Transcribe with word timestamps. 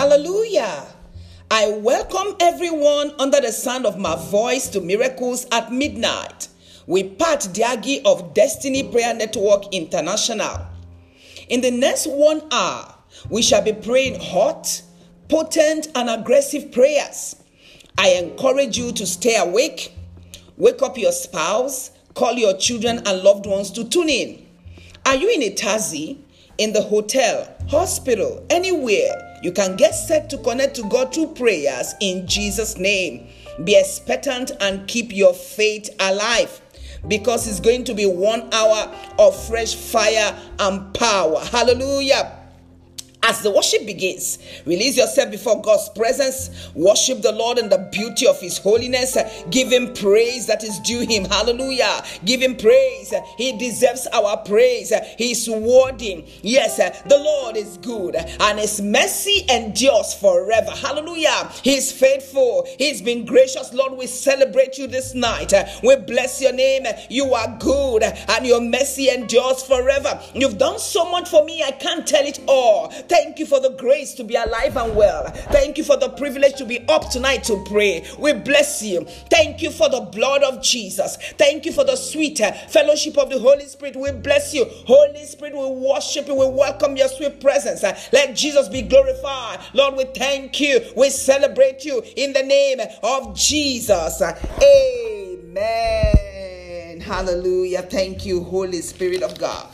Hallelujah. 0.00 0.86
I 1.50 1.72
welcome 1.72 2.34
everyone 2.40 3.12
under 3.18 3.38
the 3.38 3.52
sound 3.52 3.84
of 3.84 3.98
my 3.98 4.16
voice 4.16 4.66
to 4.68 4.80
Miracles 4.80 5.46
at 5.52 5.70
Midnight 5.70 6.48
with 6.86 7.18
Pat 7.18 7.40
Diagi 7.52 8.00
of 8.06 8.32
Destiny 8.32 8.82
Prayer 8.82 9.12
Network 9.12 9.64
International. 9.74 10.66
In 11.50 11.60
the 11.60 11.70
next 11.70 12.06
one 12.06 12.40
hour, 12.50 12.94
we 13.28 13.42
shall 13.42 13.60
be 13.60 13.74
praying 13.74 14.18
hot, 14.18 14.80
potent, 15.28 15.88
and 15.94 16.08
aggressive 16.08 16.72
prayers. 16.72 17.36
I 17.98 18.12
encourage 18.12 18.78
you 18.78 18.92
to 18.92 19.06
stay 19.06 19.36
awake, 19.36 19.94
wake 20.56 20.80
up 20.80 20.96
your 20.96 21.12
spouse, 21.12 21.90
call 22.14 22.32
your 22.36 22.56
children 22.56 23.02
and 23.04 23.20
loved 23.20 23.44
ones 23.44 23.70
to 23.72 23.84
tune 23.84 24.08
in. 24.08 24.46
Are 25.04 25.16
you 25.16 25.28
in 25.28 25.42
a 25.42 25.50
taxi, 25.52 26.24
in 26.60 26.74
the 26.74 26.82
hotel, 26.82 27.48
hospital, 27.68 28.46
anywhere? 28.50 29.38
You 29.42 29.50
can 29.50 29.76
get 29.76 29.94
set 29.94 30.28
to 30.30 30.38
connect 30.38 30.76
to 30.76 30.82
God 30.84 31.14
through 31.14 31.28
prayers 31.28 31.94
in 32.00 32.26
Jesus' 32.26 32.76
name. 32.76 33.26
Be 33.64 33.76
expectant 33.76 34.52
and 34.60 34.86
keep 34.86 35.10
your 35.12 35.32
faith 35.32 35.88
alive 35.98 36.60
because 37.08 37.48
it's 37.48 37.60
going 37.60 37.84
to 37.84 37.94
be 37.94 38.04
one 38.04 38.52
hour 38.52 38.94
of 39.18 39.46
fresh 39.48 39.74
fire 39.74 40.38
and 40.58 40.92
power. 40.92 41.40
Hallelujah. 41.46 42.39
As 43.22 43.42
the 43.42 43.50
worship 43.50 43.84
begins, 43.84 44.38
release 44.64 44.96
yourself 44.96 45.30
before 45.30 45.60
God's 45.60 45.90
presence. 45.90 46.70
Worship 46.74 47.20
the 47.20 47.32
Lord 47.32 47.58
in 47.58 47.68
the 47.68 47.88
beauty 47.92 48.26
of 48.26 48.40
His 48.40 48.56
holiness. 48.56 49.16
Give 49.50 49.70
Him 49.70 49.92
praise 49.92 50.46
that 50.46 50.64
is 50.64 50.78
due 50.80 51.00
Him. 51.00 51.26
Hallelujah. 51.26 52.02
Give 52.24 52.40
Him 52.40 52.56
praise. 52.56 53.12
He 53.36 53.56
deserves 53.58 54.06
our 54.14 54.38
praise. 54.38 54.92
He's 55.18 55.48
worthy. 55.48 56.24
Yes, 56.42 56.78
the 56.78 57.18
Lord 57.18 57.58
is 57.58 57.76
good 57.78 58.16
and 58.16 58.58
His 58.58 58.80
mercy 58.80 59.44
endures 59.50 60.14
forever. 60.14 60.70
Hallelujah. 60.70 61.50
He's 61.62 61.92
faithful. 61.92 62.66
He's 62.78 63.02
been 63.02 63.26
gracious. 63.26 63.74
Lord, 63.74 63.98
we 63.98 64.06
celebrate 64.06 64.78
you 64.78 64.86
this 64.86 65.14
night. 65.14 65.52
We 65.82 65.96
bless 65.96 66.40
your 66.40 66.54
name. 66.54 66.86
You 67.10 67.34
are 67.34 67.54
good 67.58 68.02
and 68.02 68.46
your 68.46 68.62
mercy 68.62 69.10
endures 69.10 69.62
forever. 69.62 70.20
You've 70.34 70.56
done 70.58 70.78
so 70.78 71.10
much 71.10 71.28
for 71.28 71.44
me. 71.44 71.62
I 71.62 71.72
can't 71.72 72.06
tell 72.06 72.24
it 72.24 72.40
all. 72.46 72.92
Thank 73.10 73.40
you 73.40 73.46
for 73.46 73.58
the 73.58 73.70
grace 73.70 74.14
to 74.14 74.22
be 74.22 74.36
alive 74.36 74.76
and 74.76 74.94
well. 74.94 75.26
Thank 75.50 75.78
you 75.78 75.82
for 75.82 75.96
the 75.96 76.10
privilege 76.10 76.54
to 76.58 76.64
be 76.64 76.86
up 76.86 77.10
tonight 77.10 77.42
to 77.44 77.60
pray. 77.64 78.06
We 78.20 78.34
bless 78.34 78.84
you. 78.84 79.04
Thank 79.28 79.62
you 79.62 79.72
for 79.72 79.88
the 79.88 80.02
blood 80.02 80.44
of 80.44 80.62
Jesus. 80.62 81.16
Thank 81.36 81.66
you 81.66 81.72
for 81.72 81.82
the 81.82 81.96
sweet 81.96 82.40
uh, 82.40 82.52
fellowship 82.52 83.18
of 83.18 83.28
the 83.28 83.40
Holy 83.40 83.66
Spirit. 83.66 83.96
We 83.96 84.12
bless 84.12 84.54
you. 84.54 84.64
Holy 84.86 85.24
Spirit, 85.24 85.54
we 85.54 85.66
worship 85.66 86.28
you. 86.28 86.36
We 86.36 86.46
welcome 86.46 86.96
your 86.96 87.08
sweet 87.08 87.40
presence. 87.40 87.82
Uh, 87.82 87.98
let 88.12 88.36
Jesus 88.36 88.68
be 88.68 88.82
glorified. 88.82 89.58
Lord, 89.74 89.96
we 89.96 90.04
thank 90.04 90.60
you. 90.60 90.80
We 90.96 91.10
celebrate 91.10 91.84
you 91.84 92.04
in 92.14 92.32
the 92.32 92.44
name 92.44 92.78
of 93.02 93.34
Jesus. 93.36 94.22
Amen. 95.42 97.00
Hallelujah. 97.00 97.82
Thank 97.82 98.24
you, 98.24 98.44
Holy 98.44 98.82
Spirit 98.82 99.24
of 99.24 99.36
God. 99.36 99.66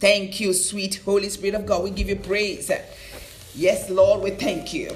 Thank 0.00 0.38
you, 0.40 0.52
sweet 0.52 1.00
Holy 1.04 1.28
Spirit 1.28 1.56
of 1.56 1.66
God. 1.66 1.82
We 1.82 1.90
give 1.90 2.08
you 2.08 2.16
praise. 2.16 2.70
Yes, 3.54 3.90
Lord, 3.90 4.22
we 4.22 4.30
thank 4.30 4.72
you. 4.72 4.90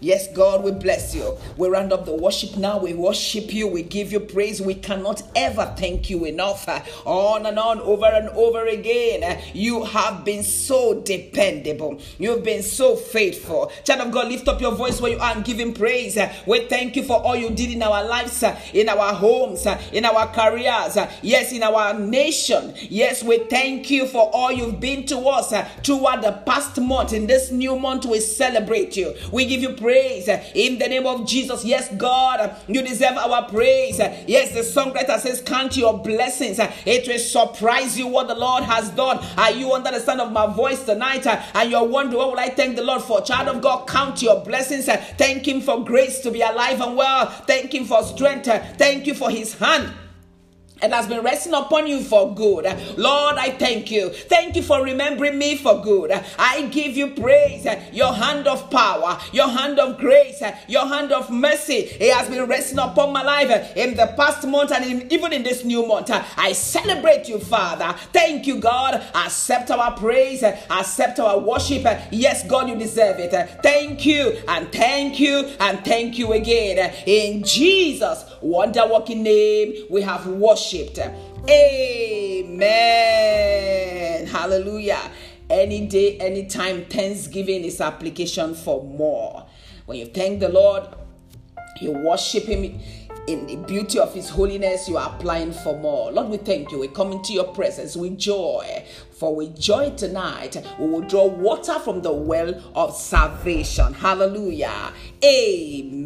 Yes, 0.00 0.28
God, 0.32 0.62
we 0.62 0.70
bless 0.70 1.12
you. 1.12 1.36
We 1.56 1.68
round 1.68 1.92
up 1.92 2.04
the 2.04 2.14
worship 2.14 2.56
now. 2.56 2.78
We 2.78 2.94
worship 2.94 3.52
you. 3.52 3.66
We 3.66 3.82
give 3.82 4.12
you 4.12 4.20
praise. 4.20 4.62
We 4.62 4.74
cannot 4.74 5.22
ever 5.34 5.74
thank 5.76 6.08
you 6.08 6.24
enough. 6.24 6.68
On 7.04 7.44
and 7.44 7.58
on, 7.58 7.80
over 7.80 8.06
and 8.06 8.28
over 8.28 8.64
again. 8.66 9.42
You 9.54 9.82
have 9.82 10.24
been 10.24 10.44
so 10.44 11.00
dependable. 11.00 12.00
You've 12.16 12.44
been 12.44 12.62
so 12.62 12.94
faithful. 12.94 13.72
Child 13.82 14.02
of 14.02 14.12
God, 14.12 14.28
lift 14.28 14.46
up 14.46 14.60
your 14.60 14.76
voice 14.76 15.00
where 15.00 15.10
you 15.10 15.18
are 15.18 15.34
and 15.34 15.44
give 15.44 15.58
him 15.58 15.74
praise. 15.74 16.16
We 16.46 16.68
thank 16.68 16.94
you 16.94 17.02
for 17.02 17.20
all 17.20 17.34
you 17.34 17.50
did 17.50 17.72
in 17.72 17.82
our 17.82 18.04
lives, 18.04 18.44
in 18.72 18.88
our 18.88 19.12
homes, 19.14 19.66
in 19.92 20.04
our 20.04 20.28
careers. 20.28 20.96
Yes, 21.22 21.50
in 21.50 21.64
our 21.64 21.98
nation. 21.98 22.72
Yes, 22.88 23.24
we 23.24 23.38
thank 23.38 23.90
you 23.90 24.06
for 24.06 24.30
all 24.32 24.52
you've 24.52 24.78
been 24.78 25.06
to 25.06 25.18
us 25.26 25.52
throughout 25.82 26.22
the 26.22 26.40
past 26.46 26.80
month. 26.80 27.12
In 27.12 27.26
this 27.26 27.50
new 27.50 27.76
month, 27.76 28.06
we 28.06 28.20
celebrate 28.20 28.96
you. 28.96 29.12
We 29.32 29.44
give 29.44 29.60
you 29.60 29.70
praise 29.70 29.87
praise 29.88 30.28
in 30.54 30.78
the 30.78 30.86
name 30.86 31.06
of 31.06 31.26
Jesus. 31.26 31.64
Yes, 31.64 31.88
God, 31.96 32.54
you 32.66 32.82
deserve 32.82 33.16
our 33.16 33.48
praise. 33.48 33.98
Yes, 33.98 34.52
the 34.52 34.60
songwriter 34.60 35.18
says, 35.18 35.40
Count 35.40 35.78
your 35.78 35.96
blessings. 35.96 36.58
It 36.84 37.08
will 37.08 37.18
surprise 37.18 37.98
you 37.98 38.06
what 38.06 38.28
the 38.28 38.34
Lord 38.34 38.64
has 38.64 38.90
done. 38.90 39.18
Are 39.38 39.50
you 39.50 39.72
under 39.72 39.90
the 39.90 40.00
sound 40.00 40.20
of 40.20 40.30
my 40.30 40.46
voice 40.46 40.84
tonight? 40.84 41.26
And 41.26 41.70
you're 41.70 41.86
wondering, 41.86 42.18
what 42.18 42.32
will 42.32 42.38
I 42.38 42.50
thank 42.50 42.76
the 42.76 42.84
Lord 42.84 43.00
for? 43.00 43.22
Child 43.22 43.48
of 43.48 43.62
God, 43.62 43.88
count 43.88 44.20
your 44.20 44.44
blessings. 44.44 44.84
Thank 45.16 45.48
Him 45.48 45.62
for 45.62 45.82
grace 45.82 46.18
to 46.20 46.30
be 46.30 46.42
alive 46.42 46.82
and 46.82 46.94
well. 46.94 47.26
Thank 47.26 47.72
Him 47.72 47.86
for 47.86 48.02
strength. 48.02 48.44
Thank 48.76 49.06
you 49.06 49.14
for 49.14 49.30
His 49.30 49.54
hand 49.54 49.90
and 50.80 50.92
has 50.92 51.06
been 51.06 51.22
resting 51.22 51.54
upon 51.54 51.86
you 51.86 52.02
for 52.02 52.34
good. 52.34 52.64
Lord, 52.96 53.36
I 53.36 53.50
thank 53.50 53.90
you. 53.90 54.10
Thank 54.10 54.56
you 54.56 54.62
for 54.62 54.82
remembering 54.82 55.38
me 55.38 55.56
for 55.56 55.82
good. 55.82 56.12
I 56.38 56.66
give 56.66 56.96
you 56.96 57.10
praise. 57.14 57.66
Your 57.92 58.12
hand 58.12 58.46
of 58.46 58.70
power, 58.70 59.18
your 59.32 59.48
hand 59.48 59.78
of 59.78 59.98
grace, 59.98 60.42
your 60.68 60.86
hand 60.86 61.12
of 61.12 61.30
mercy. 61.30 61.88
It 62.00 62.14
has 62.14 62.28
been 62.28 62.44
resting 62.46 62.78
upon 62.78 63.12
my 63.12 63.22
life 63.22 63.76
in 63.76 63.94
the 63.94 64.12
past 64.16 64.46
month 64.46 64.72
and 64.72 64.84
in, 64.84 65.12
even 65.12 65.32
in 65.32 65.42
this 65.42 65.64
new 65.64 65.86
month. 65.86 66.10
I 66.36 66.52
celebrate 66.52 67.28
you, 67.28 67.38
Father. 67.38 67.96
Thank 68.12 68.46
you, 68.46 68.60
God. 68.60 68.94
Accept 69.14 69.70
our 69.70 69.96
praise, 69.96 70.42
accept 70.42 71.18
our 71.18 71.38
worship. 71.38 71.84
Yes, 72.10 72.46
God, 72.46 72.68
you 72.68 72.76
deserve 72.76 73.18
it. 73.18 73.32
Thank 73.62 74.06
you 74.06 74.38
and 74.48 74.70
thank 74.72 75.20
you 75.20 75.50
and 75.60 75.84
thank 75.84 76.18
you 76.18 76.32
again. 76.32 76.94
In 77.06 77.42
Jesus' 77.44 78.24
wonder 78.42 78.86
working 78.86 79.22
name, 79.22 79.86
we 79.90 80.02
have 80.02 80.26
worshipped. 80.26 80.98
Amen. 81.48 82.58
Hallelujah. 84.26 85.10
Any 85.50 85.86
day, 85.86 86.18
anytime, 86.18 86.84
Thanksgiving 86.84 87.64
is 87.64 87.80
application 87.80 88.54
for 88.54 88.84
more. 88.84 89.46
When 89.86 89.98
you 89.98 90.06
thank 90.06 90.40
the 90.40 90.50
Lord, 90.50 90.86
you 91.80 91.92
worship 91.92 92.44
Him 92.44 92.80
in 93.28 93.46
the 93.46 93.56
beauty 93.56 93.98
of 93.98 94.12
His 94.14 94.30
holiness, 94.30 94.88
you 94.88 94.96
are 94.96 95.14
applying 95.14 95.52
for 95.52 95.78
more. 95.78 96.10
Lord, 96.10 96.28
we 96.28 96.38
thank 96.38 96.70
you. 96.72 96.78
We 96.78 96.88
come 96.88 97.12
into 97.12 97.34
your 97.34 97.44
presence 97.44 97.94
with 97.94 98.18
joy. 98.18 98.84
For 99.12 99.36
with 99.36 99.58
joy 99.60 99.90
tonight, 99.90 100.56
we 100.78 100.86
will 100.86 101.02
draw 101.02 101.26
water 101.26 101.78
from 101.78 102.00
the 102.02 102.12
well 102.12 102.54
of 102.74 102.94
salvation. 102.94 103.92
Hallelujah. 103.92 104.92
Amen. 105.24 105.98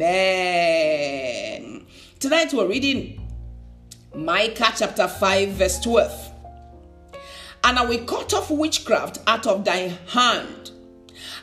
Tonight 2.23 2.53
we're 2.53 2.69
reading 2.69 3.19
Micah 4.15 4.71
chapter 4.77 5.09
5, 5.09 5.49
verse 5.49 5.77
12. 5.81 6.31
And 7.65 7.77
I 7.77 7.85
will 7.85 8.05
cut 8.05 8.33
off 8.33 8.49
witchcraft 8.49 9.19
out 9.27 9.45
of 9.45 9.65
thy 9.65 9.97
hand, 10.07 10.71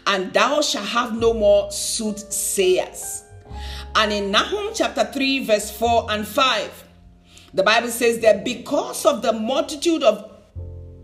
and 0.06 0.32
thou 0.32 0.62
shalt 0.62 0.86
have 0.86 1.14
no 1.14 1.34
more 1.34 1.70
soothsayers. 1.70 3.24
And 3.94 4.10
in 4.10 4.30
Nahum 4.30 4.70
chapter 4.74 5.04
3, 5.04 5.44
verse 5.44 5.70
4 5.70 6.12
and 6.12 6.26
5, 6.26 6.84
the 7.52 7.62
Bible 7.62 7.90
says 7.90 8.20
that 8.20 8.42
because 8.42 9.04
of 9.04 9.20
the 9.20 9.34
multitude 9.34 10.02
of 10.02 10.32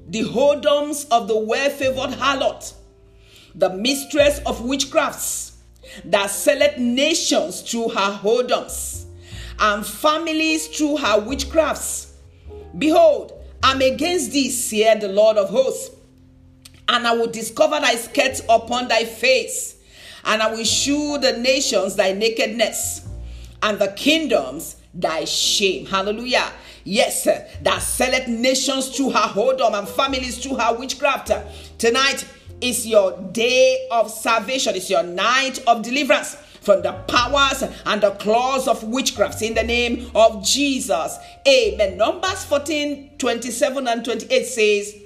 the 0.08 0.22
whoredoms 0.22 1.06
of 1.10 1.28
the 1.28 1.36
well 1.38 1.68
favored 1.68 2.18
harlot, 2.18 2.72
the 3.54 3.68
mistress 3.68 4.38
of 4.46 4.60
witchcrafts, 4.62 5.56
that 6.06 6.30
selleth 6.30 6.78
nations 6.78 7.60
through 7.60 7.90
her 7.90 8.18
whoredoms, 8.22 9.05
and 9.58 9.86
families 9.86 10.66
through 10.68 10.98
her 10.98 11.20
witchcrafts. 11.20 12.12
Behold, 12.76 13.32
I'm 13.62 13.80
against 13.80 14.32
thee, 14.32 14.50
saith 14.50 15.00
the 15.00 15.08
Lord 15.08 15.36
of 15.36 15.48
hosts, 15.50 15.94
and 16.88 17.06
I 17.06 17.14
will 17.14 17.26
discover 17.26 17.80
thy 17.80 17.96
skirts 17.96 18.42
upon 18.48 18.88
thy 18.88 19.04
face, 19.04 19.76
and 20.24 20.42
I 20.42 20.50
will 20.52 20.64
shew 20.64 21.18
the 21.18 21.38
nations 21.38 21.96
thy 21.96 22.12
nakedness, 22.12 23.08
and 23.62 23.78
the 23.78 23.88
kingdoms 23.88 24.76
thy 24.94 25.24
shame. 25.24 25.86
Hallelujah. 25.86 26.52
Yes, 26.84 27.24
that 27.24 27.82
selleth 27.82 28.28
nations 28.28 28.96
through 28.96 29.10
her 29.10 29.28
whoredom 29.28 29.76
and 29.76 29.88
families 29.88 30.38
through 30.38 30.56
her 30.56 30.76
witchcraft. 30.78 31.32
Tonight 31.78 32.24
is 32.60 32.86
your 32.86 33.20
day 33.32 33.88
of 33.90 34.10
salvation, 34.10 34.76
it's 34.76 34.88
your 34.88 35.02
night 35.02 35.58
of 35.66 35.82
deliverance 35.82 36.36
from 36.66 36.82
the 36.82 36.92
powers 37.06 37.62
and 37.86 38.02
the 38.02 38.10
claws 38.16 38.66
of 38.66 38.82
witchcrafts 38.82 39.40
in 39.40 39.54
the 39.54 39.62
name 39.62 40.10
of 40.16 40.44
Jesus. 40.44 41.16
Amen. 41.46 41.96
Numbers 41.96 42.44
14 42.44 43.12
27 43.18 43.86
and 43.86 44.04
28 44.04 44.44
says, 44.44 44.96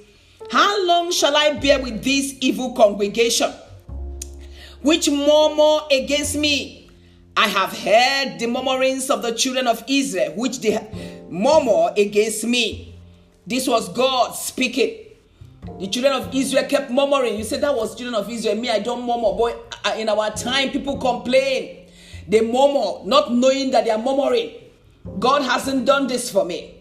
How 0.51 0.85
long 0.87 1.11
shall 1.11 1.37
I 1.37 1.53
bear 1.53 1.79
with 1.79 2.03
this 2.03 2.35
evil 2.41 2.73
congregation 2.73 3.51
which 4.81 5.07
murmur 5.09 5.81
against 5.91 6.35
me? 6.35 6.89
I 7.37 7.47
have 7.47 7.77
heard 7.77 8.39
the 8.39 8.47
murmurings 8.47 9.11
of 9.11 9.21
the 9.21 9.31
children 9.31 9.67
of 9.67 9.83
Israel, 9.87 10.33
which 10.35 10.59
they 10.61 10.79
murmur 11.29 11.93
against 11.95 12.43
me. 12.43 12.95
This 13.45 13.67
was 13.67 13.87
God 13.89 14.31
speaking. 14.31 15.10
The 15.79 15.87
children 15.87 16.13
of 16.13 16.33
Israel 16.33 16.65
kept 16.65 16.89
murmuring. 16.91 17.37
You 17.37 17.43
said 17.43 17.61
that 17.61 17.75
was 17.75 17.95
children 17.95 18.15
of 18.15 18.29
Israel. 18.29 18.55
Me, 18.55 18.69
I 18.69 18.79
don't 18.79 19.01
murmur. 19.01 19.35
Boy, 19.37 19.53
in 19.97 20.09
our 20.09 20.31
time, 20.31 20.69
people 20.69 20.97
complain. 20.97 21.87
They 22.27 22.41
murmur, 22.41 23.05
not 23.05 23.33
knowing 23.33 23.71
that 23.71 23.85
they 23.85 23.91
are 23.91 23.97
murmuring. 23.97 24.51
God 25.19 25.41
hasn't 25.43 25.85
done 25.85 26.07
this 26.07 26.31
for 26.31 26.45
me. 26.45 26.79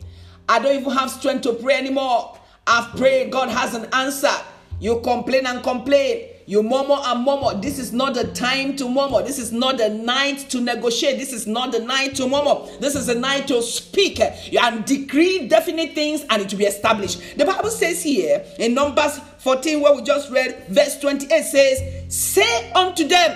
I 0.49 0.59
don't 0.59 0.81
even 0.81 0.93
have 0.93 1.11
strength 1.11 1.43
to 1.43 1.53
pray 1.55 1.77
anymore. 1.77 2.39
I've 2.67 2.97
prayed, 2.97 3.31
God 3.33 3.49
hasn't 3.49 3.95
answered. 3.95 4.45
You 4.81 5.01
complain 5.01 5.47
and 5.47 5.63
complain. 5.63 6.29
You 6.51 6.65
murmur 6.65 6.97
and 7.05 7.25
murmur. 7.25 7.61
This 7.61 7.79
is 7.79 7.93
not 7.93 8.15
the 8.15 8.25
time 8.33 8.75
to 8.75 8.89
murmur. 8.89 9.23
This 9.23 9.39
is 9.39 9.53
not 9.53 9.79
the 9.79 9.89
night 9.89 10.51
to 10.51 10.61
negotiate. 10.61 11.17
This 11.17 11.33
is 11.33 11.47
not 11.47 11.71
the 11.71 11.79
night 11.79 12.17
to 12.17 12.27
murmur. 12.27 12.67
This 12.81 12.97
is 12.97 13.07
the 13.07 13.15
night 13.15 13.47
to 13.47 13.63
speak 13.63 14.19
and 14.19 14.85
decree 14.85 15.47
definite 15.47 15.95
things 15.95 16.25
and 16.29 16.43
it 16.43 16.51
will 16.51 16.59
be 16.59 16.65
established. 16.65 17.39
The 17.39 17.45
Bible 17.45 17.71
says 17.71 18.03
here 18.03 18.45
in 18.59 18.75
Numbers 18.75 19.21
14, 19.39 19.81
where 19.81 19.95
we 19.95 20.03
just 20.03 20.29
read, 20.33 20.67
verse 20.71 20.99
28 20.99 21.45
says, 21.45 22.13
Say 22.13 22.73
unto 22.73 23.07
them, 23.07 23.31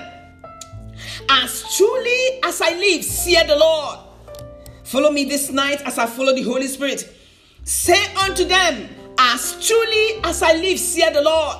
As 1.28 1.76
truly 1.76 2.40
as 2.42 2.60
I 2.60 2.70
live, 2.70 3.04
saith 3.04 3.46
the 3.46 3.54
Lord. 3.54 4.00
Follow 4.82 5.12
me 5.12 5.24
this 5.24 5.52
night 5.52 5.80
as 5.82 5.98
I 5.98 6.06
follow 6.06 6.34
the 6.34 6.42
Holy 6.42 6.66
Spirit. 6.66 7.08
Say 7.62 8.12
unto 8.16 8.44
them, 8.44 8.88
As 9.16 9.64
truly 9.64 10.20
as 10.24 10.42
I 10.42 10.54
live, 10.54 10.80
saith 10.80 11.14
the 11.14 11.22
Lord 11.22 11.58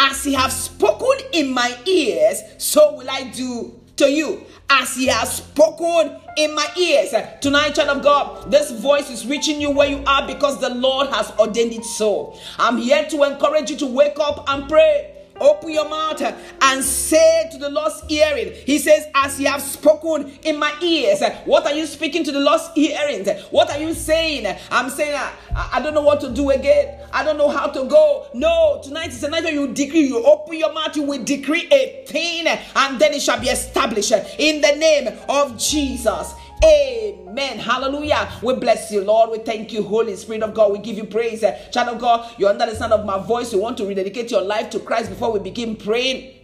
as 0.00 0.24
he 0.24 0.32
has 0.32 0.64
spoken 0.64 1.26
in 1.32 1.52
my 1.52 1.76
ears, 1.86 2.42
so 2.56 2.94
will 2.96 3.10
I 3.10 3.24
do 3.24 3.78
to 3.96 4.10
you. 4.10 4.44
As 4.70 4.94
he 4.94 5.08
has 5.08 5.36
spoken 5.36 6.16
in 6.38 6.54
my 6.54 6.66
ears. 6.78 7.12
Tonight, 7.42 7.74
child 7.74 7.98
of 7.98 8.02
God, 8.02 8.50
this 8.50 8.70
voice 8.70 9.10
is 9.10 9.26
reaching 9.26 9.60
you 9.60 9.70
where 9.70 9.88
you 9.88 10.02
are 10.06 10.26
because 10.26 10.58
the 10.60 10.70
Lord 10.70 11.08
has 11.08 11.30
ordained 11.38 11.72
it 11.72 11.84
so. 11.84 12.38
I'm 12.58 12.78
here 12.78 13.06
to 13.10 13.24
encourage 13.24 13.70
you 13.70 13.76
to 13.76 13.86
wake 13.86 14.18
up 14.18 14.48
and 14.48 14.68
pray. 14.68 15.19
Open 15.40 15.70
your 15.70 15.88
mouth 15.88 16.20
and 16.20 16.84
say 16.84 17.48
to 17.52 17.58
the 17.58 17.70
lost 17.70 18.04
hearing. 18.08 18.52
He 18.66 18.78
says, 18.78 19.06
As 19.14 19.38
he 19.38 19.44
have 19.44 19.62
spoken 19.62 20.30
in 20.42 20.58
my 20.58 20.74
ears. 20.82 21.22
What 21.44 21.66
are 21.66 21.72
you 21.72 21.86
speaking 21.86 22.24
to 22.24 22.32
the 22.32 22.40
lost 22.40 22.72
hearing? 22.74 23.26
What 23.50 23.70
are 23.70 23.78
you 23.78 23.94
saying? 23.94 24.46
I'm 24.70 24.90
saying, 24.90 25.14
I, 25.14 25.70
I 25.74 25.80
don't 25.80 25.94
know 25.94 26.02
what 26.02 26.20
to 26.20 26.30
do 26.30 26.50
again. 26.50 27.00
I 27.12 27.24
don't 27.24 27.38
know 27.38 27.48
how 27.48 27.68
to 27.68 27.84
go. 27.84 28.26
No, 28.34 28.80
tonight 28.82 29.08
is 29.08 29.22
a 29.24 29.28
night 29.28 29.44
where 29.44 29.52
you 29.52 29.68
decree. 29.68 30.06
You 30.06 30.24
open 30.24 30.58
your 30.58 30.72
mouth, 30.72 30.94
you 30.96 31.02
will 31.02 31.24
decree 31.24 31.68
a 31.70 32.04
thing, 32.06 32.46
and 32.46 33.00
then 33.00 33.12
it 33.14 33.22
shall 33.22 33.40
be 33.40 33.48
established 33.48 34.12
in 34.38 34.60
the 34.60 34.72
name 34.76 35.18
of 35.28 35.58
Jesus. 35.58 36.34
Amen. 36.62 37.58
Hallelujah. 37.58 38.30
We 38.42 38.54
bless 38.54 38.90
you, 38.90 39.02
Lord. 39.02 39.30
We 39.30 39.38
thank 39.38 39.72
you, 39.72 39.82
Holy 39.82 40.14
Spirit 40.16 40.42
of 40.42 40.54
God. 40.54 40.72
We 40.72 40.78
give 40.78 40.96
you 40.96 41.04
praise. 41.04 41.40
Child 41.72 41.96
of 41.96 42.00
God, 42.00 42.34
you're 42.38 42.50
under 42.50 42.66
the 42.66 42.74
sound 42.74 42.92
of 42.92 43.06
my 43.06 43.18
voice. 43.18 43.52
You 43.52 43.60
want 43.60 43.78
to 43.78 43.86
rededicate 43.86 44.30
your 44.30 44.42
life 44.42 44.70
to 44.70 44.80
Christ 44.80 45.08
before 45.10 45.32
we 45.32 45.40
begin 45.40 45.76
praying 45.76 46.34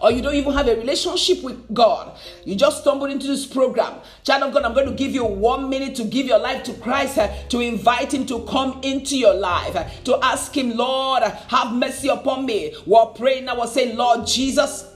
or 0.00 0.10
you 0.10 0.22
don't 0.22 0.34
even 0.34 0.52
have 0.52 0.68
a 0.68 0.76
relationship 0.76 1.42
with 1.42 1.72
God, 1.74 2.16
you 2.44 2.54
just 2.54 2.82
stumbled 2.82 3.10
into 3.10 3.26
this 3.26 3.46
program. 3.46 3.94
Child 4.24 4.44
of 4.44 4.54
God, 4.54 4.64
I'm 4.64 4.74
going 4.74 4.86
to 4.86 4.94
give 4.94 5.12
you 5.12 5.24
one 5.24 5.68
minute 5.68 5.94
to 5.96 6.04
give 6.04 6.26
your 6.26 6.38
life 6.38 6.62
to 6.64 6.74
Christ, 6.74 7.18
uh, 7.18 7.28
to 7.48 7.60
invite 7.60 8.14
Him 8.14 8.26
to 8.26 8.44
come 8.46 8.80
into 8.82 9.16
your 9.16 9.34
life, 9.34 9.74
uh, 9.76 9.84
to 10.04 10.18
ask 10.22 10.56
Him, 10.56 10.76
Lord, 10.76 11.22
have 11.22 11.72
mercy 11.72 12.08
upon 12.08 12.46
me. 12.46 12.74
While 12.84 13.08
praying, 13.08 13.48
I 13.48 13.54
was 13.54 13.72
saying, 13.74 13.96
Lord 13.96 14.26
Jesus, 14.26 14.86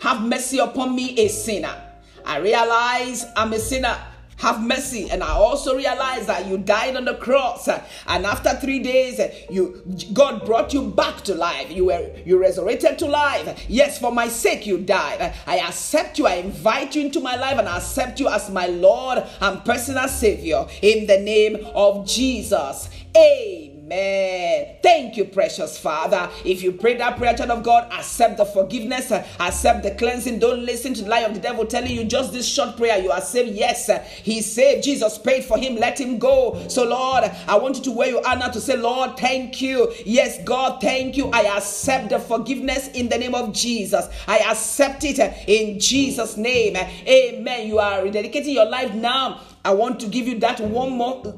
have 0.00 0.22
mercy 0.22 0.58
upon 0.58 0.94
me, 0.94 1.18
a 1.18 1.28
sinner. 1.28 1.81
I 2.24 2.38
realize 2.38 3.24
I'm 3.36 3.52
a 3.52 3.58
sinner. 3.58 3.96
Have 4.38 4.60
mercy. 4.60 5.08
And 5.08 5.22
I 5.22 5.30
also 5.30 5.76
realize 5.76 6.26
that 6.26 6.48
you 6.48 6.58
died 6.58 6.96
on 6.96 7.04
the 7.04 7.14
cross. 7.14 7.68
And 7.68 8.26
after 8.26 8.50
three 8.54 8.80
days, 8.80 9.20
you 9.48 9.80
God 10.12 10.44
brought 10.44 10.74
you 10.74 10.90
back 10.90 11.20
to 11.22 11.34
life. 11.36 11.70
You 11.70 11.84
were 11.84 12.10
you 12.24 12.38
resurrected 12.38 12.98
to 13.00 13.06
life. 13.06 13.66
Yes, 13.68 14.00
for 14.00 14.10
my 14.10 14.26
sake 14.26 14.66
you 14.66 14.78
died. 14.78 15.32
I 15.46 15.58
accept 15.58 16.18
you. 16.18 16.26
I 16.26 16.36
invite 16.36 16.96
you 16.96 17.02
into 17.02 17.20
my 17.20 17.36
life 17.36 17.56
and 17.56 17.68
I 17.68 17.76
accept 17.76 18.18
you 18.18 18.28
as 18.28 18.50
my 18.50 18.66
Lord 18.66 19.22
and 19.40 19.64
personal 19.64 20.08
Savior 20.08 20.66
in 20.80 21.06
the 21.06 21.20
name 21.20 21.64
of 21.74 22.04
Jesus. 22.08 22.90
Amen. 23.16 23.71
Amen. 23.84 24.76
Thank 24.80 25.16
you, 25.16 25.24
precious 25.24 25.76
Father. 25.76 26.30
If 26.44 26.62
you 26.62 26.70
pray 26.70 26.96
that 26.98 27.16
prayer, 27.16 27.34
child 27.34 27.50
of 27.50 27.64
God, 27.64 27.92
accept 27.92 28.36
the 28.36 28.44
forgiveness, 28.44 29.10
accept 29.10 29.82
the 29.82 29.90
cleansing. 29.96 30.38
Don't 30.38 30.64
listen 30.64 30.94
to 30.94 31.02
the 31.02 31.10
lie 31.10 31.22
of 31.22 31.34
the 31.34 31.40
devil 31.40 31.66
telling 31.66 31.90
you 31.90 32.04
just 32.04 32.32
this 32.32 32.46
short 32.46 32.76
prayer. 32.76 32.98
You 32.98 33.10
are 33.10 33.20
saved. 33.20 33.56
Yes, 33.56 33.90
He 34.22 34.40
saved. 34.40 34.84
Jesus 34.84 35.18
paid 35.18 35.44
for 35.44 35.58
him. 35.58 35.74
Let 35.74 36.00
him 36.00 36.20
go. 36.20 36.64
So, 36.68 36.84
Lord, 36.84 37.24
I 37.48 37.58
want 37.58 37.78
you 37.78 37.82
to 37.84 37.90
where 37.90 38.08
you 38.08 38.20
are 38.20 38.36
now 38.36 38.50
to 38.50 38.60
say, 38.60 38.76
Lord, 38.76 39.16
thank 39.16 39.60
you. 39.60 39.92
Yes, 40.06 40.42
God, 40.44 40.80
thank 40.80 41.16
you. 41.16 41.30
I 41.32 41.56
accept 41.56 42.10
the 42.10 42.20
forgiveness 42.20 42.86
in 42.88 43.08
the 43.08 43.18
name 43.18 43.34
of 43.34 43.52
Jesus. 43.52 44.06
I 44.28 44.38
accept 44.38 45.02
it 45.02 45.18
in 45.48 45.80
Jesus' 45.80 46.36
name. 46.36 46.76
Amen. 46.76 47.66
You 47.66 47.80
are 47.80 48.02
rededicating 48.02 48.54
your 48.54 48.66
life 48.66 48.94
now. 48.94 49.40
I 49.64 49.72
want 49.72 49.98
to 50.00 50.06
give 50.06 50.28
you 50.28 50.38
that 50.38 50.60
one 50.60 50.92
more 50.92 51.34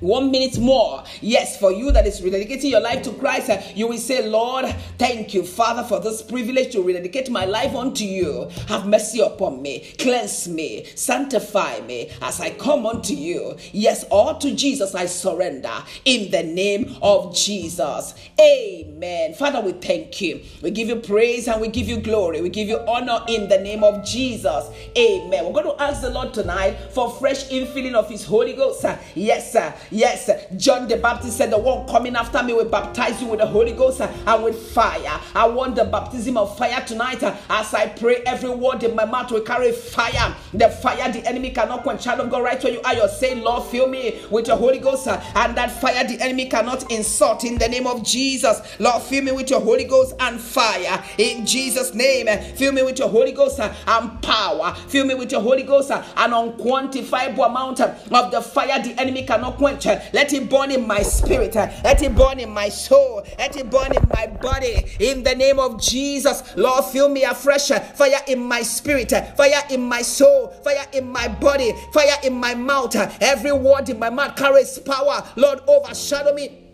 one 0.00 0.30
minute 0.30 0.58
more. 0.58 1.04
Yes, 1.20 1.58
for 1.58 1.72
you 1.72 1.92
that 1.92 2.06
is 2.06 2.20
rededicating 2.20 2.70
your 2.70 2.80
life 2.80 3.02
to 3.02 3.12
Christ, 3.12 3.50
uh, 3.50 3.62
you 3.74 3.86
will 3.86 3.98
say, 3.98 4.26
Lord, 4.26 4.66
thank 4.98 5.34
you, 5.34 5.44
Father, 5.44 5.84
for 5.84 6.00
this 6.00 6.22
privilege 6.22 6.72
to 6.72 6.82
rededicate 6.82 7.30
my 7.30 7.44
life 7.44 7.74
unto 7.74 8.04
you. 8.04 8.48
Have 8.68 8.86
mercy 8.86 9.20
upon 9.20 9.62
me, 9.62 9.92
cleanse 9.98 10.48
me, 10.48 10.86
sanctify 10.94 11.80
me 11.80 12.10
as 12.22 12.40
I 12.40 12.50
come 12.50 12.86
unto 12.86 13.14
you. 13.14 13.56
Yes, 13.72 14.04
all 14.04 14.38
to 14.38 14.54
Jesus 14.54 14.94
I 14.94 15.06
surrender 15.06 15.72
in 16.04 16.30
the 16.30 16.42
name 16.42 16.96
of 17.02 17.34
Jesus. 17.36 18.14
Amen. 18.40 19.34
Father, 19.34 19.60
we 19.60 19.72
thank 19.72 20.20
you. 20.20 20.40
We 20.62 20.70
give 20.70 20.88
you 20.88 20.96
praise 20.96 21.48
and 21.48 21.60
we 21.60 21.68
give 21.68 21.88
you 21.88 21.98
glory. 21.98 22.40
We 22.40 22.48
give 22.48 22.68
you 22.68 22.78
honor 22.88 23.20
in 23.28 23.48
the 23.48 23.58
name 23.58 23.84
of 23.84 24.04
Jesus. 24.04 24.68
Amen. 24.96 25.44
We're 25.44 25.62
going 25.62 25.76
to 25.76 25.82
ask 25.82 26.00
the 26.00 26.10
Lord 26.10 26.32
tonight 26.32 26.76
for 26.92 27.10
fresh 27.10 27.48
infilling 27.48 27.94
of 27.94 28.08
His 28.08 28.24
Holy 28.24 28.54
Ghost. 28.54 28.84
Yes, 29.14 29.52
sir. 29.52 29.74
Yes, 29.90 30.30
John 30.56 30.86
the 30.86 30.96
Baptist 30.96 31.36
said, 31.36 31.50
The 31.50 31.58
one 31.58 31.86
coming 31.88 32.14
after 32.14 32.42
me 32.42 32.52
will 32.52 32.68
baptize 32.68 33.20
you 33.20 33.28
with 33.28 33.40
the 33.40 33.46
Holy 33.46 33.72
Ghost 33.72 34.00
and 34.00 34.44
with 34.44 34.56
fire. 34.72 35.20
I 35.34 35.48
want 35.48 35.74
the 35.74 35.84
baptism 35.84 36.36
of 36.36 36.56
fire 36.56 36.80
tonight. 36.86 37.22
As 37.22 37.74
I 37.74 37.88
pray, 37.88 38.16
every 38.26 38.50
word 38.50 38.84
in 38.84 38.94
my 38.94 39.04
mouth 39.04 39.32
will 39.32 39.40
carry 39.40 39.72
fire. 39.72 40.34
The 40.54 40.68
fire 40.68 41.10
the 41.10 41.26
enemy 41.26 41.50
cannot 41.50 41.82
quench. 41.82 42.04
Child 42.04 42.20
of 42.20 42.30
God, 42.30 42.44
right 42.44 42.62
where 42.62 42.72
you 42.72 42.80
are, 42.82 42.94
you're 42.94 43.08
saying, 43.08 43.42
Lord, 43.42 43.64
fill 43.64 43.88
me 43.88 44.20
with 44.30 44.46
your 44.46 44.56
Holy 44.56 44.78
Ghost. 44.78 45.08
And 45.08 45.56
that 45.56 45.70
fire 45.72 46.04
the 46.04 46.20
enemy 46.20 46.46
cannot 46.46 46.90
insult 46.92 47.44
in 47.44 47.58
the 47.58 47.68
name 47.68 47.86
of 47.88 48.04
Jesus. 48.04 48.60
Lord, 48.78 49.02
fill 49.02 49.24
me 49.24 49.32
with 49.32 49.50
your 49.50 49.60
Holy 49.60 49.84
Ghost 49.84 50.14
and 50.20 50.40
fire 50.40 51.02
in 51.18 51.44
Jesus' 51.44 51.94
name. 51.94 52.26
Fill 52.54 52.72
me 52.72 52.82
with 52.82 52.98
your 52.98 53.08
Holy 53.08 53.32
Ghost 53.32 53.58
and 53.58 54.22
power. 54.22 54.72
Fill 54.88 55.06
me 55.06 55.14
with 55.14 55.32
your 55.32 55.40
Holy 55.42 55.64
Ghost 55.64 55.90
an 55.90 56.30
unquantifiable 56.30 57.46
amount 57.46 57.80
of 57.80 58.30
the 58.30 58.40
fire 58.40 58.80
the 58.82 58.94
enemy 59.00 59.24
cannot 59.24 59.56
quench 59.56 59.79
let 59.86 60.32
it 60.32 60.48
burn 60.48 60.70
in 60.70 60.86
my 60.86 61.02
spirit. 61.02 61.54
Let 61.54 62.02
it 62.02 62.14
burn 62.14 62.38
in 62.38 62.50
my 62.50 62.68
soul. 62.68 63.24
Let 63.38 63.56
it 63.56 63.70
burn 63.70 63.94
in 63.94 64.08
my 64.08 64.26
body. 64.26 64.84
In 64.98 65.22
the 65.22 65.34
name 65.34 65.58
of 65.58 65.80
Jesus, 65.80 66.56
Lord, 66.56 66.84
fill 66.84 67.08
me 67.08 67.24
afresh. 67.24 67.68
Fire 67.68 68.20
in 68.26 68.42
my 68.42 68.62
spirit. 68.62 69.10
Fire 69.36 69.62
in 69.70 69.82
my 69.82 70.02
soul. 70.02 70.48
Fire 70.64 70.86
in 70.92 71.08
my 71.08 71.28
body. 71.28 71.72
Fire 71.92 72.18
in 72.24 72.34
my 72.34 72.54
mouth. 72.54 72.94
Every 73.20 73.52
word 73.52 73.88
in 73.88 73.98
my 73.98 74.10
mouth 74.10 74.36
carries 74.36 74.78
power. 74.78 75.26
Lord, 75.36 75.60
overshadow 75.66 76.34
me 76.34 76.69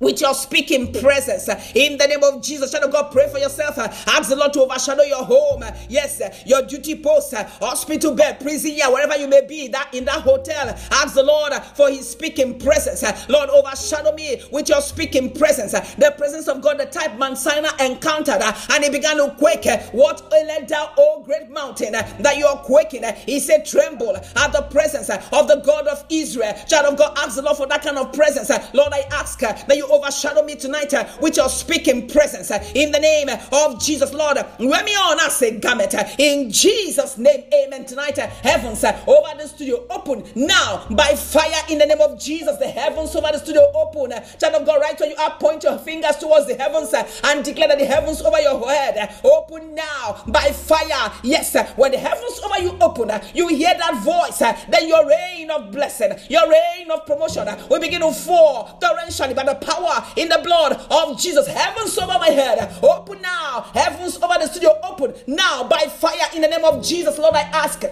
with 0.00 0.20
your 0.20 0.34
speaking 0.34 0.92
presence. 0.92 1.48
In 1.74 1.98
the 1.98 2.06
name 2.06 2.24
of 2.24 2.42
Jesus, 2.42 2.72
child 2.72 2.84
of 2.84 2.92
God, 2.92 3.12
pray 3.12 3.28
for 3.28 3.38
yourself. 3.38 3.78
Ask 3.78 4.30
the 4.30 4.36
Lord 4.36 4.52
to 4.54 4.62
overshadow 4.62 5.02
your 5.02 5.24
home. 5.24 5.62
Yes, 5.88 6.20
your 6.46 6.62
duty 6.62 6.96
post, 6.96 7.34
hospital 7.34 8.14
bed, 8.14 8.40
prison, 8.40 8.72
yeah, 8.74 8.88
wherever 8.88 9.16
you 9.16 9.28
may 9.28 9.46
be, 9.46 9.68
that 9.68 9.94
in 9.94 10.04
that 10.06 10.22
hotel. 10.22 10.68
Ask 10.90 11.14
the 11.14 11.22
Lord 11.22 11.52
for 11.74 11.88
his 11.90 12.08
speaking 12.08 12.58
presence. 12.58 13.04
Lord, 13.28 13.50
overshadow 13.50 14.12
me 14.14 14.42
with 14.50 14.68
your 14.68 14.80
speaking 14.80 15.32
presence. 15.32 15.72
The 15.72 16.14
presence 16.16 16.48
of 16.48 16.62
God, 16.62 16.78
the 16.78 16.86
type 16.86 17.14
Mount 17.16 17.38
Sinai 17.38 17.70
encountered, 17.80 18.42
and 18.42 18.84
he 18.84 18.90
began 18.90 19.18
to 19.18 19.34
quake. 19.38 19.66
What 19.92 20.22
let 20.30 20.66
down, 20.68 20.88
oh 20.96 21.22
great 21.24 21.50
mountain, 21.50 21.92
that 21.92 22.36
you 22.38 22.46
are 22.46 22.56
quaking. 22.58 23.04
He 23.26 23.38
said, 23.40 23.66
Tremble 23.66 24.16
at 24.16 24.52
the 24.52 24.66
presence 24.70 25.10
of 25.10 25.48
the 25.48 25.62
God 25.64 25.86
of 25.86 26.04
Israel. 26.08 26.54
Child 26.68 26.92
of 26.92 26.98
God, 26.98 27.18
ask 27.18 27.36
the 27.36 27.42
Lord 27.42 27.56
for 27.56 27.66
that 27.66 27.82
kind 27.82 27.98
of 27.98 28.12
presence. 28.12 28.50
Lord, 28.72 28.92
I 28.92 29.04
ask 29.12 29.38
that 29.40 29.76
you 29.76 29.89
overshadow 29.90 30.42
me 30.42 30.56
tonight 30.56 30.94
uh, 30.94 31.08
with 31.20 31.36
your 31.36 31.48
speaking 31.48 32.08
presence 32.08 32.50
uh, 32.50 32.64
in 32.74 32.92
the 32.92 32.98
name 32.98 33.28
uh, 33.28 33.38
of 33.52 33.82
Jesus, 33.82 34.12
Lord. 34.12 34.38
Wear 34.58 34.84
me 34.84 34.92
on 34.92 35.18
as 35.20 35.40
a 35.42 35.58
garment 35.58 35.94
uh, 35.94 36.04
in 36.18 36.50
Jesus' 36.50 37.18
name, 37.18 37.44
amen. 37.52 37.84
Tonight, 37.84 38.18
uh, 38.18 38.26
heavens 38.26 38.84
uh, 38.84 38.98
over 39.06 39.40
the 39.40 39.48
studio 39.48 39.84
open 39.90 40.24
now 40.34 40.86
by 40.90 41.14
fire 41.14 41.62
in 41.68 41.78
the 41.78 41.86
name 41.86 42.00
of 42.00 42.18
Jesus. 42.20 42.56
The 42.58 42.68
heavens 42.68 43.14
over 43.16 43.28
the 43.32 43.38
studio 43.38 43.70
open. 43.74 44.12
Child 44.38 44.54
of 44.54 44.66
God, 44.66 44.80
right 44.80 44.98
where 44.98 45.10
you 45.10 45.16
are, 45.16 45.36
point 45.38 45.64
your 45.64 45.78
fingers 45.78 46.16
towards 46.16 46.46
the 46.46 46.54
heavens 46.54 46.92
and 47.24 47.44
declare 47.44 47.68
that 47.68 47.78
the 47.78 47.86
heavens 47.86 48.20
over 48.22 48.40
your 48.40 48.68
head 48.68 49.14
open 49.24 49.74
now 49.74 50.22
by 50.26 50.50
fire. 50.52 51.12
Yes, 51.22 51.56
when 51.76 51.92
the 51.92 51.98
heavens 51.98 52.40
over 52.44 52.62
you 52.62 52.76
open, 52.80 53.10
you 53.34 53.48
hear 53.48 53.74
that 53.76 54.02
voice, 54.02 54.38
then 54.38 54.88
your 54.88 55.06
rain 55.08 55.50
of 55.50 55.72
blessing, 55.72 56.12
your 56.28 56.48
rain 56.50 56.90
of 56.90 57.06
promotion 57.06 57.46
will 57.68 57.80
begin 57.80 58.00
to 58.00 58.12
fall 58.12 58.78
torrentially 58.80 59.34
by 59.34 59.44
the 59.44 59.54
power 59.54 59.79
power 59.80 60.06
in 60.16 60.28
the 60.28 60.40
blood 60.42 60.72
of 60.90 61.18
Jesus. 61.18 61.46
Heavens 61.46 61.96
over 61.98 62.18
my 62.18 62.28
head, 62.28 62.78
open 62.82 63.20
now. 63.22 63.62
Heavens 63.74 64.16
over 64.16 64.34
the 64.38 64.46
studio, 64.46 64.78
open 64.84 65.14
now 65.26 65.64
by 65.64 65.80
fire 65.80 66.28
in 66.34 66.42
the 66.42 66.48
name 66.48 66.64
of 66.64 66.84
Jesus. 66.84 67.18
Lord, 67.18 67.34
I 67.34 67.42
ask 67.42 67.82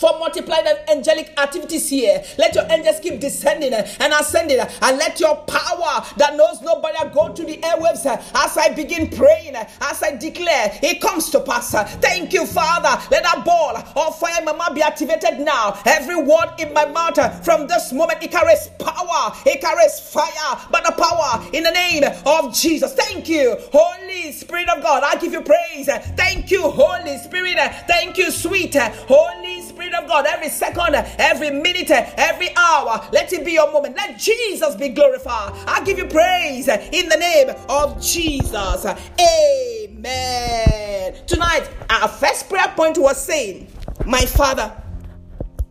for 0.00 0.18
multiplied 0.18 0.66
angelic 0.88 1.38
activities 1.38 1.88
here. 1.90 2.24
Let 2.38 2.54
your 2.54 2.64
angels 2.70 3.00
keep 3.00 3.20
descending 3.20 3.74
eh, 3.74 3.86
and 4.00 4.12
ascending, 4.14 4.58
eh, 4.58 4.70
and 4.80 4.96
let 4.96 5.20
your 5.20 5.36
power 5.36 6.04
that 6.16 6.36
knows 6.36 6.62
nobody 6.62 6.96
go 7.12 7.32
to 7.32 7.44
the 7.44 7.58
airwaves 7.58 8.06
eh, 8.06 8.20
as 8.34 8.56
I 8.56 8.70
begin 8.74 9.10
praying, 9.10 9.54
as 9.56 10.02
I 10.02 10.16
declare 10.16 10.78
it 10.82 11.00
comes 11.02 11.28
to 11.30 11.40
pass. 11.40 11.72
Thank 12.00 12.32
you, 12.32 12.46
Father. 12.46 13.00
Let 13.10 13.24
that 13.24 13.44
ball 13.44 13.76
of 13.76 14.18
fire, 14.18 14.42
Mama, 14.42 14.72
be 14.74 14.82
activated 14.82 15.40
now. 15.40 15.78
Every 15.84 16.16
word 16.16 16.54
in 16.58 16.72
my 16.72 16.86
mouth 16.86 17.44
from 17.44 17.66
this 17.66 17.92
moment, 17.92 18.22
it 18.22 18.30
carries 18.30 18.68
power, 18.78 19.32
it 19.44 19.60
carries 19.60 20.00
fire, 20.00 20.58
but 20.70 20.84
the 20.84 20.92
power 20.92 21.44
in 21.52 21.64
the 21.64 21.70
name 21.70 22.04
of 22.24 22.54
Jesus. 22.54 22.94
Thank 22.94 23.28
you, 23.28 23.56
Holy 23.72 24.32
Spirit 24.32 24.68
of 24.70 24.82
God. 24.82 25.02
I 25.04 25.16
give 25.16 25.32
you 25.32 25.42
praise. 25.42 25.86
Thank 26.16 26.50
you, 26.50 26.62
Holy 26.62 27.18
Spirit. 27.18 27.58
Thank 27.86 28.16
you, 28.16 28.30
sweet 28.30 28.74
Holy 28.76 29.60
Spirit 29.60 29.69
Spirit 29.80 29.94
of 29.94 30.08
God, 30.08 30.26
every 30.26 30.50
second, 30.50 30.94
every 31.18 31.48
minute, 31.48 31.90
every 31.90 32.54
hour, 32.54 33.02
let 33.14 33.32
it 33.32 33.46
be 33.46 33.52
your 33.52 33.72
moment. 33.72 33.96
Let 33.96 34.18
Jesus 34.18 34.74
be 34.74 34.90
glorified. 34.90 35.54
I 35.66 35.82
give 35.84 35.96
you 35.96 36.04
praise 36.04 36.68
in 36.68 37.08
the 37.08 37.16
name 37.16 37.56
of 37.66 37.98
Jesus. 37.98 38.84
Amen. 39.18 41.14
Tonight, 41.26 41.66
our 41.88 42.08
first 42.08 42.50
prayer 42.50 42.68
point 42.76 42.98
was 42.98 43.24
saying, 43.24 43.68
My 44.04 44.20
Father, 44.20 44.70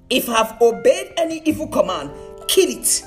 if 0.09 0.27
I 0.27 0.37
have 0.37 0.59
obeyed 0.59 1.13
any 1.15 1.43
evil 1.45 1.67
command, 1.67 2.09
kill 2.47 2.67
it 2.67 3.05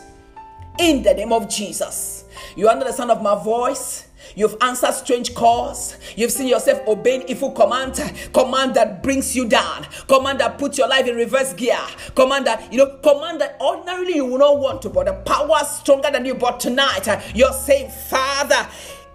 in 0.78 1.02
the 1.02 1.14
name 1.14 1.32
of 1.32 1.49
Jesus. 1.49 2.26
You 2.54 2.68
under 2.68 2.85
the 2.85 2.92
sound 2.92 3.11
of 3.11 3.21
my 3.23 3.35
voice? 3.42 4.06
You've 4.35 4.57
answered 4.61 4.93
strange 4.95 5.35
calls. 5.35 5.97
You've 6.17 6.31
seen 6.31 6.49
yourself 6.49 6.81
obeying 6.87 7.25
evil 7.29 7.52
command, 7.52 7.95
command 8.33 8.75
that 8.75 9.02
brings 9.02 9.37
you 9.37 9.49
down, 9.49 9.87
command 10.09 10.41
that 10.41 10.59
puts 10.59 10.79
your 10.79 10.88
life 10.88 11.07
in 11.07 11.17
reverse 11.17 11.52
gear, 11.52 11.79
command 12.14 12.47
that, 12.47 12.73
you 12.73 12.79
know, 12.79 12.99
command 13.02 13.41
that 13.41 13.57
ordinarily 13.61 14.17
you 14.17 14.26
would 14.26 14.41
not 14.41 14.59
want 14.59 14.83
to, 14.83 14.88
but 14.88 15.07
the 15.07 15.12
power 15.12 15.64
stronger 15.64 16.11
than 16.11 16.25
you. 16.25 16.35
But 16.35 16.61
tonight, 16.61 17.09
uh, 17.09 17.21
you're 17.35 17.52
saying, 17.52 17.91
Father, 17.91 18.69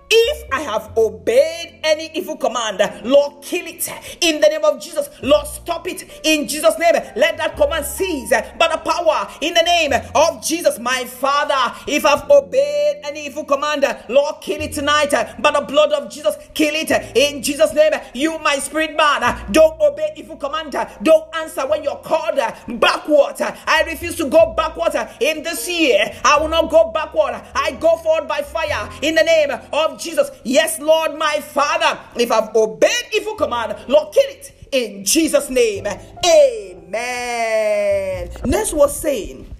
if 0.09 0.47
I 0.51 0.61
have 0.61 0.91
obeyed 0.97 1.79
any 1.83 2.09
evil 2.13 2.37
command, 2.37 2.79
Lord, 3.03 3.41
kill 3.43 3.65
it 3.67 3.87
in 4.21 4.39
the 4.41 4.47
name 4.47 4.63
of 4.63 4.81
Jesus. 4.81 5.09
Lord, 5.21 5.47
stop 5.47 5.87
it 5.87 6.21
in 6.23 6.47
Jesus' 6.47 6.77
name. 6.79 6.93
Let 7.15 7.37
that 7.37 7.55
command 7.55 7.85
cease 7.85 8.29
by 8.29 8.67
the 8.67 8.77
power 8.77 9.27
in 9.41 9.53
the 9.53 9.63
name 9.63 9.93
of 10.15 10.43
Jesus, 10.45 10.79
my 10.79 11.05
Father. 11.05 11.75
If 11.87 12.05
I've 12.05 12.29
obeyed 12.29 13.01
any 13.03 13.25
evil 13.27 13.43
command, 13.43 13.85
Lord, 14.09 14.35
kill 14.41 14.61
it 14.61 14.73
tonight 14.73 15.11
by 15.11 15.51
the 15.51 15.61
blood 15.67 15.91
of 15.91 16.09
Jesus. 16.11 16.35
Kill 16.53 16.73
it 16.75 16.91
in 17.15 17.43
Jesus' 17.43 17.73
name. 17.73 17.93
You, 18.13 18.39
my 18.39 18.57
spirit 18.59 18.95
man, 18.95 19.45
don't 19.51 19.79
obey 19.81 20.13
evil 20.15 20.37
command. 20.37 20.75
Don't 21.03 21.35
answer 21.35 21.67
when 21.67 21.83
you're 21.83 21.97
called 21.97 22.39
backward. 22.79 23.35
I 23.67 23.83
refuse 23.87 24.15
to 24.17 24.29
go 24.29 24.53
backward 24.53 24.95
in 25.19 25.43
this 25.43 25.67
year. 25.69 26.11
I 26.23 26.39
will 26.39 26.49
not 26.49 26.69
go 26.69 26.91
backward. 26.91 27.41
I 27.55 27.71
go 27.79 27.97
forward 27.97 28.27
by 28.27 28.41
fire 28.41 28.89
in 29.01 29.15
the 29.15 29.23
name 29.23 29.51
of 29.51 29.96
Jesus. 29.99 30.29
Yes, 30.43 30.79
Lord, 30.79 31.17
my 31.17 31.39
Father, 31.41 31.99
if 32.15 32.31
I've 32.31 32.55
obeyed 32.55 32.91
evil 33.13 33.35
command, 33.35 33.75
Lord, 33.87 34.13
kill 34.13 34.29
it 34.29 34.69
in 34.71 35.05
Jesus' 35.05 35.49
name. 35.49 35.87
Amen. 36.25 38.29
Next 38.45 38.73
was 38.73 38.99
saying, 38.99 39.53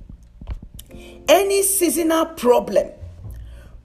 any 1.28 1.64
seasonal 1.64 2.26
problem 2.26 2.90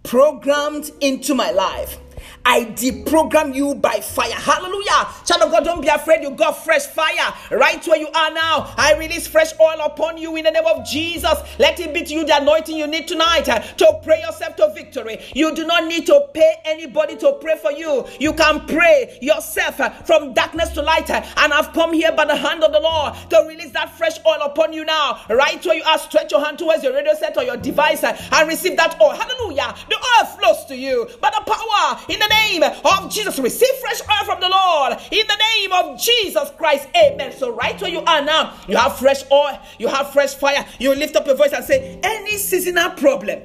programmed 0.02 0.90
into 1.00 1.34
my 1.34 1.50
life 1.50 1.98
I 2.44 2.64
deprogram 2.64 3.54
you 3.54 3.74
by 3.74 4.00
fire. 4.00 4.32
Hallelujah. 4.32 5.08
Child 5.24 5.42
of 5.42 5.50
God, 5.52 5.64
don't 5.64 5.80
be 5.80 5.88
afraid. 5.88 6.22
You 6.22 6.30
got 6.30 6.52
fresh 6.64 6.86
fire 6.86 7.32
right 7.50 7.86
where 7.86 7.98
you 7.98 8.08
are 8.08 8.32
now. 8.32 8.74
I 8.76 8.96
release 8.98 9.26
fresh 9.26 9.52
oil 9.60 9.80
upon 9.80 10.18
you 10.18 10.34
in 10.36 10.44
the 10.44 10.50
name 10.50 10.66
of 10.66 10.84
Jesus. 10.84 11.34
Let 11.58 11.78
it 11.78 11.94
be 11.94 12.02
to 12.02 12.14
you 12.14 12.24
the 12.26 12.40
anointing 12.40 12.76
you 12.76 12.86
need 12.86 13.06
tonight 13.06 13.48
uh, 13.48 13.60
to 13.60 14.00
pray 14.02 14.20
yourself 14.20 14.56
to 14.56 14.72
victory. 14.74 15.20
You 15.34 15.54
do 15.54 15.64
not 15.66 15.86
need 15.86 16.06
to 16.06 16.28
pay 16.34 16.56
anybody 16.64 17.16
to 17.18 17.38
pray 17.40 17.56
for 17.56 17.70
you. 17.70 18.06
You 18.18 18.32
can 18.32 18.66
pray 18.66 19.18
yourself 19.22 19.80
uh, 19.80 19.90
from 19.90 20.34
darkness 20.34 20.70
to 20.70 20.82
light. 20.82 21.10
Uh, 21.10 21.24
and 21.36 21.52
I've 21.52 21.72
come 21.72 21.92
here 21.92 22.12
by 22.12 22.24
the 22.24 22.36
hand 22.36 22.64
of 22.64 22.72
the 22.72 22.80
Lord 22.80 23.14
to 23.30 23.44
release 23.48 23.70
that 23.72 23.96
fresh 23.96 24.18
oil 24.26 24.40
upon 24.42 24.72
you 24.72 24.84
now. 24.84 25.20
Right 25.30 25.64
where 25.64 25.76
you 25.76 25.84
are, 25.84 25.98
stretch 25.98 26.32
your 26.32 26.44
hand 26.44 26.58
towards 26.58 26.82
your 26.82 26.92
radio 26.92 27.14
set 27.14 27.36
or 27.36 27.44
your 27.44 27.56
device 27.56 28.02
and 28.02 28.48
receive 28.48 28.76
that 28.76 29.00
oil. 29.00 29.10
Hallelujah. 29.10 29.74
The 29.88 29.96
oil 29.96 30.26
flows 30.26 30.64
to 30.66 30.76
you 30.76 31.08
by 31.20 31.30
the 31.30 31.42
power 31.46 32.00
in 32.08 32.18
the 32.18 32.31
name 32.32 32.62
of 32.62 33.10
Jesus. 33.10 33.38
Receive 33.38 33.74
fresh 33.80 34.00
oil 34.02 34.24
from 34.24 34.40
the 34.40 34.48
Lord 34.48 34.98
in 35.10 35.26
the 35.26 35.36
name 35.36 35.72
of 35.72 36.00
Jesus 36.00 36.50
Christ. 36.56 36.88
Amen. 36.96 37.32
So, 37.32 37.54
right 37.54 37.80
where 37.80 37.90
you 37.90 38.00
are 38.00 38.22
now, 38.22 38.54
you 38.68 38.76
have 38.76 38.98
fresh 38.98 39.22
oil, 39.30 39.58
you 39.78 39.88
have 39.88 40.12
fresh 40.12 40.34
fire. 40.34 40.66
You 40.78 40.94
lift 40.94 41.16
up 41.16 41.26
your 41.26 41.36
voice 41.36 41.52
and 41.52 41.64
say, 41.64 41.98
Any 42.02 42.36
seasonal 42.36 42.90
problem 42.90 43.42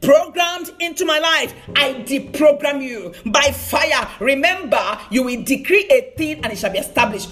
programmed 0.00 0.70
into 0.80 1.04
my 1.04 1.18
life, 1.18 1.54
I 1.76 1.94
deprogram 1.94 2.82
you 2.82 3.14
by 3.26 3.50
fire. 3.52 4.08
Remember, 4.20 4.98
you 5.10 5.24
will 5.24 5.42
decree 5.42 5.86
a 5.90 6.12
thing 6.16 6.44
and 6.44 6.52
it 6.52 6.58
shall 6.58 6.72
be 6.72 6.78
established. 6.78 7.30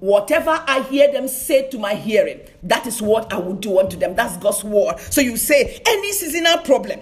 Whatever 0.00 0.62
I 0.66 0.82
hear 0.82 1.10
them 1.10 1.26
say 1.26 1.68
to 1.70 1.78
my 1.78 1.94
hearing, 1.94 2.40
that 2.64 2.86
is 2.86 3.00
what 3.00 3.32
I 3.32 3.38
will 3.38 3.54
do 3.54 3.78
unto 3.78 3.96
them. 3.96 4.14
That's 4.14 4.36
God's 4.36 4.62
word. 4.62 5.00
So 5.00 5.20
you 5.20 5.36
say, 5.36 5.80
any 5.86 6.12
seasonal 6.12 6.58
problem 6.58 7.00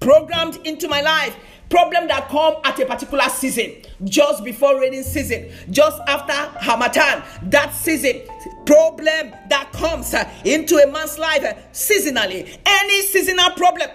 programmed 0.00 0.58
into 0.64 0.88
my 0.88 1.00
life, 1.00 1.36
problem 1.72 2.06
that 2.06 2.28
come 2.28 2.54
at 2.64 2.78
a 2.78 2.84
particular 2.84 3.26
season 3.30 3.72
just 4.04 4.44
before 4.44 4.78
raining 4.78 5.02
season 5.02 5.50
just 5.70 5.98
after 6.06 6.34
harmattan 6.60 7.22
that 7.48 7.72
season 7.72 8.20
problem 8.66 9.32
that 9.48 9.70
comes 9.72 10.12
uh, 10.12 10.30
into 10.44 10.76
a 10.76 10.86
man's 10.92 11.18
life 11.18 11.42
uh, 11.42 11.54
seasonally 11.72 12.58
any 12.66 13.00
seasonal 13.06 13.50
problem 13.52 13.88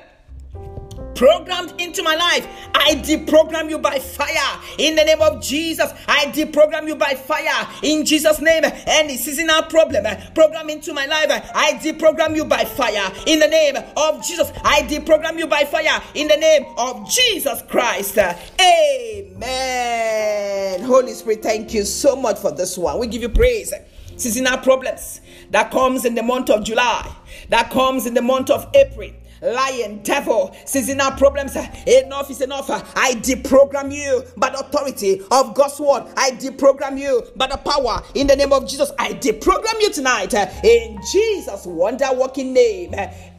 programmed 1.18 1.74
into 1.82 2.04
my 2.04 2.16
life. 2.16 2.48
I 2.76 2.96
deprogram 2.96 3.70
you 3.70 3.80
by 3.80 4.00
fire 4.00 4.62
in 4.78 4.96
the 4.96 5.04
name 5.04 5.22
of 5.22 5.42
Jesus. 5.42 5.92
I 6.08 6.28
deprogram 6.28 6.88
you 6.88 6.96
by 6.96 7.16
fire 7.16 7.68
in 7.82 8.06
Jesus' 8.06 8.40
name. 8.40 8.64
Any 8.86 9.18
seasonal 9.18 9.64
problem 9.64 10.06
eh, 10.06 10.30
program 10.36 10.70
into 10.70 10.94
my 10.94 11.08
life. 11.08 11.30
Eh, 11.30 11.42
I 11.56 11.74
deprogram 11.74 12.36
you 12.36 12.46
by 12.46 12.64
fire 12.64 13.12
in 13.26 13.40
the 13.40 13.48
name 13.48 13.76
of 13.98 14.24
Jesus. 14.24 14.52
I 14.64 14.84
deprogram 14.84 15.40
you 15.40 15.48
by 15.48 15.64
fire 15.64 16.02
in 16.14 16.28
the 16.28 16.38
name 16.38 16.66
of 16.78 17.10
Jesus 17.10 17.64
Christ. 17.64 18.18
Eh. 18.20 18.38
Amen. 18.62 20.84
Holy 20.84 21.14
Spirit, 21.14 21.42
thank 21.42 21.74
you 21.74 21.84
so 21.84 22.16
much 22.16 22.38
for 22.38 22.52
this 22.52 22.78
one. 22.78 23.00
We 23.00 23.08
give 23.08 23.24
you 23.24 23.30
praise. 23.30 23.74
Seasonal 24.18 24.60
problems 24.60 25.22
that 25.50 25.72
comes 25.72 26.06
in 26.06 26.16
the 26.16 26.24
month 26.24 26.50
of 26.50 26.64
July, 26.64 27.12
that 27.50 27.70
comes 27.72 28.06
in 28.06 28.14
the 28.14 28.22
month 28.22 28.50
of 28.50 28.70
April 28.76 29.12
lion, 29.42 30.02
devil, 30.04 30.56
seasonal 30.66 31.12
problems. 31.12 31.56
Enough 31.56 32.32
is 32.32 32.42
enough. 32.42 32.70
I 32.70 33.14
deprogram 33.14 33.94
you 33.94 34.24
by 34.38 34.50
the 34.50 34.60
authority 34.60 35.22
of 35.32 35.56
God's 35.56 35.80
word. 35.80 36.12
I 36.18 36.32
deprogram 36.32 37.00
you 37.00 37.24
by 37.36 37.48
the 37.48 37.58
power 37.58 38.04
in 38.14 38.28
the 38.28 38.36
name 38.36 38.54
of 38.54 38.68
Jesus. 38.68 38.92
I 38.98 39.14
deprogram 39.14 39.82
you 39.82 39.92
tonight 39.92 40.34
eh, 40.34 40.50
in 40.64 41.00
Jesus' 41.12 41.66
wonder 41.66 42.08
working 42.14 42.54
name. 42.54 42.94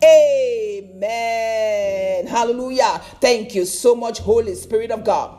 Amen. 0.05 2.27
Hallelujah. 2.27 3.01
Thank 3.21 3.55
you 3.55 3.65
so 3.65 3.95
much, 3.95 4.19
Holy 4.19 4.55
Spirit 4.55 4.91
of 4.91 5.05
God. 5.05 5.37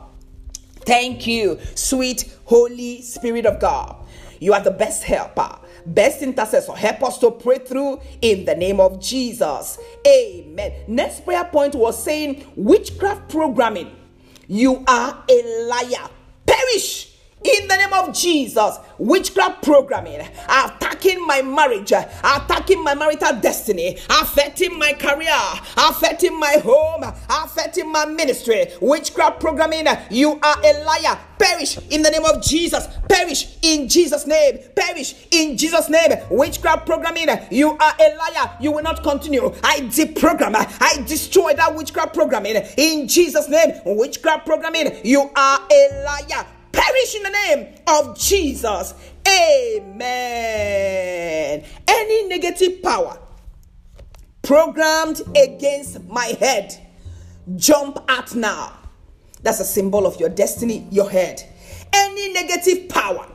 Thank 0.82 1.28
you, 1.28 1.60
sweet 1.76 2.34
Holy 2.46 3.02
Spirit 3.02 3.46
of 3.46 3.60
God. 3.60 3.96
You 4.40 4.54
are 4.54 4.62
the 4.62 4.72
best 4.72 5.04
helper 5.04 5.60
best 5.86 6.22
intercessor. 6.22 6.74
Help 6.74 7.04
us 7.04 7.18
to 7.20 7.32
pray 7.32 7.60
through 7.60 8.00
in 8.22 8.46
the 8.46 8.56
name 8.56 8.80
of 8.80 9.02
Jesus. 9.02 9.80
Amen. 10.06 10.74
Next 10.88 11.26
prayer 11.26 11.46
point 11.46 11.76
was 11.76 12.02
saying 12.02 12.46
witchcraft 12.56 13.30
programming. 13.30 13.96
You 14.48 14.84
are 14.88 15.24
a 15.30 15.66
liar. 15.68 16.10
Perish 16.46 17.09
in 17.44 17.68
the 17.70 17.76
name 17.78 17.94
of 17.94 18.14
Jesus, 18.14 18.78
witchcraft 18.98 19.64
programming, 19.64 20.20
attacking 20.50 21.26
my 21.26 21.42
marriage, 21.42 21.92
attacking 21.92 22.84
my 22.84 22.94
marital 22.94 23.40
destiny, 23.40 23.98
affecting 24.10 24.78
my 24.78 24.92
career, 24.94 25.38
affecting 25.78 26.38
my 26.38 26.58
home, 26.64 27.04
affecting 27.30 27.90
my 27.90 28.06
ministry. 28.06 28.68
Witchcraft 28.82 29.40
programming, 29.40 29.88
you 30.10 30.40
are 30.44 30.58
a 30.66 30.84
liar. 30.84 31.18
Perish 31.38 31.78
in 31.90 32.02
the 32.02 32.12
name 32.12 32.26
of 32.26 32.44
Jesus. 32.44 32.88
Perish 33.08 33.58
in 33.62 33.88
Jesus' 33.88 34.28
name. 34.28 34.60
Perish 34.76 35.16
in 35.32 35.56
Jesus' 35.56 35.90
name. 35.90 36.12
Witchcraft 36.30 36.86
programming, 36.86 37.30
you 37.50 37.70
are 37.70 37.94
a 38.02 38.16
liar. 38.18 38.58
You 38.60 38.74
will 38.74 38.84
not 38.84 39.02
continue. 39.02 39.54
I 39.64 39.80
deprogram, 39.82 40.56
I 40.56 41.02
destroy 41.08 41.54
that 41.54 41.74
witchcraft 41.74 42.14
programming 42.14 42.58
in 42.76 43.08
Jesus' 43.08 43.48
name. 43.48 43.80
Witchcraft 43.86 44.46
programming, 44.46 45.00
you 45.06 45.30
are 45.34 45.60
a 45.72 46.04
liar 46.04 46.46
perish 46.72 47.16
in 47.16 47.24
the 47.24 47.30
name 47.30 47.76
of 47.88 48.18
Jesus. 48.18 48.94
Amen. 49.28 50.44
Any 51.88 52.28
negative 52.28 52.82
power 52.82 53.20
programmed 54.42 55.22
against 55.38 56.04
my 56.06 56.26
head, 56.40 56.76
jump 57.56 58.00
out 58.10 58.34
now. 58.36 58.74
That's 59.44 59.60
a 59.60 59.66
symbol 59.66 60.06
of 60.06 60.20
your 60.20 60.30
destiny, 60.30 60.88
your 60.92 61.10
head. 61.10 61.44
Any 61.94 62.34
negative 62.34 62.90
power 62.90 63.28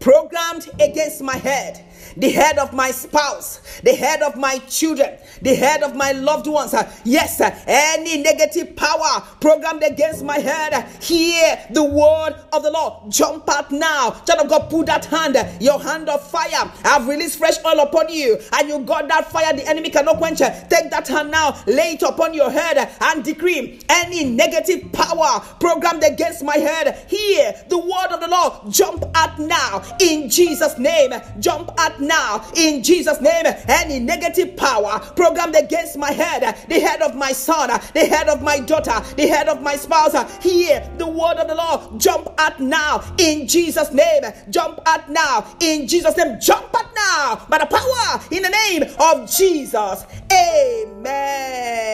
programmed 0.00 0.68
against 0.80 1.22
my 1.22 1.36
head, 1.36 1.84
the 2.16 2.30
head 2.30 2.58
of 2.58 2.72
my 2.72 2.90
spouse, 2.90 3.80
the 3.82 3.94
head 3.94 4.22
of 4.22 4.36
my 4.36 4.58
children, 4.68 5.18
the 5.42 5.54
head 5.54 5.82
of 5.82 5.94
my 5.96 6.12
loved 6.12 6.46
ones. 6.46 6.74
Uh, 6.74 6.90
yes, 7.04 7.40
uh, 7.40 7.50
any 7.66 8.22
negative 8.22 8.76
power 8.76 9.22
programmed 9.40 9.82
against 9.82 10.24
my 10.24 10.38
head, 10.38 10.72
uh, 10.72 10.82
hear 11.00 11.58
the 11.70 11.84
word 11.84 12.34
of 12.52 12.62
the 12.62 12.70
Lord. 12.70 13.10
Jump 13.10 13.48
out 13.50 13.70
now. 13.70 14.10
Child 14.26 14.42
of 14.42 14.48
God, 14.48 14.70
put 14.70 14.86
that 14.86 15.04
hand, 15.06 15.36
your 15.60 15.80
hand 15.80 16.08
of 16.08 16.26
fire. 16.28 16.70
I've 16.84 17.06
released 17.08 17.38
fresh 17.38 17.56
oil 17.64 17.80
upon 17.80 18.12
you, 18.12 18.38
and 18.52 18.68
you 18.68 18.78
got 18.80 19.08
that 19.08 19.30
fire 19.30 19.52
the 19.52 19.66
enemy 19.68 19.90
cannot 19.90 20.18
quench. 20.18 20.38
Take 20.38 20.90
that 20.90 21.08
hand 21.08 21.30
now, 21.30 21.62
lay 21.66 21.92
it 21.92 22.02
upon 22.02 22.34
your 22.34 22.50
head, 22.50 22.90
and 23.00 23.24
decree 23.24 23.80
any 23.88 24.24
negative 24.24 24.90
power 24.92 25.40
programmed 25.60 26.04
against 26.04 26.42
my 26.42 26.56
head. 26.56 27.04
Hear 27.08 27.54
the 27.68 27.78
word 27.78 28.12
of 28.12 28.20
the 28.20 28.28
Lord. 28.28 28.72
Jump 28.72 29.04
out 29.14 29.38
now 29.38 29.82
in 30.00 30.28
Jesus' 30.28 30.78
name. 30.78 31.12
Jump 31.40 31.70
out 31.78 31.93
now 32.00 32.44
in 32.54 32.82
Jesus' 32.82 33.20
name. 33.20 33.44
Any 33.68 33.98
negative 34.00 34.56
power 34.56 35.00
programmed 35.16 35.56
against 35.56 35.96
my 35.96 36.10
head, 36.10 36.56
the 36.68 36.80
head 36.80 37.02
of 37.02 37.14
my 37.14 37.32
son, 37.32 37.68
the 37.94 38.06
head 38.06 38.28
of 38.28 38.42
my 38.42 38.60
daughter, 38.60 39.00
the 39.16 39.26
head 39.26 39.48
of 39.48 39.62
my 39.62 39.76
spouse, 39.76 40.14
hear 40.42 40.88
the 40.98 41.06
word 41.06 41.36
of 41.38 41.48
the 41.48 41.54
Lord. 41.54 42.00
Jump 42.00 42.28
out 42.38 42.60
now 42.60 43.02
in 43.18 43.46
Jesus' 43.46 43.92
name. 43.92 44.22
Jump 44.50 44.80
out 44.86 45.10
now 45.10 45.44
in 45.60 45.86
Jesus' 45.86 46.16
name. 46.16 46.38
Jump 46.40 46.74
out 46.74 46.94
now 46.94 47.46
by 47.48 47.58
the 47.58 47.66
power 47.66 48.20
in 48.30 48.42
the 48.42 48.50
name 48.50 48.84
of 48.98 49.30
Jesus. 49.30 50.06
Amen. 50.32 51.84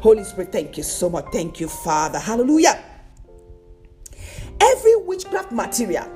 Holy 0.00 0.24
Spirit, 0.24 0.52
thank 0.52 0.76
you 0.76 0.82
so 0.82 1.08
much. 1.08 1.26
Thank 1.32 1.60
you, 1.60 1.68
Father. 1.68 2.18
Hallelujah. 2.18 2.82
Every 4.60 4.96
witchcraft 4.96 5.52
material 5.52 6.08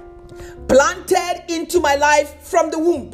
planted 0.69 1.45
into 1.49 1.81
my 1.81 1.95
life 1.97 2.43
from 2.43 2.71
the 2.71 2.79
womb. 2.79 3.13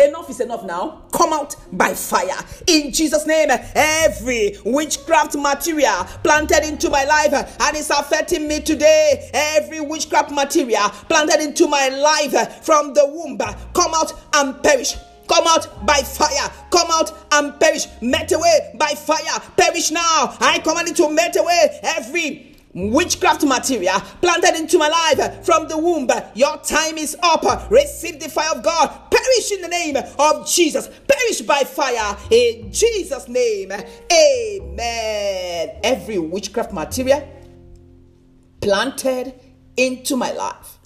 Enough 0.00 0.30
is 0.30 0.40
enough 0.40 0.64
now. 0.64 1.02
Come 1.12 1.32
out 1.32 1.54
by 1.72 1.94
fire. 1.94 2.36
In 2.66 2.92
Jesus' 2.92 3.26
name, 3.26 3.48
every 3.74 4.56
witchcraft 4.64 5.36
material 5.36 6.04
planted 6.24 6.66
into 6.66 6.90
my 6.90 7.04
life 7.04 7.32
and 7.60 7.76
is 7.76 7.90
affecting 7.90 8.48
me 8.48 8.60
today, 8.60 9.30
every 9.32 9.80
witchcraft 9.80 10.32
material 10.32 10.88
planted 11.08 11.40
into 11.40 11.68
my 11.68 11.88
life 11.88 12.64
from 12.64 12.94
the 12.94 13.06
womb, 13.06 13.38
come 13.38 13.92
out 13.94 14.12
and 14.34 14.60
perish. 14.62 14.96
Come 15.28 15.46
out 15.46 15.86
by 15.86 16.02
fire. 16.02 16.50
Come 16.70 16.88
out 16.90 17.26
and 17.32 17.58
perish. 17.58 17.86
Melt 18.02 18.32
away 18.32 18.74
by 18.78 18.88
fire. 18.88 19.40
Perish 19.56 19.90
now. 19.90 20.36
I 20.40 20.58
command 20.58 20.88
it 20.88 20.96
to 20.96 21.08
melt 21.08 21.36
away 21.36 21.80
every 21.82 22.51
witchcraft 22.74 23.44
material 23.44 24.00
planted 24.20 24.56
into 24.56 24.78
my 24.78 24.88
life 24.88 25.44
from 25.44 25.68
the 25.68 25.76
womb. 25.76 26.08
Your 26.34 26.56
time 26.58 26.98
is 26.98 27.16
up. 27.22 27.70
Receive 27.70 28.20
the 28.20 28.28
fire 28.28 28.56
of 28.56 28.62
God. 28.62 29.10
Perish 29.10 29.52
in 29.52 29.62
the 29.62 29.68
name 29.68 29.96
of 30.18 30.48
Jesus. 30.48 30.88
Perish 31.06 31.42
by 31.42 31.62
fire 31.64 32.16
in 32.30 32.72
Jesus' 32.72 33.28
name. 33.28 33.72
Amen. 33.72 35.70
Every 35.82 36.18
witchcraft 36.18 36.72
material 36.72 37.28
planted 38.60 39.34
into 39.76 40.16
my 40.16 40.32
life, 40.32 40.78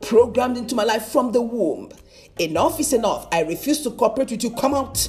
programmed 0.00 0.56
into 0.56 0.74
my 0.74 0.84
life 0.84 1.06
from 1.06 1.32
the 1.32 1.42
womb. 1.42 1.90
Enough 2.38 2.80
is 2.80 2.92
enough. 2.92 3.28
I 3.30 3.42
refuse 3.42 3.82
to 3.82 3.90
cooperate 3.90 4.30
with 4.30 4.42
you. 4.42 4.50
Come 4.50 4.74
out 4.74 5.08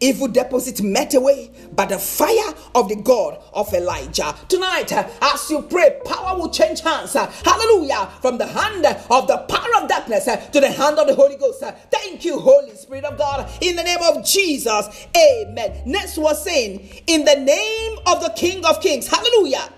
evil 0.00 0.28
deposit 0.28 0.82
met 0.82 1.14
away 1.14 1.50
by 1.72 1.86
the 1.86 1.98
fire 1.98 2.54
of 2.74 2.88
the 2.88 2.96
God 2.96 3.40
of 3.52 3.72
Elijah. 3.72 4.34
Tonight, 4.48 4.92
uh, 4.92 5.08
as 5.22 5.50
you 5.50 5.62
pray, 5.62 6.00
power 6.04 6.38
will 6.38 6.50
change 6.50 6.80
hands. 6.80 7.16
Uh, 7.16 7.26
hallelujah. 7.44 8.08
From 8.20 8.38
the 8.38 8.46
hand 8.46 8.86
of 8.86 9.26
the 9.26 9.38
power 9.48 9.82
of 9.82 9.88
darkness 9.88 10.28
uh, 10.28 10.36
to 10.36 10.60
the 10.60 10.70
hand 10.70 10.98
of 10.98 11.06
the 11.06 11.14
Holy 11.14 11.36
Ghost. 11.36 11.62
Thank 11.90 12.24
you, 12.24 12.38
Holy 12.38 12.74
Spirit 12.74 13.04
of 13.04 13.18
God. 13.18 13.50
In 13.60 13.76
the 13.76 13.82
name 13.82 14.02
of 14.02 14.24
Jesus. 14.24 15.06
Amen. 15.16 15.82
Next 15.86 16.18
was 16.18 16.42
saying, 16.42 17.02
in 17.06 17.24
the 17.24 17.36
name 17.36 17.98
of 18.06 18.22
the 18.22 18.32
King 18.36 18.64
of 18.64 18.80
Kings. 18.80 19.08
Hallelujah 19.08 19.70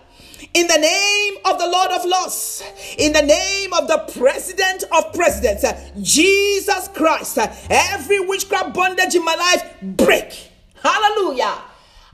in 0.54 0.66
the 0.66 0.78
name 0.78 1.34
of 1.44 1.58
the 1.58 1.66
Lord 1.66 1.90
of 1.90 2.04
Lords, 2.04 2.62
in 2.96 3.12
the 3.12 3.22
name 3.22 3.72
of 3.72 3.88
the 3.88 3.98
President 4.18 4.84
of 4.92 5.12
Presidents, 5.12 5.64
Jesus 6.00 6.88
Christ, 6.94 7.38
every 7.70 8.20
witchcraft 8.20 8.74
bondage 8.74 9.14
in 9.14 9.24
my 9.24 9.34
life 9.34 9.74
break. 9.82 10.50
Hallelujah. 10.82 11.62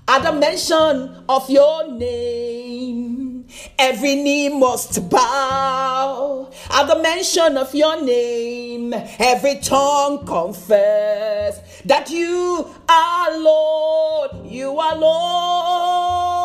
At 0.06 0.22
the 0.22 0.32
mention 0.32 1.24
of 1.28 1.48
your 1.48 1.90
name, 1.90 3.46
every 3.78 4.16
knee 4.16 4.50
must 4.50 5.08
bow. 5.08 6.50
At 6.70 6.86
the 6.88 7.02
mention 7.02 7.56
of 7.56 7.74
your 7.74 8.02
name, 8.02 8.92
every 9.18 9.60
tongue 9.60 10.26
confess 10.26 11.82
that 11.82 12.10
you 12.10 12.68
are 12.86 13.38
Lord. 13.38 14.46
You 14.46 14.78
are 14.78 14.96
Lord. 14.96 16.43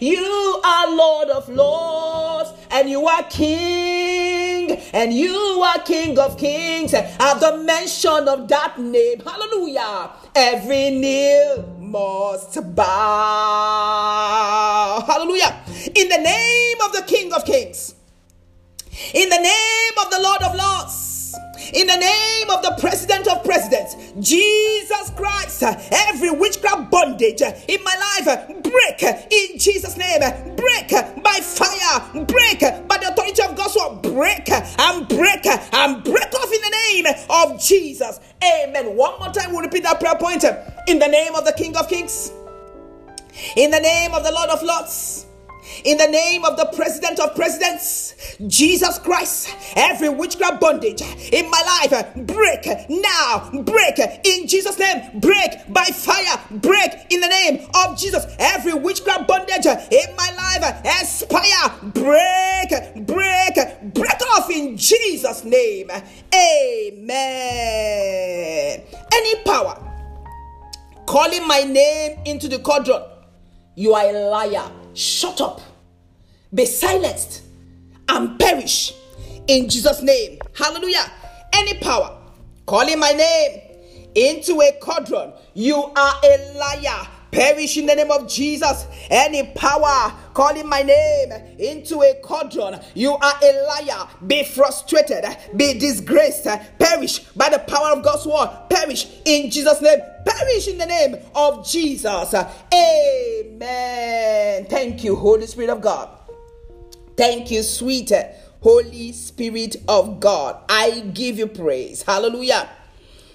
You 0.00 0.60
are 0.64 0.94
Lord 0.94 1.28
of 1.30 1.48
Lords, 1.48 2.52
and 2.70 2.88
you 2.88 3.08
are 3.08 3.24
King, 3.24 4.70
and 4.92 5.12
you 5.12 5.34
are 5.34 5.80
King 5.80 6.18
of 6.18 6.38
Kings. 6.38 6.94
At 6.94 7.40
the 7.40 7.56
mention 7.58 8.28
of 8.28 8.46
that 8.48 8.78
name, 8.78 9.20
hallelujah, 9.20 10.10
every 10.34 10.90
knee 10.90 11.56
must 11.80 12.74
bow. 12.76 12.84
Hallelujah. 15.06 15.64
In 15.94 16.08
the 16.08 16.18
name 16.18 16.76
of 16.84 16.92
the 16.92 17.02
King 17.06 17.32
of 17.32 17.44
Kings, 17.44 17.96
in 19.14 19.28
the 19.28 19.38
name 19.38 19.98
of 20.04 20.10
the 20.10 20.20
Lord 20.20 20.42
of 20.42 20.54
Lords 20.54 21.08
in 21.74 21.86
the 21.86 21.96
name 21.96 22.50
of 22.50 22.62
the 22.62 22.74
president 22.80 23.28
of 23.28 23.44
presidents, 23.44 23.94
Jesus 24.20 25.07
Christ, 25.38 25.62
uh, 25.62 25.76
every 26.08 26.30
witchcraft 26.30 26.90
bondage 26.90 27.42
uh, 27.42 27.52
in 27.68 27.82
my 27.84 27.94
life, 27.94 28.26
uh, 28.26 28.52
break 28.60 29.02
in 29.02 29.58
Jesus' 29.58 29.96
name, 29.96 30.20
break 30.56 30.90
by 31.22 31.38
fire, 31.40 32.24
break 32.24 32.60
by 32.88 32.98
the 32.98 33.10
authority 33.12 33.42
of 33.42 33.54
God's 33.54 33.76
word, 33.76 34.02
break 34.02 34.50
and 34.50 35.06
break 35.06 35.46
and 35.46 36.02
break 36.02 36.34
off 36.34 36.52
in 36.52 36.60
the 36.60 36.76
name 36.90 37.06
of 37.30 37.62
Jesus. 37.62 38.18
Amen. 38.42 38.96
One 38.96 39.18
more 39.20 39.32
time, 39.32 39.52
we'll 39.52 39.62
repeat 39.62 39.84
that 39.84 40.00
prayer 40.00 40.16
point 40.16 40.42
in 40.88 40.98
the 40.98 41.08
name 41.08 41.36
of 41.36 41.44
the 41.44 41.52
King 41.52 41.76
of 41.76 41.88
Kings, 41.88 42.32
in 43.56 43.70
the 43.70 43.80
name 43.80 44.14
of 44.14 44.24
the 44.24 44.32
Lord 44.32 44.50
of 44.50 44.62
Lords 44.62 45.27
in 45.84 45.98
the 45.98 46.06
name 46.06 46.44
of 46.44 46.56
the 46.56 46.66
president 46.74 47.20
of 47.20 47.34
presidents, 47.34 48.14
Jesus 48.46 48.98
Christ, 48.98 49.54
every 49.76 50.08
witchcraft 50.08 50.60
bondage 50.60 51.02
in 51.32 51.50
my 51.50 51.62
life, 51.90 52.14
break 52.26 52.66
now, 52.88 53.50
break 53.62 53.98
in 54.24 54.46
Jesus' 54.46 54.78
name, 54.78 55.20
break 55.20 55.50
by 55.68 55.84
fire, 55.84 56.38
break 56.50 56.92
in 57.10 57.20
the 57.20 57.28
name 57.28 57.66
of 57.74 57.98
Jesus. 57.98 58.26
Every 58.38 58.74
witchcraft 58.74 59.26
bondage 59.28 59.66
in 59.66 60.16
my 60.16 60.30
life, 60.36 60.80
expire, 60.84 61.70
break, 61.82 62.70
break, 63.06 63.56
break 63.94 64.20
off 64.32 64.50
in 64.50 64.76
Jesus' 64.76 65.44
name. 65.44 65.90
Amen. 66.34 67.08
Any 69.12 69.42
power 69.44 69.84
calling 71.06 71.46
my 71.46 71.62
name 71.62 72.18
into 72.26 72.48
the 72.48 72.58
cauldron, 72.58 73.02
you 73.74 73.94
are 73.94 74.04
a 74.04 74.12
liar. 74.12 74.70
Shut 74.98 75.40
up 75.40 75.60
be 76.54 76.64
silenced 76.64 77.42
and 78.08 78.38
perish 78.38 78.94
in 79.46 79.68
Jesus' 79.68 80.02
name. 80.02 80.38
Hallelujah. 80.56 81.10
Any 81.52 81.74
power 81.78 82.16
calling 82.66 82.98
my 82.98 83.12
name 83.12 83.60
into 84.14 84.60
a 84.62 84.72
cauldron, 84.80 85.32
you 85.54 85.76
are 85.76 86.14
a 86.24 86.54
liar. 86.58 87.06
Perish 87.38 87.76
in 87.76 87.86
the 87.86 87.94
name 87.94 88.10
of 88.10 88.28
Jesus. 88.28 88.88
Any 89.08 89.44
power 89.54 90.12
calling 90.34 90.68
my 90.68 90.82
name 90.82 91.30
into 91.56 92.02
a 92.02 92.14
cauldron, 92.20 92.80
you 92.94 93.12
are 93.12 93.34
a 93.40 93.62
liar. 93.64 94.08
Be 94.26 94.42
frustrated, 94.42 95.24
be 95.54 95.78
disgraced, 95.78 96.48
perish 96.80 97.20
by 97.36 97.48
the 97.48 97.60
power 97.60 97.92
of 97.92 98.02
God's 98.02 98.26
word. 98.26 98.50
Perish 98.68 99.06
in 99.24 99.52
Jesus' 99.52 99.80
name. 99.80 100.00
Perish 100.26 100.66
in 100.66 100.78
the 100.78 100.86
name 100.86 101.14
of 101.32 101.64
Jesus. 101.64 102.34
Amen. 102.74 104.64
Thank 104.64 105.04
you, 105.04 105.14
Holy 105.14 105.46
Spirit 105.46 105.70
of 105.70 105.80
God. 105.80 106.08
Thank 107.16 107.52
you, 107.52 107.62
sweet 107.62 108.10
Holy 108.62 109.12
Spirit 109.12 109.76
of 109.86 110.18
God. 110.18 110.60
I 110.68 111.04
give 111.14 111.38
you 111.38 111.46
praise. 111.46 112.02
Hallelujah. 112.02 112.68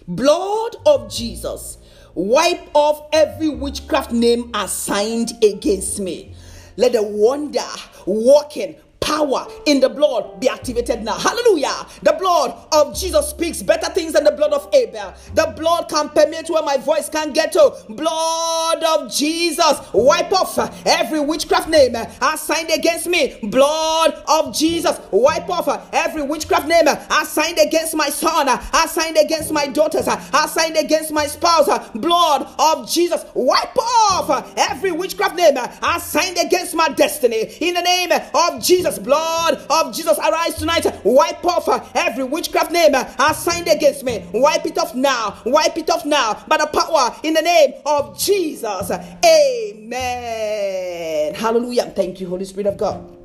Blood 0.05 0.75
of 0.85 1.09
Jesus, 1.09 1.77
wipe 2.15 2.69
off 2.73 3.07
every 3.13 3.49
witchcraft 3.49 4.11
name 4.11 4.51
assigned 4.53 5.31
against 5.43 5.99
me. 5.99 6.33
Let 6.77 6.93
the 6.93 7.03
wonder, 7.03 7.61
walking, 8.05 8.75
power 9.03 9.47
in 9.65 9.79
the 9.79 9.89
blood 9.89 10.39
be 10.39 10.49
activated 10.49 11.03
now. 11.03 11.15
Hallelujah. 11.17 11.85
The 12.01 12.13
blood 12.13 12.57
of 12.71 12.95
Jesus 12.97 13.29
speaks 13.29 13.61
better 13.61 13.91
things 13.91 14.13
than 14.13 14.23
the 14.23 14.31
blood 14.31 14.53
of 14.53 14.69
Abel. 14.73 15.13
The 15.35 15.53
blood 15.57 15.89
can 15.89 16.09
permeate 16.09 16.49
where 16.49 16.63
my 16.63 16.77
voice 16.77 17.09
can 17.09 17.33
get 17.33 17.51
to. 17.53 17.73
Blood 17.89 18.83
of 18.83 19.11
Jesus, 19.11 19.79
wipe 19.93 20.31
off 20.31 20.57
every 20.85 21.19
witchcraft 21.19 21.69
name 21.69 21.95
assigned 22.21 22.71
against 22.71 23.07
me. 23.07 23.37
Blood 23.43 24.23
of 24.27 24.55
Jesus, 24.55 24.99
wipe 25.11 25.49
off 25.49 25.67
every 25.93 26.21
witchcraft 26.23 26.67
name 26.67 26.87
assigned 26.87 27.59
against 27.59 27.95
my 27.95 28.09
son, 28.09 28.47
assigned 28.73 29.17
against 29.17 29.51
my 29.51 29.67
daughters, 29.67 30.07
assigned 30.33 30.77
against 30.77 31.11
my 31.11 31.25
spouse. 31.27 31.67
Blood 31.95 32.47
of 32.57 32.89
Jesus, 32.89 33.25
wipe 33.33 33.77
off 33.77 34.53
every 34.57 34.91
witchcraft 34.91 35.35
name 35.35 35.57
assigned 35.81 36.37
against 36.37 36.75
my 36.75 36.89
destiny. 36.89 37.43
In 37.59 37.73
the 37.73 37.81
name 37.81 38.11
of 38.33 38.61
Jesus, 38.61 38.92
blood 38.99 39.61
of 39.69 39.93
Jesus, 39.93 40.17
arise 40.17 40.55
tonight. 40.55 40.85
Wipe 41.03 41.45
off 41.45 41.95
every 41.95 42.23
witchcraft 42.23 42.71
name 42.71 42.95
assigned 42.95 43.67
against 43.67 44.03
me. 44.03 44.25
Wipe 44.33 44.65
it 44.65 44.77
off 44.77 44.95
now. 44.95 45.37
Wipe 45.45 45.77
it 45.77 45.89
off 45.89 46.05
now 46.05 46.43
by 46.47 46.57
the 46.57 46.67
power 46.67 47.15
in 47.23 47.33
the 47.33 47.41
name 47.41 47.73
of 47.85 48.19
Jesus. 48.19 48.91
Amen. 49.25 51.33
Hallelujah. 51.35 51.91
Thank 51.95 52.21
you, 52.21 52.27
Holy 52.27 52.45
Spirit 52.45 52.67
of 52.67 52.77
God. 52.77 53.17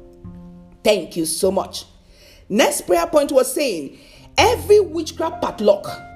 Thank 0.85 1.16
you 1.16 1.26
so 1.26 1.50
much. 1.50 1.85
Next 2.48 2.83
prayer 2.83 3.07
point 3.07 3.33
was 3.33 3.52
saying, 3.52 3.98
every 4.38 4.81
witchcraft 4.81 5.42
padlock 5.42 6.07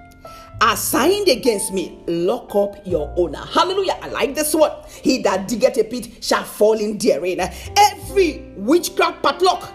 assigned 0.63 1.29
against 1.29 1.73
me, 1.73 1.99
lock 2.07 2.55
up 2.55 2.77
your 2.87 3.13
owner. 3.17 3.45
Hallelujah. 3.45 3.99
I 4.01 4.09
like 4.09 4.35
this 4.35 4.55
one. 4.55 4.73
He 5.03 5.19
that 5.23 5.49
diggeth 5.49 5.77
a 5.79 5.85
pit 5.85 6.23
shall 6.23 6.45
fall 6.45 6.79
in 6.79 6.99
therein. 6.99 7.41
Every 7.77 8.53
witchcraft 8.57 9.23
padlock 9.23 9.73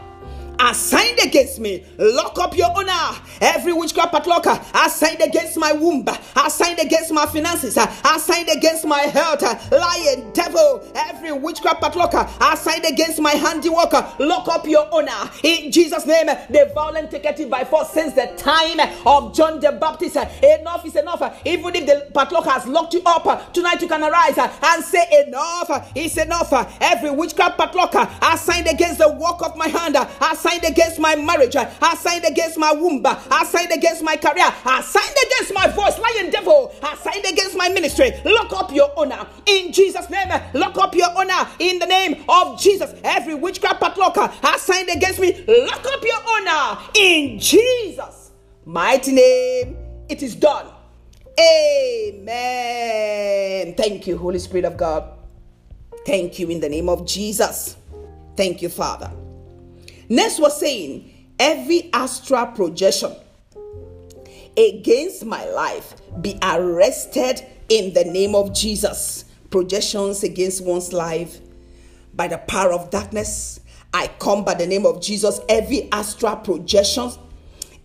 assigned 0.60 1.20
against 1.20 1.60
me, 1.60 1.84
lock 1.98 2.40
up 2.40 2.58
your 2.58 2.72
honor. 2.76 3.18
Every 3.42 3.74
witchcraft 3.74 4.14
padlocker 4.14 4.58
uh, 4.74 4.86
assigned 4.86 5.22
against 5.22 5.58
my 5.58 5.72
womb, 5.72 6.04
uh, 6.08 6.18
assigned 6.46 6.80
against 6.80 7.12
my 7.12 7.26
finances, 7.26 7.78
uh, 7.78 7.86
assigned 8.16 8.50
against 8.50 8.86
my 8.86 9.02
health, 9.02 9.42
lion, 9.72 10.32
devil, 10.34 10.84
every 10.96 11.32
witchcraft 11.32 11.82
padlocker 11.82 12.28
assigned 12.54 12.86
against 12.86 13.20
my 13.20 13.32
handiwork, 13.32 13.92
lock 14.20 14.48
up 14.48 14.68
your 14.68 14.88
honor. 14.94 15.30
In 15.44 15.72
Jesus' 15.72 16.06
name, 16.06 16.26
the 16.26 16.72
violent 16.74 17.12
take 17.12 17.28
by 17.50 17.64
force 17.64 17.92
since 17.92 18.14
the 18.14 18.28
time 18.38 18.80
of 19.06 19.36
John 19.36 19.60
the 19.60 19.72
Baptist. 19.74 20.16
Enough 20.16 20.86
is 20.86 20.96
enough. 20.96 21.42
Even 21.46 21.76
if 21.76 21.86
the 21.86 22.10
padlock 22.14 22.46
has 22.46 22.66
locked 22.66 22.94
you 22.94 23.02
up, 23.06 23.54
tonight 23.54 23.82
you 23.82 23.88
can 23.88 24.04
arise 24.04 24.38
and 24.38 24.84
say, 24.84 25.06
Enough 25.28 25.92
is 25.96 26.18
enough. 26.18 26.52
Every 26.82 27.12
witchcraft 27.12 27.60
padlocker 27.60 28.10
assigned 28.34 28.68
against 28.68 29.00
the 29.00 29.12
work 29.12 29.42
of 29.44 29.56
my 29.56 29.68
hand, 29.68 29.96
assigned 30.22 30.47
signed 30.48 30.64
against 30.66 31.00
my 31.00 31.16
marriage. 31.16 31.56
I 31.56 31.96
signed 31.96 32.26
against 32.26 32.58
my 32.58 32.72
womb. 32.72 33.02
I 33.06 33.44
signed 33.46 33.72
against 33.72 34.04
my 34.04 34.16
career. 34.16 34.52
I 34.66 34.82
signed 34.82 35.16
against 35.26 35.54
my 35.54 35.68
voice. 35.68 36.00
Lying 36.00 36.32
devil. 36.32 36.74
I 36.82 36.96
signed 36.96 37.26
against 37.26 37.58
my 37.58 37.70
ministry. 37.70 38.14
Lock 38.24 38.54
up 38.54 38.72
your 38.74 38.92
honor 38.98 39.28
in 39.46 39.74
Jesus' 39.74 40.10
name. 40.10 40.30
Lock 40.54 40.78
up 40.78 40.96
your 40.96 41.10
honor 41.16 41.50
in 41.60 41.80
the 41.80 41.86
name 41.86 42.24
of 42.30 42.60
Jesus. 42.60 42.94
Every 43.04 43.36
witchcraft 43.36 43.82
padlocker 43.82 44.34
I 44.44 44.58
signed 44.58 44.90
against 44.90 45.20
me. 45.20 45.44
Lock 45.48 45.86
up 45.86 46.04
your 46.04 46.22
honor 46.28 46.80
in 46.96 47.40
Jesus' 47.40 48.32
mighty 48.66 49.12
name. 49.12 49.78
It 50.08 50.24
is 50.24 50.36
done. 50.36 50.68
Amen. 52.18 52.56
Thank 53.76 54.08
you, 54.08 54.18
Holy 54.18 54.40
Spirit 54.40 54.66
of 54.66 54.78
God. 54.78 55.12
Thank 56.06 56.40
you 56.40 56.50
in 56.50 56.62
the 56.62 56.70
name 56.70 56.88
of 56.90 57.06
Jesus. 57.06 57.76
Thank 58.38 58.62
you, 58.62 58.70
Father. 58.70 59.12
Next 60.10 60.40
was 60.40 60.60
saying, 60.60 61.34
every 61.40 61.90
astral 61.94 62.48
projection 62.48 63.14
against 64.58 65.26
my 65.26 65.46
life 65.50 65.96
be 66.22 66.38
arrested 66.42 67.46
in 67.70 67.94
the 67.94 68.06
name 68.06 68.34
of 68.36 68.54
Jesus. 68.54 69.26
Projections 69.50 70.24
against 70.24 70.64
one's 70.64 70.94
life 70.94 71.40
by 72.14 72.28
the 72.28 72.38
power 72.38 72.74
of 72.74 72.90
darkness. 72.90 73.60
I 73.94 74.08
come 74.20 74.44
by 74.44 74.56
the 74.56 74.68
name 74.68 74.86
of 74.86 75.02
Jesus. 75.02 75.40
Every 75.48 75.90
astral 75.92 76.38
projection 76.38 77.12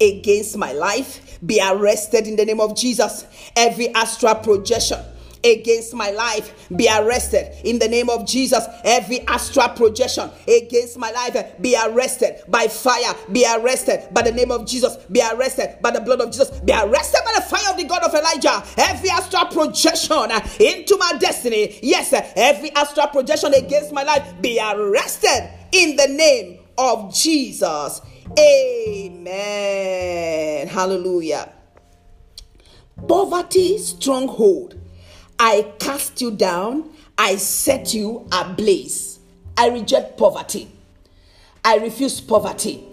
against 0.00 0.56
my 0.56 0.72
life 0.72 1.38
be 1.44 1.60
arrested 1.62 2.26
in 2.26 2.36
the 2.36 2.44
name 2.44 2.60
of 2.60 2.76
Jesus. 2.76 3.26
Every 3.56 3.94
astral 3.94 4.36
projection 4.36 4.98
against 5.44 5.94
my 5.94 6.10
life 6.10 6.68
be 6.76 6.88
arrested 6.88 7.54
in 7.64 7.78
the 7.78 7.88
name 7.88 8.08
of 8.08 8.26
Jesus. 8.26 8.64
Every 8.84 9.20
astral 9.26 9.70
projection 9.70 10.30
against 10.46 10.98
my 10.98 11.10
life 11.10 11.36
be 11.60 11.76
arrested 11.76 12.42
by 12.48 12.68
fire, 12.68 13.14
be 13.30 13.44
arrested 13.46 14.08
by 14.12 14.22
the 14.22 14.32
name 14.32 14.50
of 14.50 14.66
Jesus, 14.66 14.96
be 15.10 15.22
arrested 15.32 15.78
by 15.80 15.90
the 15.90 16.00
blood 16.00 16.20
of 16.20 16.30
Jesus, 16.30 16.50
be 16.60 16.72
arrested 16.72 17.20
by 17.24 17.32
the 17.36 17.42
fire 17.42 17.70
of 17.70 17.76
the 17.76 17.84
God 17.84 18.02
of 18.02 18.14
Elijah. 18.14 18.62
Every 18.78 19.10
astral 19.10 19.46
projection 19.46 20.30
into 20.60 20.96
my 20.98 21.12
destiny, 21.18 21.78
yes, 21.82 22.12
every 22.36 22.70
astral 22.72 23.08
projection 23.08 23.54
against 23.54 23.92
my 23.92 24.02
life 24.02 24.34
be 24.40 24.58
arrested 24.60 25.50
in 25.72 25.96
the 25.96 26.06
name 26.08 26.58
of 26.78 27.14
Jesus. 27.14 28.00
Amen. 28.38 29.88
Hallelujah. 30.68 31.52
Poverty 33.08 33.78
stronghold 33.78 34.81
I 35.44 35.72
cast 35.80 36.20
you 36.20 36.30
down, 36.30 36.88
I 37.18 37.34
set 37.34 37.94
you 37.94 38.28
ablaze. 38.30 39.18
I 39.56 39.70
reject 39.70 40.16
poverty. 40.16 40.70
I 41.64 41.78
refuse 41.78 42.20
poverty. 42.20 42.86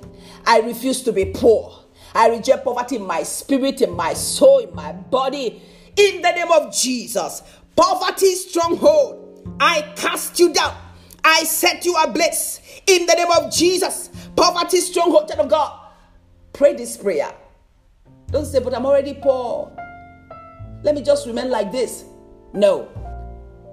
I 0.48 0.62
refuse 0.62 1.04
to 1.04 1.14
be 1.14 1.26
poor. 1.26 1.86
I 2.16 2.30
reject 2.30 2.66
poverty 2.66 2.96
in 2.96 3.06
my 3.06 3.22
spirit, 3.22 3.84
in 3.84 3.92
my 3.96 4.16
soul, 4.16 4.58
in 4.60 4.74
my 4.74 4.94
body. 4.94 5.62
In 5.96 6.24
the 6.24 6.32
name 6.32 6.52
of 6.52 6.74
Jesus. 6.74 7.44
Poverty 7.76 8.34
stronghold. 8.34 9.56
I 9.60 9.84
cast 9.96 10.40
you 10.40 10.52
down. 10.52 10.76
I 11.24 11.44
set 11.44 11.86
you 11.86 11.96
ablaze. 11.98 12.62
In 12.88 13.06
the 13.06 13.14
name 13.14 13.30
of 13.30 13.54
Jesus. 13.54 14.10
Poverty 14.36 14.82
stronghold, 14.82 15.28
child 15.28 15.42
of 15.42 15.50
God. 15.50 15.80
Pray 16.54 16.74
this 16.74 16.98
prayer. 16.98 17.32
Don't 18.32 18.48
say, 18.48 18.58
but 18.58 18.74
I'm 18.74 18.88
already 18.88 19.14
poor. 19.14 19.72
Let 20.82 20.96
me 20.96 21.04
just 21.04 21.28
remain 21.28 21.52
like 21.52 21.72
this. 21.72 22.06
No. 22.54 22.88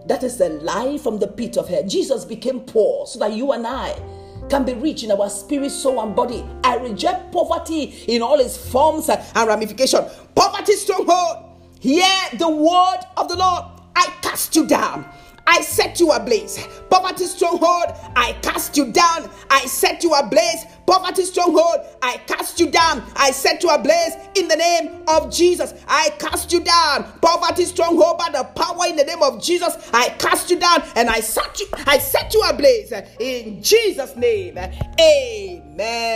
That 0.07 0.23
is 0.23 0.41
a 0.41 0.49
lie 0.51 0.99
from 0.99 1.19
the 1.19 1.27
pit 1.27 1.57
of 1.57 1.69
hell. 1.69 1.83
Jesus 1.87 2.25
became 2.25 2.61
poor 2.61 3.07
so 3.07 3.19
that 3.19 3.33
you 3.33 3.53
and 3.53 3.67
I 3.67 4.01
can 4.49 4.65
be 4.65 4.75
rich 4.75 5.03
in 5.03 5.11
our 5.11 5.29
spirit, 5.29 5.71
soul, 5.71 6.01
and 6.01 6.15
body. 6.15 6.45
I 6.63 6.77
reject 6.77 7.33
poverty 7.33 8.05
in 8.07 8.23
all 8.23 8.39
its 8.39 8.57
forms 8.57 9.09
and 9.09 9.49
ramification. 9.49 10.05
Poverty 10.35 10.73
stronghold. 10.75 11.59
Hear 11.81 12.07
the 12.39 12.49
word 12.49 13.01
of 13.17 13.29
the 13.29 13.37
Lord. 13.37 13.65
I 13.97 14.07
cast 14.23 14.55
you 14.55 14.67
down. 14.67 15.07
I 15.47 15.61
set 15.61 16.01
you 16.01 16.11
ablaze. 16.11 16.67
Poverty 16.91 17.25
stronghold, 17.25 17.93
I 18.17 18.33
cast 18.43 18.77
you 18.77 18.93
down. 18.93 19.31
I 19.51 19.61
set 19.67 20.03
you 20.03 20.13
ablaze. 20.15 20.65
Poverty 20.87 21.25
stronghold, 21.25 21.87
I 22.03 22.17
cast 22.27 22.59
you 22.61 22.71
down. 22.71 23.03
I 23.17 23.31
set 23.31 23.63
you 23.63 23.71
ablaze 23.71 24.15
in 24.35 24.49
the 24.49 24.57
name 24.57 25.03
of 25.09 25.33
Jesus. 25.33 25.75
I 25.89 26.11
cast 26.19 26.53
you 26.53 26.61
down. 26.61 27.05
Poverty 27.21 27.65
stronghold, 27.65 28.19
by 28.19 28.31
the 28.31 28.45
power 28.45 28.87
in 28.89 28.97
the 28.97 29.05
name 29.05 29.23
of 29.23 29.41
Jesus, 29.43 29.77
I 29.93 30.11
cast 30.19 30.51
you 30.51 30.59
down 30.59 30.83
and 30.97 31.09
I 31.09 31.21
set 31.21 31.61
you, 31.61 31.69
I 31.87 31.99
set 31.99 32.35
you 32.35 32.43
ablaze 32.43 32.93
in 33.21 33.63
Jesus' 33.63 34.17
name. 34.17 34.59
Amen. 35.01 36.11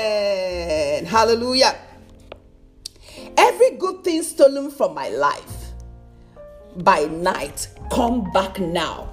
Hallelujah. 1.05 1.77
Every 3.37 3.71
good 3.77 4.03
thing 4.05 4.23
stolen 4.23 4.71
from 4.71 4.95
my 4.95 5.09
life 5.09 5.73
by 6.77 7.05
night, 7.07 7.69
come 7.91 8.31
back 8.33 8.59
now 8.61 9.10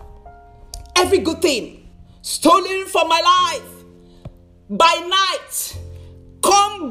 every 0.97 1.19
good 1.19 1.41
thing 1.41 1.87
stolen 2.21 2.85
from 2.87 3.07
my 3.07 3.21
life 3.21 3.83
by 4.69 4.93
night 5.07 5.77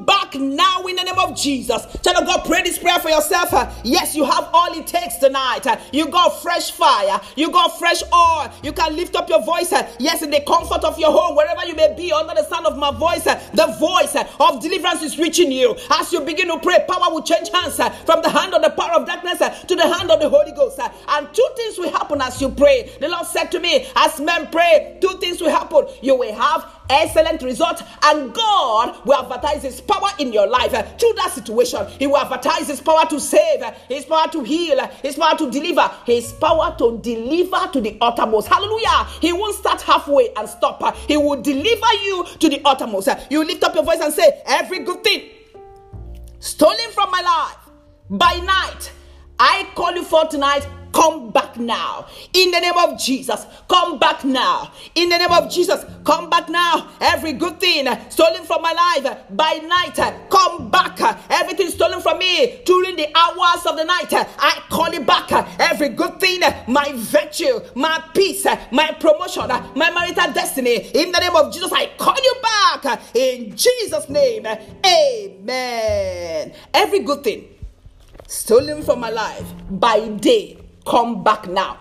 back 0.04 0.34
now 0.34 0.82
in 0.82 0.96
the 0.96 1.02
name 1.02 1.18
of 1.18 1.36
Jesus. 1.36 1.86
Child 2.02 2.18
of 2.18 2.26
God, 2.26 2.44
pray 2.44 2.62
this 2.62 2.78
prayer 2.78 2.98
for 2.98 3.08
yourself. 3.08 3.50
Yes, 3.84 4.14
you 4.14 4.24
have 4.24 4.48
all 4.52 4.72
it 4.78 4.86
takes 4.86 5.16
tonight. 5.16 5.66
You 5.92 6.08
got 6.08 6.42
fresh 6.42 6.70
fire. 6.70 7.20
You 7.36 7.50
got 7.50 7.78
fresh 7.78 8.02
oil. 8.12 8.52
You 8.62 8.72
can 8.72 8.96
lift 8.96 9.14
up 9.16 9.28
your 9.28 9.42
voice. 9.42 9.72
Yes, 9.98 10.22
in 10.22 10.30
the 10.30 10.40
comfort 10.40 10.84
of 10.84 10.98
your 10.98 11.12
home, 11.12 11.36
wherever 11.36 11.64
you 11.66 11.74
may 11.74 11.94
be, 11.96 12.12
under 12.12 12.34
the 12.34 12.44
sound 12.48 12.66
of 12.66 12.76
my 12.76 12.90
voice, 12.90 13.24
the 13.24 13.76
voice 13.78 14.16
of 14.40 14.62
deliverance 14.62 15.02
is 15.02 15.18
reaching 15.18 15.52
you. 15.52 15.76
As 15.90 16.12
you 16.12 16.20
begin 16.20 16.48
to 16.48 16.58
pray, 16.58 16.84
power 16.88 17.12
will 17.12 17.22
change 17.22 17.48
hands 17.50 17.76
from 17.76 18.22
the 18.22 18.30
hand 18.30 18.54
of 18.54 18.62
the 18.62 18.70
power 18.70 18.92
of 18.92 19.06
darkness 19.06 19.38
to 19.38 19.74
the 19.74 19.94
hand 19.94 20.10
of 20.10 20.20
the 20.20 20.28
Holy 20.28 20.52
Ghost. 20.52 20.80
And 21.08 21.32
two 21.32 21.48
things 21.56 21.78
will 21.78 21.90
happen 21.90 22.20
as 22.20 22.40
you 22.40 22.48
pray. 22.48 22.90
The 23.00 23.08
Lord 23.08 23.26
said 23.26 23.50
to 23.52 23.60
me, 23.60 23.86
as 23.96 24.20
men 24.20 24.48
pray, 24.50 24.98
two 25.00 25.16
things 25.18 25.40
will 25.40 25.50
happen. 25.50 25.86
You 26.02 26.16
will 26.16 26.34
have 26.34 26.70
excellent 26.88 27.42
result, 27.42 27.82
and 28.04 28.32
God 28.32 29.04
will 29.04 29.20
advertise 29.20 29.62
His 29.62 29.75
power 29.80 30.08
in 30.18 30.32
your 30.32 30.46
life 30.46 30.74
uh, 30.74 30.82
through 30.82 31.12
that 31.16 31.32
situation. 31.32 31.86
He 31.98 32.06
will 32.06 32.18
advertise 32.18 32.68
His 32.68 32.80
power 32.80 33.06
to 33.06 33.20
save, 33.20 33.62
uh, 33.62 33.72
His 33.88 34.04
power 34.04 34.28
to 34.32 34.42
heal, 34.42 34.80
uh, 34.80 34.88
His 35.02 35.16
power 35.16 35.36
to 35.38 35.50
deliver, 35.50 35.90
His 36.04 36.32
power 36.32 36.74
to 36.78 36.98
deliver 36.98 37.68
to 37.72 37.80
the 37.80 37.96
uttermost. 38.00 38.48
Hallelujah. 38.48 39.04
He 39.20 39.32
won't 39.32 39.54
start 39.54 39.82
halfway 39.82 40.32
and 40.34 40.48
stop. 40.48 40.96
He 41.08 41.16
will 41.16 41.40
deliver 41.40 41.94
you 42.04 42.26
to 42.40 42.48
the 42.48 42.60
uttermost. 42.64 43.08
You 43.30 43.44
lift 43.44 43.64
up 43.64 43.74
your 43.74 43.84
voice 43.84 44.00
and 44.00 44.12
say, 44.12 44.42
Every 44.46 44.80
good 44.80 45.02
thing 45.02 45.30
stolen 46.38 46.90
from 46.92 47.10
my 47.10 47.20
life 47.20 47.70
by 48.10 48.38
night, 48.40 48.92
I 49.38 49.68
call 49.74 49.94
you 49.94 50.04
for 50.04 50.26
tonight 50.26 50.66
Come 50.96 51.30
back 51.30 51.58
now. 51.58 52.06
In 52.32 52.50
the 52.50 52.58
name 52.58 52.78
of 52.78 52.98
Jesus, 52.98 53.44
come 53.68 53.98
back 53.98 54.24
now. 54.24 54.72
In 54.94 55.10
the 55.10 55.18
name 55.18 55.30
of 55.30 55.52
Jesus, 55.52 55.84
come 56.04 56.30
back 56.30 56.48
now. 56.48 56.88
Every 57.02 57.34
good 57.34 57.60
thing 57.60 57.86
stolen 58.08 58.44
from 58.44 58.62
my 58.62 58.72
life 58.72 59.18
by 59.28 59.58
night, 59.58 59.94
come 60.30 60.70
back. 60.70 60.98
Everything 61.28 61.68
stolen 61.68 62.00
from 62.00 62.18
me 62.18 62.62
during 62.64 62.96
the 62.96 63.14
hours 63.14 63.66
of 63.66 63.76
the 63.76 63.84
night, 63.84 64.10
I 64.10 64.62
call 64.70 64.86
it 64.86 65.04
back. 65.04 65.30
Every 65.60 65.90
good 65.90 66.18
thing, 66.18 66.40
my 66.66 66.90
virtue, 66.94 67.60
my 67.74 68.02
peace, 68.14 68.46
my 68.72 68.90
promotion, 68.98 69.48
my 69.48 69.90
marital 69.90 70.32
destiny. 70.32 70.76
In 70.94 71.12
the 71.12 71.20
name 71.20 71.36
of 71.36 71.52
Jesus, 71.52 71.72
I 71.72 71.90
call 71.98 72.16
you 72.16 72.36
back. 72.42 73.02
In 73.14 73.54
Jesus' 73.54 74.08
name, 74.08 74.46
amen. 74.46 76.54
Every 76.72 77.00
good 77.00 77.22
thing 77.22 77.48
stolen 78.26 78.82
from 78.82 79.00
my 79.00 79.10
life 79.10 79.52
by 79.68 80.08
day 80.08 80.56
come 80.86 81.22
back 81.22 81.48
now. 81.48 81.78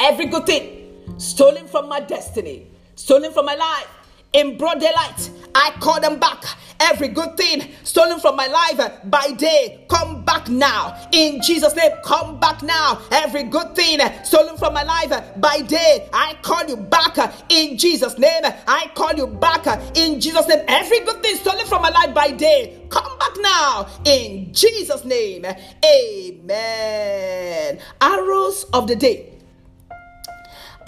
Every 0.00 0.26
good 0.26 0.46
thing 0.46 1.18
stolen 1.18 1.66
from 1.66 1.88
my 1.88 2.00
destiny, 2.00 2.66
stolen 2.94 3.32
from 3.32 3.44
my 3.44 3.54
life, 3.54 3.88
in 4.32 4.56
broad 4.56 4.80
daylight, 4.80 5.30
I 5.54 5.70
call 5.80 6.00
them 6.00 6.18
back. 6.18 6.44
Every 6.80 7.08
good 7.08 7.36
thing 7.36 7.62
stolen 7.84 8.18
from 8.18 8.34
my 8.36 8.46
life 8.48 8.80
uh, 8.80 8.90
by 9.04 9.32
day, 9.32 9.84
come 9.88 10.24
back 10.24 10.48
now. 10.48 11.08
In 11.12 11.40
Jesus' 11.40 11.76
name, 11.76 11.92
come 12.04 12.40
back 12.40 12.62
now. 12.62 13.00
Every 13.12 13.44
good 13.44 13.76
thing 13.76 14.00
uh, 14.00 14.22
stolen 14.24 14.56
from 14.56 14.74
my 14.74 14.82
life 14.82 15.12
uh, 15.12 15.22
by 15.36 15.60
day, 15.60 16.08
I 16.12 16.34
call 16.42 16.66
you 16.66 16.76
back. 16.76 17.16
In 17.48 17.78
Jesus' 17.78 18.18
name, 18.18 18.42
I 18.66 18.90
call 18.94 19.12
you 19.12 19.28
back. 19.28 19.66
In 19.96 20.20
Jesus' 20.20 20.48
name, 20.48 20.64
every 20.66 21.00
good 21.00 21.22
thing 21.22 21.36
stolen 21.36 21.66
from 21.66 21.82
my 21.82 21.90
life 21.90 22.12
by 22.14 22.32
day, 22.32 22.84
come 22.88 23.16
back 23.18 23.36
now. 23.38 23.86
In 24.04 24.52
Jesus' 24.52 25.04
name, 25.04 25.46
amen. 25.84 27.78
Arrows 28.00 28.64
of 28.72 28.88
the 28.88 28.96
day, 28.96 29.32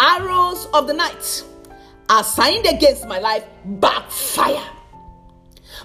arrows 0.00 0.66
of 0.74 0.88
the 0.88 0.94
night 0.94 1.44
assigned 2.08 2.66
against 2.66 3.06
my 3.06 3.18
life 3.18 3.44
backfire. 3.64 4.62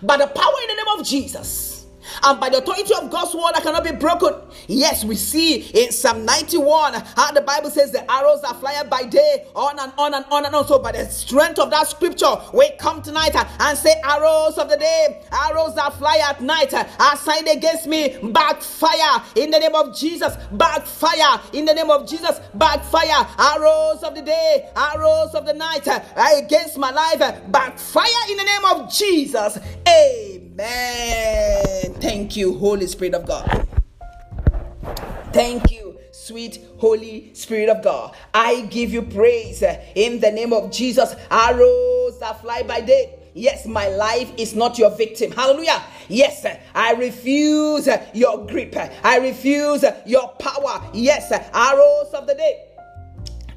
By 0.01 0.17
the 0.17 0.27
power 0.27 0.53
in 0.61 0.67
the 0.67 0.75
name 0.75 0.99
of 0.99 1.05
Jesus 1.05 1.78
and 2.23 2.39
by 2.39 2.49
the 2.49 2.59
authority 2.59 2.93
of 2.95 3.09
God's 3.09 3.33
word 3.33 3.51
that 3.53 3.63
cannot 3.63 3.83
be 3.83 3.91
broken. 3.91 4.33
Yes, 4.67 5.03
we 5.03 5.15
see 5.15 5.61
in 5.61 5.91
Psalm 5.91 6.25
91 6.25 6.93
how 7.15 7.31
the 7.31 7.41
Bible 7.41 7.69
says 7.69 7.91
the 7.91 8.09
arrows 8.11 8.43
are 8.43 8.53
flying 8.55 8.89
by 8.89 9.03
day, 9.03 9.45
on 9.55 9.79
and 9.79 9.91
on 9.97 10.13
and 10.13 10.25
on 10.31 10.45
and 10.45 10.55
on. 10.55 10.67
So, 10.67 10.79
by 10.79 10.91
the 10.91 11.05
strength 11.05 11.59
of 11.59 11.69
that 11.71 11.87
scripture, 11.87 12.35
we 12.53 12.69
come 12.79 13.01
tonight 13.01 13.35
and 13.35 13.77
say, 13.77 13.93
Arrows 14.03 14.57
of 14.57 14.69
the 14.69 14.77
day, 14.77 15.21
arrows 15.31 15.75
that 15.75 15.93
fly 15.93 16.19
at 16.29 16.41
night 16.41 16.73
are 16.73 17.17
signed 17.17 17.47
against 17.47 17.87
me, 17.87 18.17
backfire 18.21 19.23
in 19.35 19.51
the 19.51 19.59
name 19.59 19.75
of 19.75 19.95
Jesus, 19.97 20.35
backfire 20.51 21.39
in 21.53 21.65
the 21.65 21.73
name 21.73 21.89
of 21.89 22.07
Jesus, 22.07 22.39
backfire. 22.53 23.27
Arrows 23.37 24.03
of 24.03 24.15
the 24.15 24.21
day, 24.21 24.69
arrows 24.75 25.33
of 25.33 25.45
the 25.45 25.53
night 25.53 25.87
against 26.37 26.77
my 26.77 26.91
life, 26.91 27.19
backfire 27.51 28.05
in 28.29 28.37
the 28.37 28.43
name 28.43 28.65
of 28.65 28.91
Jesus. 28.91 29.57
Amen. 29.87 30.38
Thank 30.59 32.35
you, 32.35 32.57
Holy 32.57 32.85
Spirit 32.85 33.13
of 33.13 33.25
God. 33.25 33.67
Thank 35.31 35.71
you, 35.71 35.97
sweet 36.11 36.59
Holy 36.77 37.33
Spirit 37.33 37.69
of 37.69 37.81
God. 37.81 38.13
I 38.33 38.61
give 38.63 38.91
you 38.91 39.03
praise 39.03 39.63
in 39.95 40.19
the 40.19 40.31
name 40.31 40.51
of 40.51 40.69
Jesus. 40.69 41.15
Arrows 41.31 42.19
that 42.19 42.41
fly 42.41 42.63
by 42.63 42.81
day. 42.81 43.15
Yes, 43.33 43.65
my 43.65 43.87
life 43.87 44.33
is 44.37 44.53
not 44.53 44.77
your 44.77 44.89
victim. 44.97 45.31
Hallelujah. 45.31 45.81
Yes, 46.09 46.45
I 46.75 46.93
refuse 46.93 47.87
your 48.13 48.45
grip. 48.45 48.75
I 49.03 49.19
refuse 49.19 49.85
your 50.05 50.27
power. 50.39 50.89
Yes, 50.93 51.31
arrows 51.53 52.13
of 52.13 52.27
the 52.27 52.35
day 52.35 52.68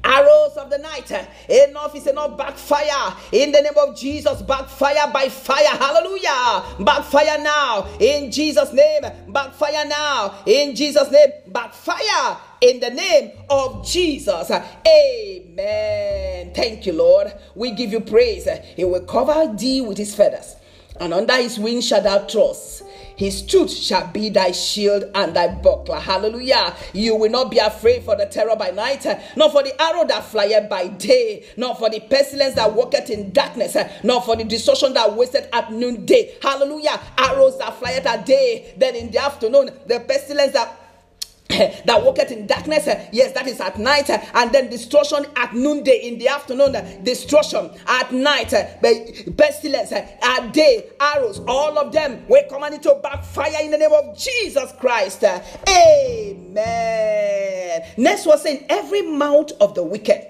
arrows 0.03 0.55
of 0.57 0.69
the 0.69 0.77
night. 0.77 1.11
Enough 1.49 1.95
is 1.95 2.07
enough. 2.07 2.37
Backfire 2.37 3.15
in 3.31 3.51
the 3.51 3.61
name 3.61 3.77
of 3.77 3.97
Jesus. 3.97 4.41
Backfire 4.41 5.11
by 5.11 5.29
fire. 5.29 5.65
Hallelujah. 5.65 6.83
Backfire 6.83 7.41
now 7.41 7.87
in 7.99 8.31
Jesus' 8.31 8.73
name. 8.73 9.03
Backfire 9.29 9.85
now 9.85 10.43
in 10.45 10.75
Jesus' 10.75 11.11
name. 11.11 11.29
Backfire 11.47 12.37
in 12.61 12.79
the 12.79 12.89
name 12.89 13.31
of 13.49 13.85
Jesus. 13.85 14.51
Amen. 14.51 16.53
Thank 16.53 16.85
you, 16.85 16.93
Lord. 16.93 17.33
We 17.55 17.71
give 17.71 17.91
you 17.91 17.99
praise. 17.99 18.47
He 18.75 18.85
will 18.85 19.05
cover 19.05 19.53
thee 19.55 19.81
with 19.81 19.97
his 19.97 20.15
feathers, 20.15 20.55
and 20.99 21.13
under 21.13 21.35
his 21.35 21.59
wings 21.59 21.87
shall 21.87 22.01
thou 22.01 22.19
trust. 22.19 22.83
His 23.15 23.41
truth 23.43 23.71
shall 23.71 24.07
be 24.07 24.29
thy 24.29 24.51
shield 24.51 25.05
and 25.13 25.35
thy 25.35 25.53
buckler. 25.53 25.99
Hallelujah. 25.99 26.75
You 26.93 27.15
will 27.15 27.29
not 27.29 27.51
be 27.51 27.57
afraid 27.59 28.03
for 28.03 28.15
the 28.15 28.25
terror 28.25 28.55
by 28.55 28.71
night, 28.71 29.05
nor 29.35 29.49
for 29.49 29.63
the 29.63 29.79
arrow 29.81 30.05
that 30.05 30.25
flieth 30.25 30.69
by 30.69 30.87
day, 30.87 31.45
nor 31.57 31.75
for 31.75 31.89
the 31.89 31.99
pestilence 31.99 32.55
that 32.55 32.73
walketh 32.73 33.09
in 33.09 33.31
darkness, 33.31 33.77
nor 34.03 34.21
for 34.21 34.35
the 34.35 34.43
destruction 34.43 34.93
that 34.93 35.13
wasteth 35.13 35.47
at 35.53 35.71
noonday. 35.71 36.35
Hallelujah. 36.41 36.99
Arrows 37.17 37.57
that 37.59 37.75
flieth 37.75 38.05
at 38.05 38.25
day, 38.25 38.73
then 38.77 38.95
in 38.95 39.11
the 39.11 39.19
afternoon, 39.19 39.69
the 39.87 39.99
pestilence 39.99 40.53
that 40.53 40.79
that 41.49 42.01
walketh 42.03 42.31
in 42.31 42.47
darkness, 42.47 42.87
uh, 42.87 43.05
yes, 43.11 43.33
that 43.33 43.45
is 43.47 43.59
at 43.59 43.77
night, 43.77 44.09
uh, 44.09 44.17
and 44.35 44.53
then 44.53 44.69
destruction 44.69 45.25
at 45.35 45.53
noonday 45.53 45.99
in 46.03 46.17
the 46.17 46.29
afternoon, 46.29 46.73
uh, 46.75 46.99
destruction 47.03 47.69
at 47.85 48.13
night, 48.13 48.49
pestilence 49.37 49.91
at 49.91 50.53
day, 50.53 50.89
arrows, 50.99 51.41
all 51.47 51.77
of 51.77 51.91
them 51.91 52.25
we 52.29 52.41
command 52.43 52.75
it 52.75 52.81
to 52.81 52.97
backfire 53.03 53.51
in 53.61 53.71
the 53.71 53.77
name 53.77 53.91
of 53.91 54.17
Jesus 54.17 54.71
Christ. 54.79 55.23
Amen. 55.67 56.63
Next 57.97 58.25
was 58.25 58.41
saying, 58.41 58.65
every 58.69 59.01
mouth 59.01 59.51
of 59.59 59.75
the 59.75 59.83
wicked 59.83 60.25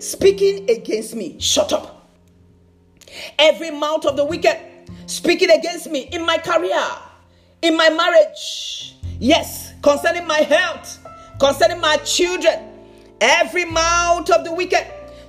speaking 0.00 0.68
against 0.68 1.14
me, 1.14 1.38
shut 1.38 1.72
up. 1.72 2.10
Every 3.38 3.70
mouth 3.70 4.04
of 4.04 4.16
the 4.16 4.24
wicked 4.24 4.58
speaking 5.06 5.50
against 5.50 5.88
me 5.88 6.08
in 6.12 6.26
my 6.26 6.38
career, 6.38 6.84
in 7.62 7.76
my 7.76 7.90
marriage, 7.90 8.96
yes 9.18 9.65
concerning 9.82 10.26
my 10.26 10.40
health, 10.40 11.04
concerning 11.38 11.80
my 11.80 11.96
children, 11.98 12.58
every 13.20 13.64
mouth 13.64 14.30
of 14.30 14.44
the 14.44 14.52
wicked 14.52 14.86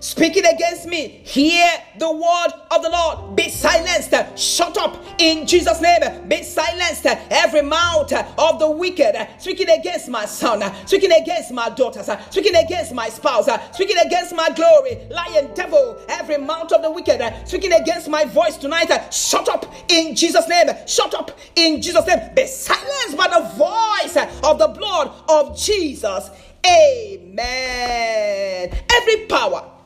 speaking 0.07 0.45
against 0.45 0.87
me, 0.87 1.21
hear 1.23 1.69
the 1.99 2.09
word 2.09 2.51
of 2.71 2.81
the 2.81 2.89
Lord. 2.89 3.35
Be 3.35 3.49
silenced. 3.49 4.13
Shut 4.37 4.77
up 4.77 5.03
in 5.17 5.45
Jesus' 5.45 5.81
name. 5.81 6.01
Be 6.27 6.43
silenced. 6.43 7.05
Every 7.05 7.61
mouth 7.61 8.13
of 8.13 8.59
the 8.59 8.71
wicked 8.71 9.15
speaking 9.37 9.69
against 9.69 10.07
my 10.09 10.25
son, 10.25 10.63
speaking 10.85 11.11
against 11.11 11.51
my 11.51 11.69
daughters, 11.69 12.09
speaking 12.29 12.55
against 12.55 12.93
my 12.93 13.09
spouse, 13.09 13.49
speaking 13.73 13.97
against 13.97 14.33
my 14.33 14.49
glory. 14.51 14.97
Lion, 15.09 15.53
devil, 15.53 15.99
every 16.07 16.37
mouth 16.37 16.71
of 16.71 16.81
the 16.81 16.91
wicked 16.91 17.21
speaking 17.45 17.73
against 17.73 18.07
my 18.09 18.23
voice 18.25 18.57
tonight. 18.57 19.13
Shut 19.13 19.49
up 19.49 19.65
in 19.89 20.15
Jesus' 20.15 20.47
name. 20.47 20.67
Shut 20.87 21.13
up 21.15 21.37
in 21.55 21.81
Jesus' 21.81 22.07
name. 22.07 22.33
Be 22.33 22.47
silenced 22.47 23.17
by 23.17 23.27
the 23.27 23.41
voice 23.55 24.15
of 24.43 24.57
the 24.57 24.67
blood 24.67 25.11
of 25.27 25.57
Jesus. 25.57 26.29
Amen. 26.65 28.71
Every 28.89 29.25
power 29.27 29.76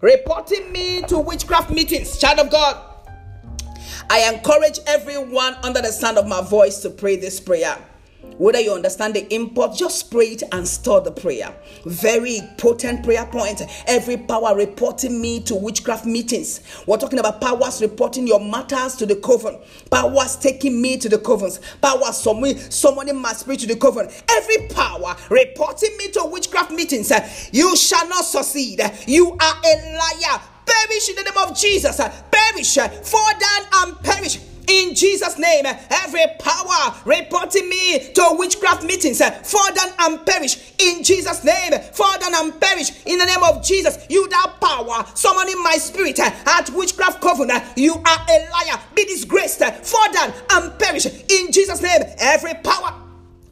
reporting 0.00 0.70
me 0.72 1.02
to 1.02 1.18
witchcraft 1.18 1.70
meetings. 1.70 2.18
Child 2.18 2.40
of 2.40 2.50
God, 2.50 2.84
I 4.10 4.32
encourage 4.32 4.78
everyone 4.86 5.54
under 5.62 5.82
the 5.82 5.92
sound 5.92 6.18
of 6.18 6.26
my 6.26 6.40
voice 6.40 6.78
to 6.78 6.90
pray 6.90 7.16
this 7.16 7.40
prayer. 7.40 7.76
Whether 8.38 8.60
you 8.60 8.72
understand 8.72 9.14
the 9.14 9.32
import, 9.34 9.76
just 9.76 10.10
pray 10.10 10.26
it 10.26 10.44
and 10.52 10.66
store 10.66 11.00
the 11.00 11.10
prayer. 11.10 11.52
Very 11.84 12.40
potent 12.56 13.02
prayer 13.04 13.26
point. 13.26 13.62
Every 13.86 14.16
power 14.16 14.56
reporting 14.56 15.20
me 15.20 15.40
to 15.40 15.56
witchcraft 15.56 16.06
meetings. 16.06 16.60
We're 16.86 16.98
talking 16.98 17.18
about 17.18 17.40
powers 17.40 17.82
reporting 17.82 18.28
your 18.28 18.40
matters 18.40 18.94
to 18.96 19.06
the 19.06 19.16
coven. 19.16 19.58
Powers 19.90 20.36
taking 20.36 20.80
me 20.80 20.98
to 20.98 21.08
the 21.08 21.18
covens. 21.18 21.60
Powers 21.80 22.18
summoning 22.72 23.16
my 23.16 23.32
spirit 23.32 23.60
to 23.60 23.66
the 23.66 23.76
coven. 23.76 24.08
Every 24.28 24.68
power 24.68 25.16
reporting 25.30 25.96
me 25.96 26.08
to 26.12 26.24
witchcraft 26.26 26.70
meetings. 26.70 27.10
Eh, 27.10 27.28
you 27.52 27.76
shall 27.76 28.08
not 28.08 28.24
succeed. 28.24 28.80
You 29.06 29.32
are 29.32 29.56
a 29.64 29.98
liar. 29.98 30.40
Perish 30.64 31.08
in 31.08 31.16
the 31.16 31.22
name 31.22 31.48
of 31.48 31.56
Jesus. 31.56 31.96
Perish. 32.30 32.78
Eh, 32.78 32.88
fall 32.88 33.32
down 33.32 33.66
and 33.74 34.00
perish 34.00 34.38
in 34.68 34.94
Jesus' 34.94 35.38
name. 35.38 35.64
Every 35.66 36.26
power 36.38 36.94
reporting 37.04 37.68
me 37.68 38.12
to 38.12 38.28
witchcraft 38.32 38.84
meetings, 38.84 39.20
fall 39.20 39.72
down 39.74 39.88
and 39.98 40.26
perish 40.26 40.72
in 40.78 41.02
Jesus' 41.02 41.42
name. 41.44 41.72
Fall 41.92 42.18
down 42.18 42.34
and 42.34 42.60
perish 42.60 42.90
in 43.06 43.18
the 43.18 43.26
name 43.26 43.42
of 43.42 43.64
Jesus. 43.64 44.06
You 44.08 44.28
that 44.28 44.54
power 44.60 45.04
summoning 45.14 45.62
my 45.62 45.76
spirit 45.76 46.18
at 46.20 46.70
witchcraft 46.70 47.20
covenant, 47.20 47.64
you 47.76 47.94
are 47.94 48.26
a 48.30 48.48
liar. 48.50 48.80
Be 48.94 49.04
disgraced, 49.04 49.62
fall 49.64 50.12
down 50.12 50.32
and 50.52 50.78
perish 50.78 51.06
in 51.06 51.50
Jesus' 51.50 51.82
name. 51.82 52.02
Every 52.18 52.54
power 52.54 52.94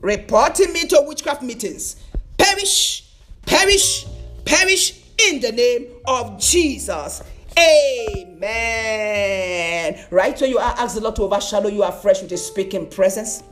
reporting 0.00 0.72
me 0.72 0.86
to 0.86 1.02
witchcraft 1.06 1.42
meetings, 1.42 1.96
perish, 2.38 3.04
perish, 3.42 4.06
perish 4.44 5.00
in 5.18 5.40
the 5.40 5.52
name 5.52 5.86
of 6.06 6.38
Jesus. 6.38 7.22
Amen. 7.58 9.16
Right 10.10 10.40
where 10.40 10.50
you 10.50 10.58
are, 10.58 10.74
ask 10.78 10.94
the 10.94 11.00
Lord 11.00 11.16
to 11.16 11.22
overshadow 11.22 11.68
you 11.68 11.82
afresh 11.82 12.22
with 12.22 12.30
His 12.30 12.44
speaking 12.44 12.88
presence. 12.88 13.42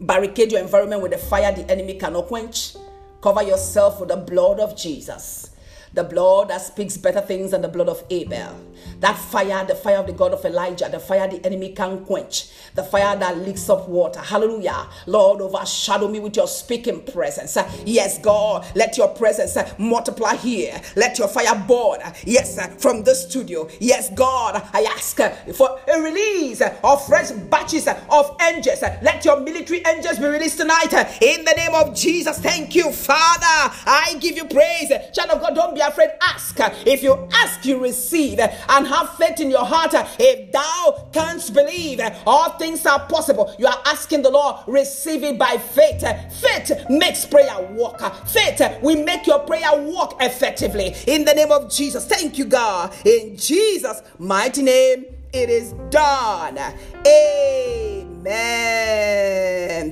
Barricade 0.00 0.52
your 0.52 0.60
environment 0.60 1.02
with 1.02 1.12
the 1.12 1.18
fire 1.18 1.52
the 1.52 1.70
enemy 1.70 1.94
cannot 1.94 2.26
quench. 2.28 2.76
Cover 3.20 3.42
yourself 3.42 4.00
with 4.00 4.10
the 4.10 4.16
blood 4.16 4.60
of 4.60 4.76
Jesus 4.76 5.55
the 5.96 6.04
blood 6.04 6.48
that 6.48 6.60
speaks 6.60 6.96
better 6.96 7.20
things 7.20 7.50
than 7.50 7.62
the 7.62 7.68
blood 7.68 7.88
of 7.88 8.04
Abel. 8.10 8.54
That 9.00 9.16
fire, 9.16 9.64
the 9.64 9.74
fire 9.74 9.96
of 9.96 10.06
the 10.06 10.12
God 10.12 10.32
of 10.32 10.44
Elijah, 10.44 10.88
the 10.90 11.00
fire 11.00 11.26
the 11.28 11.44
enemy 11.44 11.72
can 11.72 12.04
quench, 12.04 12.50
the 12.74 12.82
fire 12.82 13.16
that 13.16 13.38
leaks 13.38 13.68
up 13.68 13.88
water. 13.88 14.20
Hallelujah. 14.20 14.86
Lord, 15.06 15.40
overshadow 15.40 16.08
me 16.08 16.20
with 16.20 16.36
your 16.36 16.46
speaking 16.46 17.02
presence. 17.02 17.56
Yes, 17.84 18.18
God, 18.18 18.66
let 18.74 18.96
your 18.96 19.08
presence 19.08 19.56
multiply 19.78 20.36
here. 20.36 20.80
Let 20.94 21.18
your 21.18 21.28
fire 21.28 21.54
burn. 21.66 22.00
Yes, 22.24 22.58
from 22.80 23.02
the 23.02 23.14
studio. 23.14 23.68
Yes, 23.80 24.10
God, 24.10 24.62
I 24.72 24.82
ask 24.82 25.16
for 25.16 25.80
a 25.88 26.00
release 26.00 26.60
of 26.60 27.06
fresh 27.06 27.30
batches 27.30 27.88
of 27.88 28.36
angels. 28.42 28.82
Let 29.02 29.24
your 29.24 29.40
military 29.40 29.82
angels 29.86 30.18
be 30.18 30.26
released 30.26 30.58
tonight 30.58 30.92
in 31.22 31.44
the 31.44 31.54
name 31.56 31.74
of 31.74 31.94
Jesus. 31.94 32.38
Thank 32.38 32.74
you, 32.74 32.92
Father. 32.92 33.74
I 33.86 34.16
give 34.20 34.36
you 34.36 34.44
praise. 34.44 34.92
Child 35.12 35.30
of 35.30 35.40
God, 35.40 35.54
don't 35.54 35.74
be 35.74 35.80
afraid. 35.88 36.10
Ask. 36.22 36.58
If 36.86 37.02
you 37.02 37.28
ask, 37.32 37.64
you 37.64 37.78
receive. 37.82 38.38
And 38.38 38.86
have 38.86 39.10
faith 39.16 39.40
in 39.40 39.50
your 39.50 39.64
heart. 39.64 39.94
If 40.18 40.52
thou 40.52 41.08
canst 41.12 41.52
believe, 41.52 42.00
all 42.26 42.50
things 42.58 42.86
are 42.86 43.00
possible. 43.06 43.54
You 43.58 43.66
are 43.66 43.82
asking 43.86 44.22
the 44.22 44.30
Lord, 44.30 44.56
receive 44.66 45.22
it 45.22 45.38
by 45.38 45.58
faith. 45.58 46.02
Faith 46.40 46.72
makes 46.88 47.26
prayer 47.26 47.60
work. 47.72 48.00
Faith 48.26 48.60
will 48.82 49.02
make 49.04 49.26
your 49.26 49.40
prayer 49.40 49.76
work 49.82 50.14
effectively. 50.20 50.94
In 51.06 51.24
the 51.24 51.34
name 51.34 51.52
of 51.52 51.70
Jesus. 51.70 52.06
Thank 52.06 52.38
you, 52.38 52.46
God. 52.46 52.94
In 53.04 53.36
Jesus' 53.36 54.02
mighty 54.18 54.62
name, 54.62 55.04
it 55.32 55.50
is 55.50 55.74
done. 55.90 56.58
Amen. 57.06 58.32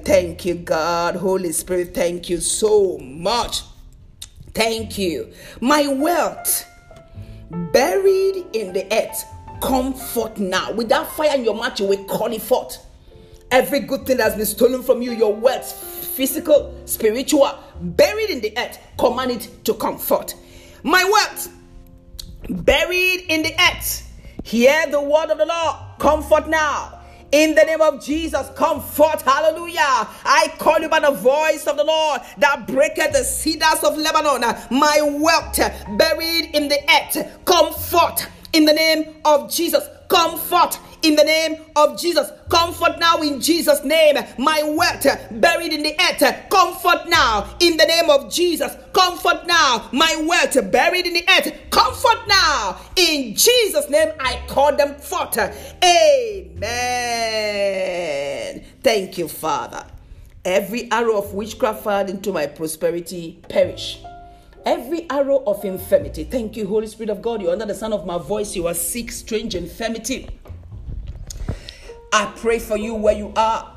Thank 0.01 0.45
you, 0.47 0.55
God. 0.55 1.17
Holy 1.17 1.53
Spirit, 1.53 1.95
thank 1.95 2.31
you 2.31 2.41
so 2.41 2.97
much. 2.99 3.63
Thank 4.55 4.99
you. 4.99 5.33
My 5.61 5.87
wealth 5.89 6.67
buried 7.73 8.47
in 8.53 8.73
the 8.73 8.87
earth, 8.93 9.25
come 9.61 9.93
forth 9.95 10.39
now. 10.39 10.73
With 10.73 10.89
that 10.91 11.09
fire 11.13 11.35
in 11.35 11.45
your 11.45 11.55
mouth, 11.55 11.79
you 11.81 11.87
will 11.87 12.05
call 12.05 12.33
it 12.33 12.43
forth. 12.43 12.79
Every 13.51 13.81
good 13.81 14.07
thing 14.07 14.17
that's 14.17 14.37
been 14.37 14.47
stolen 14.47 14.83
from 14.83 15.03
you, 15.03 15.13
your 15.13 15.35
wealth, 15.35 15.73
physical, 15.73 16.75
spiritual, 16.87 17.59
buried 17.81 18.31
in 18.31 18.41
the 18.41 18.57
earth, 18.57 18.79
command 18.99 19.33
it 19.33 19.65
to 19.65 19.75
come 19.75 19.99
forth. 19.99 20.35
My 20.83 21.05
wealth 21.05 21.49
buried 22.49 23.27
in 23.29 23.43
the 23.43 23.55
earth, 23.55 24.11
hear 24.43 24.87
the 24.87 25.01
word 25.01 25.31
of 25.31 25.39
the 25.39 25.47
Lord, 25.47 25.77
comfort 25.99 26.49
now. 26.49 27.01
In 27.33 27.55
the 27.55 27.65
name 27.65 27.81
of 27.81 28.05
Jesus, 28.05 28.49
come 28.57 28.81
forth. 28.81 29.23
Hallelujah. 29.23 29.81
I 29.81 30.53
call 30.59 30.79
you 30.79 30.89
by 30.89 31.01
the 31.01 31.11
voice 31.11 31.67
of 31.67 31.77
the 31.77 31.85
Lord 31.85 32.21
that 32.39 32.67
breaketh 32.67 33.13
the 33.13 33.25
cedars 33.25 33.83
of 33.83 33.97
Lebanon. 33.97 34.43
My 34.71 35.01
wealth 35.03 35.59
buried 35.99 36.51
in 36.55 36.69
the 36.69 36.79
earth. 36.91 37.45
Come 37.45 37.73
forth 37.73 38.29
in 38.53 38.65
the 38.65 38.73
name 38.73 39.17
of 39.25 39.51
Jesus. 39.53 39.89
Come 40.09 40.39
forth 40.39 40.79
in 41.03 41.17
the 41.17 41.25
name 41.25 41.57
of 41.77 41.99
Jesus. 42.01 42.31
Comfort 42.49 42.99
now 42.99 43.19
in 43.19 43.41
Jesus' 43.41 43.85
name. 43.85 44.17
My 44.39 44.63
wealth 44.63 45.07
buried 45.33 45.73
in 45.73 45.83
the 45.83 45.95
earth. 46.01 46.23
Comfort 46.51 47.09
now 47.09 47.57
in 47.61 47.77
the 47.77 47.85
name 47.87 48.11
of 48.11 48.33
Jesus. 48.33 48.77
Comfort 48.93 49.47
now. 49.47 49.89
My 49.93 50.25
wealth 50.27 50.71
buried 50.71 51.07
in 51.07 51.15
the 51.15 51.25
earth. 51.29 51.53
Comfort 51.71 52.27
now. 52.29 52.79
In 52.97 53.35
Jesus' 53.35 53.89
name, 53.91 54.13
I 54.21 54.41
call 54.47 54.77
them 54.77 54.95
forth. 54.97 55.39
Amen. 55.83 56.65
Thank 58.83 59.19
you, 59.19 59.29
Father. 59.29 59.87
Every 60.45 60.91
arrow 60.91 61.17
of 61.19 61.33
witchcraft 61.33 61.85
fired 61.85 62.11
into 62.11 62.31
my 62.33 62.47
prosperity 62.47 63.39
perish. 63.49 63.99
Every 64.67 65.09
arrow 65.11 65.43
of 65.47 65.65
infirmity. 65.65 66.25
Thank 66.25 66.57
you, 66.57 66.67
Holy 66.67 66.87
Spirit 66.87 67.11
of 67.11 67.21
God. 67.21 67.43
You're 67.43 67.53
under 67.53 67.67
the 67.67 67.75
sound 67.75 67.95
of 67.95 68.07
my 68.07 68.19
voice. 68.19 68.57
You 68.57 68.67
are 68.67 68.75
sick, 68.75 69.13
strange 69.13 69.55
infirmity 69.55 70.29
I 72.15 72.27
pray 72.37 72.61
for 72.61 72.77
you 72.77 72.95
where 72.95 73.17
you 73.17 73.33
are, 73.35 73.75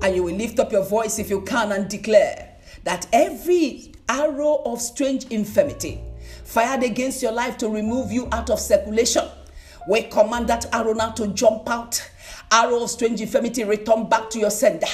and 0.00 0.14
you 0.14 0.22
will 0.22 0.36
lift 0.36 0.60
up 0.60 0.70
your 0.70 0.84
voice 0.84 1.18
if 1.18 1.28
you 1.28 1.40
can 1.40 1.72
and 1.72 1.90
declare 1.90 2.54
that 2.84 3.08
every 3.12 3.90
arrow 4.08 4.62
of 4.64 4.80
strange 4.80 5.24
infirmity 5.24 6.00
fired 6.44 6.84
against 6.84 7.20
your 7.20 7.32
life 7.32 7.58
to 7.58 7.68
remove 7.68 8.12
you 8.12 8.28
out 8.30 8.48
of 8.48 8.60
circulation, 8.60 9.24
we 9.88 10.02
command 10.02 10.46
that 10.46 10.72
arrow 10.72 10.92
now 10.92 11.10
to 11.10 11.26
jump 11.34 11.68
out 11.68 12.08
Arrow 12.52 12.82
of 12.82 12.90
strange 12.90 13.20
infirmity, 13.20 13.62
return 13.64 14.08
back 14.08 14.28
to 14.30 14.38
your 14.38 14.50
sender. 14.50 14.86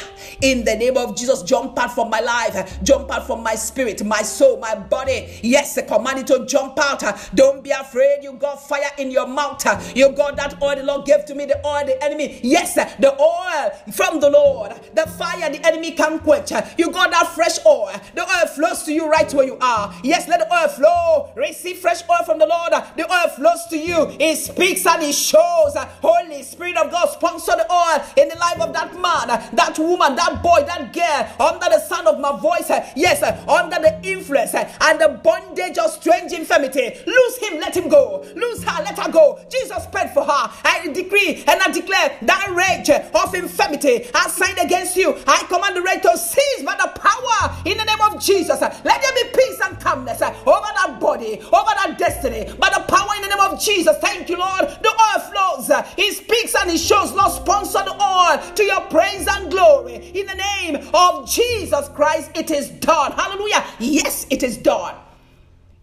In 0.43 0.65
the 0.65 0.75
name 0.75 0.97
of 0.97 1.17
Jesus, 1.17 1.43
jump 1.43 1.79
out 1.79 1.95
from 1.95 2.11
my 2.11 2.21
life, 2.21 2.83
jump 2.83 3.11
out 3.11 3.27
from 3.27 3.43
my 3.43 3.55
spirit, 3.55 4.05
my 4.05 4.21
soul, 4.23 4.59
my 4.59 4.75
body. 4.75 5.39
Yes, 5.43 5.75
the 5.75 5.83
command 5.83 6.27
to 6.27 6.45
jump 6.47 6.79
out. 6.79 7.03
Don't 7.35 7.65
be 7.65 7.71
afraid. 7.71 8.19
You 8.23 8.35
got 8.35 8.67
fire 8.67 8.91
in 8.99 9.11
your 9.11 9.27
mouth. 9.27 9.57
You 9.97 10.11
got 10.13 10.37
that 10.37 10.61
oil 10.63 10.77
the 10.77 10.83
Lord 10.83 11.07
gave 11.07 11.25
to 11.27 11.35
me, 11.35 11.47
the 11.47 11.57
oil, 11.67 11.87
the 11.87 12.03
enemy. 12.05 12.41
Yes, 12.43 12.75
the 12.75 13.17
oil 13.19 13.71
from 13.93 14.21
the 14.21 14.29
Lord, 14.29 14.73
the 14.95 15.07
fire 15.07 15.51
the 15.51 15.67
enemy 15.67 15.93
can 15.93 16.19
quench. 16.19 16.53
You 16.77 16.91
got 16.91 17.11
that 17.11 17.29
fresh 17.29 17.65
oil. 17.65 17.91
The 18.15 18.23
oil 18.23 18.47
flows 18.49 18.83
to 18.85 18.93
you 18.93 19.09
right 19.09 19.33
where 19.33 19.47
you 19.47 19.57
are. 19.61 19.95
Yes, 20.03 20.29
let 20.29 20.41
the 20.41 20.55
oil 20.55 20.69
flow. 20.69 21.33
Receive 21.35 21.79
fresh 21.79 22.03
oil 22.11 22.25
from 22.25 22.39
the 22.39 22.47
Lord. 22.47 22.73
The 22.97 23.11
oil 23.11 23.29
flows 23.31 23.67
to 23.71 23.79
you. 23.79 24.15
It 24.21 24.37
speaks 24.37 24.85
and 24.87 25.03
it 25.03 25.15
shows. 25.15 25.75
Holy 26.03 26.43
Spirit 26.43 26.77
of 26.77 26.91
God, 26.91 27.07
sponsor 27.11 27.46
sponsor 27.47 27.63
the 27.63 27.73
oil 27.73 28.03
in 28.17 28.29
the 28.29 28.37
life 28.37 28.61
of 28.61 28.73
that 28.73 28.93
man, 28.95 29.29
that 29.55 29.79
woman, 29.79 30.17
that 30.17 30.43
boy, 30.43 30.65
that 30.67 30.93
girl, 30.93 31.49
under 31.49 31.67
the 31.67 31.81
sound 31.81 32.07
of 32.09 32.21
my 32.21 32.39
voice. 32.39 32.71
Yes, 32.97 33.23
under 33.49 33.77
the 33.81 34.01
influence 34.03 34.55
and 34.55 35.01
the 35.01 35.21
bondage 35.23 35.79
of 35.79 35.91
strange 35.91 36.33
infirmity. 36.33 36.99
Lose 37.07 37.39
him, 37.39 37.61
let 37.61 37.77
him 37.77 37.89
go. 37.89 38.25
Lose 38.35 38.63
her, 38.65 38.83
let 38.83 38.99
her 38.99 39.11
go. 39.11 39.39
Jesus 39.51 39.87
prayed 39.87 40.11
for 40.11 40.25
her. 40.25 40.51
I 40.65 40.89
decree 40.93 41.45
and 41.47 41.61
I 41.63 41.71
declare 41.71 42.17
that 42.23 42.51
rage 42.55 42.91
of 42.91 43.35
infirmity 43.35 44.09
I 44.15 44.29
signed 44.29 44.59
against 44.59 44.97
you. 44.97 45.17
I 45.27 45.45
command 45.49 45.77
the 45.77 45.83
rage 45.83 46.03
to 46.03 46.17
cease 46.19 46.63
by 46.63 46.77
the 46.77 46.89
power 46.99 47.57
in 47.65 47.77
the 47.77 47.85
name 47.85 48.01
of 48.13 48.21
Jesus. 48.23 48.61
Let 48.61 48.83
there 48.83 49.15
be 49.15 49.31
peace 49.35 49.61
and 49.65 49.79
calmness 49.81 50.23
over 50.23 50.71
that 50.75 50.99
body, 51.01 51.41
over 51.41 51.73
that 51.79 51.97
destiny, 51.99 52.53
by 52.59 52.71
the 52.71 52.85
power 52.89 53.11
in 53.17 53.23
the 53.23 53.29
name 53.29 53.53
of 53.53 53.61
Jesus. 53.61 53.97
Thank 53.99 54.29
you, 54.29 54.39
Lord. 54.39 54.65
The 54.83 54.89
oil 54.91 55.21
flows. 55.31 55.67
Speaks 55.97 56.26
and 56.59 56.71
he 56.71 56.79
shows 56.79 57.13
Lord 57.13 57.33
sponsor 57.33 57.85
the 57.85 57.93
oil 58.03 58.55
to 58.55 58.63
your 58.63 58.81
praise 58.83 59.27
and 59.29 59.51
glory. 59.51 59.97
In 60.15 60.27
the 60.27 60.35
name 60.35 60.89
of 60.95 61.31
Jesus 61.31 61.89
Christ, 61.91 62.31
it 62.35 62.51
is 62.51 62.71
done. 62.71 63.13
Hallelujah. 63.13 63.65
Yes, 63.79 64.27
it 64.31 64.43
is 64.43 64.57
done. 64.57 64.95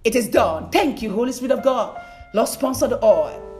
It 0.04 0.16
is 0.16 0.28
done. 0.28 0.70
Thank 0.70 1.02
you, 1.02 1.12
Holy 1.12 1.32
Spirit 1.32 1.58
of 1.58 1.64
God. 1.64 2.02
Lord, 2.34 2.50
sponsor 2.50 2.88
the 2.88 3.04
oil. 3.04 3.53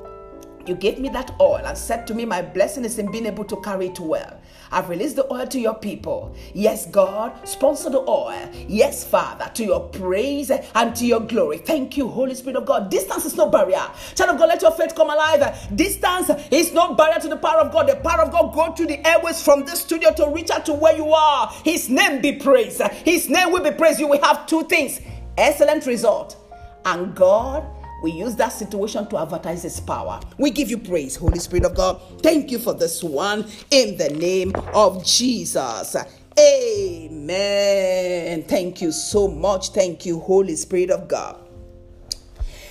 You 0.66 0.76
gave 0.76 0.98
me 1.00 1.10
that 1.10 1.36
oil 1.42 1.62
and 1.66 1.78
said 1.78 2.08
to 2.08 2.14
me, 2.14 2.26
My 2.26 2.42
blessing 2.42 2.86
is 2.86 2.98
in 2.98 3.12
being 3.12 3.26
able 3.26 3.44
to 3.46 3.60
carry 3.62 3.88
it 3.88 4.00
well. 4.00 4.40
I've 4.72 4.90
released 4.90 5.18
the 5.18 5.32
oil 5.32 5.46
to 5.46 5.60
your 5.60 5.76
people. 5.76 6.36
Yes, 6.54 6.88
God, 6.88 7.48
sponsor 7.48 7.90
the 7.90 8.00
oil. 8.00 8.50
Yes, 8.68 9.04
Father, 9.04 9.52
to 9.54 9.64
your 9.64 9.82
praise 9.90 10.50
and 10.50 10.96
to 10.96 11.06
your 11.06 11.20
glory. 11.20 11.60
Thank 11.60 11.98
you, 11.98 12.08
Holy 12.08 12.34
Spirit 12.34 12.56
of 12.56 12.66
God. 12.66 12.90
Distance 12.90 13.26
is 13.26 13.36
no 13.36 13.50
barrier. 13.50 13.84
Child 14.16 14.32
of 14.32 14.38
God, 14.40 14.50
let 14.50 14.62
your 14.62 14.72
faith 14.72 14.96
come 14.96 15.10
alive. 15.10 15.76
Distance 15.76 16.32
is 16.50 16.74
no 16.74 16.96
barrier 16.96 17.20
to 17.20 17.28
the 17.28 17.38
power 17.38 17.60
of 17.60 17.72
God. 17.72 17.88
The 17.88 17.98
power 17.98 18.22
of 18.22 18.32
God 18.32 18.54
go 18.54 18.74
through 18.74 18.88
the 18.88 19.06
airways 19.08 19.44
from 19.44 19.66
this 19.66 19.82
studio 19.82 20.12
to 20.14 20.30
reach 20.30 20.50
out 20.50 20.66
to 20.66 20.74
where 20.74 20.96
you 20.96 21.14
are. 21.14 21.52
His 21.64 21.90
name 21.90 22.22
be 22.22 22.34
praised. 22.34 22.82
His 23.06 23.30
name 23.30 23.52
will 23.52 23.64
be 23.64 23.72
praised. 23.72 24.00
You 24.00 24.08
will 24.08 24.24
have 24.24 24.48
two 24.48 24.64
things 24.64 25.02
excellent 25.38 25.86
result. 25.86 26.38
And 26.86 27.16
God 27.16 27.66
we 28.04 28.12
use 28.12 28.36
that 28.36 28.50
situation 28.50 29.08
to 29.08 29.18
advertise 29.18 29.64
His 29.64 29.80
power. 29.80 30.20
We 30.38 30.52
give 30.52 30.70
you 30.70 30.78
praise, 30.78 31.16
Holy 31.16 31.40
Spirit 31.40 31.66
of 31.66 31.74
God. 31.74 32.02
Thank 32.22 32.52
you 32.52 32.60
for 32.60 32.74
this 32.74 33.02
one 33.02 33.50
in 33.72 33.98
the 33.98 34.10
name 34.10 34.52
of 34.74 35.06
Jesus. 35.06 35.96
Amen. 36.38 38.44
Thank 38.44 38.82
you 38.82 38.92
so 38.92 39.30
much. 39.30 39.70
Thank 39.70 40.06
you, 40.06 40.20
Holy 40.20 40.58
Spirit 40.58 40.92
of 40.92 41.08
God. 41.08 41.40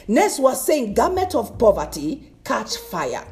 Next 0.06 0.38
was 0.38 0.66
saying, 0.66 0.92
garment 0.92 1.34
of 1.34 1.58
poverty 1.58 2.30
catch 2.44 2.76
fire. 2.76 3.26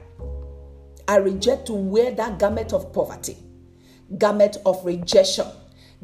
I 1.06 1.16
reject 1.16 1.66
to 1.66 1.74
wear 1.74 2.12
that 2.12 2.38
garment 2.38 2.72
of 2.72 2.94
poverty, 2.94 3.36
garment 4.16 4.56
of 4.64 4.82
rejection, 4.86 5.48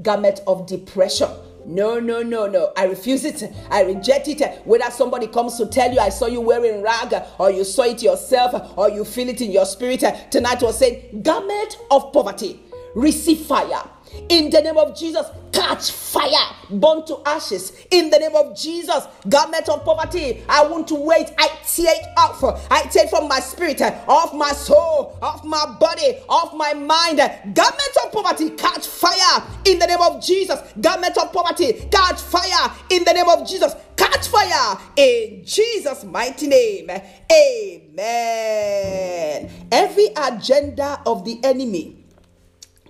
garment 0.03 0.41
of 0.47 0.67
depression. 0.67 1.31
No, 1.67 1.99
no, 1.99 2.23
no, 2.23 2.47
no. 2.47 2.73
I 2.77 2.85
refuse 2.85 3.25
it. 3.25 3.43
I 3.71 3.83
reject 3.83 4.29
it. 4.29 4.63
Whether 4.65 4.89
somebody 4.93 5.27
comes 5.27 5.57
to 5.59 5.67
tell 5.67 5.93
you, 5.93 5.99
I 5.99 6.11
saw 6.11 6.27
you 6.27 6.41
wearing 6.41 6.81
rag, 6.81 7.13
or 7.39 7.51
you 7.51 7.65
saw 7.65 7.83
it 7.83 8.03
yourself, 8.03 8.73
or 8.79 8.89
you 8.89 9.05
feel 9.05 9.29
it 9.29 9.41
in 9.41 9.51
your 9.51 9.67
spirit. 9.67 10.05
Tonight 10.31 10.63
was 10.63 10.79
saying, 10.79 11.23
garment 11.23 11.79
of 11.91 12.13
poverty, 12.13 12.61
receive 12.95 13.41
fire 13.41 13.83
in 14.29 14.51
the 14.51 14.61
name 14.61 14.77
of 14.77 14.97
Jesus, 14.97 15.27
catch 15.53 15.91
fire, 15.91 16.55
burn 16.71 17.05
to 17.07 17.21
ashes. 17.27 17.73
In 17.91 18.11
the 18.11 18.19
name 18.19 18.35
of 18.35 18.57
Jesus, 18.57 19.07
garment 19.29 19.69
of 19.69 19.85
poverty, 19.85 20.43
I 20.49 20.67
want 20.67 20.89
to 20.89 20.95
wait. 20.95 21.31
I 21.39 21.49
it 21.79 22.07
off. 22.17 22.43
I 22.71 22.83
it 22.83 23.11
from 23.11 23.29
my 23.29 23.41
spirit, 23.41 23.81
off 23.83 24.35
my 24.35 24.53
soul, 24.53 25.19
off 25.23 25.45
my 25.45 25.77
body, 25.79 26.17
off 26.29 26.55
my 26.55 26.75
mind. 26.75 27.19
Garment 27.19 27.97
of 28.05 28.13
poverty, 28.13 28.51
catch 28.51 28.87
fire. 28.87 29.43
In 29.65 29.79
the 29.79 29.87
name 29.87 30.01
of 30.01 30.25
Jesus, 30.25 30.61
garment 30.81 31.17
of 31.19 31.33
poverty, 31.33 31.73
catch 31.91 32.21
fire. 32.21 32.73
In 32.91 33.05
the 33.05 33.13
name 33.13 33.29
of 33.29 33.47
Jesus, 33.47 33.75
catch 33.97 34.29
fire. 34.29 34.79
In 34.97 35.45
Jesus' 35.45 36.05
mighty 36.05 36.49
name, 36.49 36.91
Amen. 37.33 39.51
Every 39.71 40.09
agenda 40.17 41.01
of 41.07 41.25
the 41.25 41.41
enemy 41.45 42.06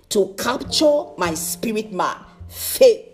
to 0.09 0.33
capture 0.37 1.05
my 1.17 1.33
spirit 1.33 1.91
man. 1.91 2.17
Faith. 2.47 3.05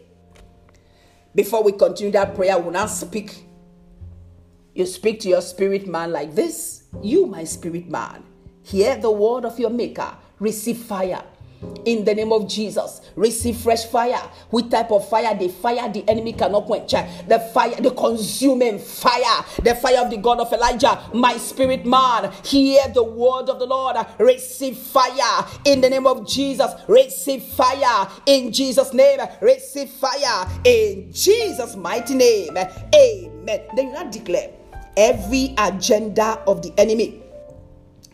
Before 1.36 1.64
we 1.64 1.72
continue 1.72 2.12
that 2.12 2.36
prayer, 2.36 2.58
we 2.58 2.66
will 2.66 2.72
now 2.72 2.86
speak. 2.86 3.46
You 4.76 4.86
speak 4.86 5.20
to 5.22 5.30
your 5.30 5.42
spirit 5.42 5.88
man 5.88 6.12
like 6.12 6.34
this 6.34 6.84
You, 7.02 7.26
my 7.26 7.44
spirit 7.44 7.90
man, 7.90 8.24
hear 8.64 8.96
the 8.98 9.12
word 9.12 9.46
of 9.46 9.60
your 9.60 9.70
maker, 9.70 10.16
receive 10.40 10.78
fire 10.78 11.24
in 11.86 12.06
the 12.06 12.14
name 12.14 12.32
of 12.32 12.48
Jesus. 12.48 13.02
Receive 13.16 13.58
fresh 13.58 13.86
fire. 13.86 14.22
Which 14.50 14.70
type 14.70 14.92
of 14.92 15.08
fire? 15.08 15.36
The 15.38 15.50
fire 15.50 15.92
the 15.92 16.08
enemy 16.10 16.34
cannot 16.34 16.66
quench. 16.66 16.92
The 16.92 17.40
fire, 17.54 17.76
the 17.80 17.92
consuming 17.92 18.80
fire, 18.80 19.44
the 19.62 19.76
fire 19.76 20.04
of 20.04 20.10
the 20.10 20.18
God 20.18 20.40
of 20.40 20.52
Elijah. 20.52 21.00
My 21.14 21.38
spirit 21.38 21.86
man, 21.86 22.32
hear 22.44 22.88
the 22.90 23.04
word 23.04 23.50
of 23.50 23.60
the 23.60 23.66
Lord. 23.66 23.98
Receive 24.20 24.78
fire 24.78 25.46
in 25.66 25.82
the 25.82 25.90
name 25.90 26.08
of 26.08 26.28
Jesus. 26.28 26.72
Receive 26.88 27.44
fire 27.44 28.08
in 28.26 28.52
Jesus' 28.52 28.94
name. 28.94 29.20
Receive 29.42 29.90
fire 29.90 30.48
in 30.64 31.12
Jesus' 31.12 31.76
mighty 31.76 32.16
name. 32.16 32.58
Amen. 32.58 33.62
Then 33.76 33.90
you 33.90 34.12
declare 34.12 34.52
every 34.96 35.54
agenda 35.58 36.42
of 36.48 36.62
the 36.62 36.74
enemy 36.78 37.22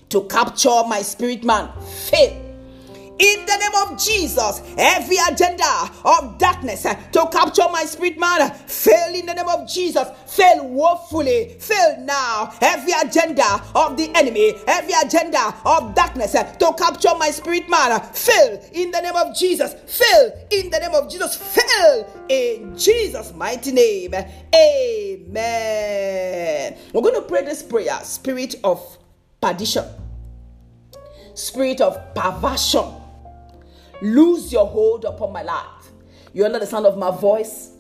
to 0.10 0.24
capture 0.24 0.84
my 0.88 1.02
spirit 1.02 1.44
man. 1.44 1.70
Faith 2.10 2.49
in 3.20 3.46
the 3.46 3.58
name 3.58 3.76
of 3.84 4.00
Jesus. 4.02 4.62
Every 4.78 5.18
agenda 5.30 5.92
of 6.06 6.38
darkness 6.38 6.84
to 6.84 7.28
capture 7.32 7.68
my 7.72 7.84
spirit 7.84 8.18
man 8.18 8.52
fail 8.52 9.14
in 9.14 9.26
the 9.26 9.34
name 9.34 9.50
of 9.50 9.68
Jesus. 9.68 10.08
Fail 10.26 10.66
woefully. 10.68 11.58
Fail 11.60 11.98
now. 12.02 12.54
Every 12.62 12.94
agenda 12.94 13.62
of 13.76 13.98
the 13.98 14.10
enemy, 14.16 14.54
every 14.68 14.94
agenda 15.04 15.54
of 15.66 15.94
darkness 15.94 16.32
to 16.32 16.74
capture 16.78 17.14
my 17.18 17.30
spirit 17.30 17.70
man 17.70 18.00
fail 18.14 18.62
in 18.74 18.92
the 18.92 19.02
name 19.02 19.16
of 19.16 19.36
Jesus. 19.36 19.74
Fail 19.74 20.32
in 20.52 20.70
the 20.70 20.80
name 20.80 20.96
of 20.96 21.10
Jesus. 21.10 21.36
Fail 21.36 22.08
in 22.30 22.78
Jesus' 22.78 23.34
mighty 23.34 23.74
name. 23.74 24.14
Amen. 24.56 25.28
We're 26.94 27.02
going 27.02 27.16
to 27.16 27.22
pray 27.24 27.44
this 27.44 27.62
prayer 27.62 28.00
spirit 28.04 28.56
of 28.64 28.98
perdition, 29.42 29.84
spirit 31.34 31.82
of 31.82 32.16
perversion 32.16 32.94
lose 34.02 34.52
your 34.52 34.66
hold 34.66 35.06
upon 35.06 35.32
my 35.34 35.44
life. 35.44 35.90
You 36.34 36.46
under 36.46 36.60
the 36.60 36.66
sound 36.66 36.86
of 36.86 36.98
my 36.98 37.12
voice? 37.12 37.72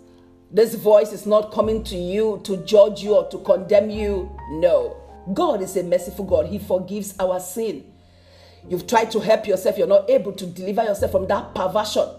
This 0.52 0.74
voice 0.74 1.14
is 1.14 1.26
not 1.26 1.52
coming 1.52 1.84
to 1.86 1.96
you 1.96 2.42
to 2.44 2.58
judge 2.66 3.04
you 3.04 3.16
or 3.16 3.30
to 3.30 3.38
condemn 3.40 3.90
you. 3.90 4.32
No. 4.52 4.98
God 5.34 5.62
is 5.62 5.78
a 5.78 5.84
merciful 5.84 6.26
God. 6.26 6.48
He 6.48 6.58
forgives 6.58 7.14
our 7.20 7.40
sin. 7.40 7.86
You've 8.68 8.88
tried 8.88 9.12
to 9.12 9.20
help 9.20 9.48
yourself, 9.48 9.78
you're 9.78 9.88
not 9.88 10.10
able 10.10 10.34
to 10.34 10.46
deliver 10.46 10.84
yourself 10.84 11.12
from 11.12 11.28
that 11.28 11.56
perversion, 11.56 12.10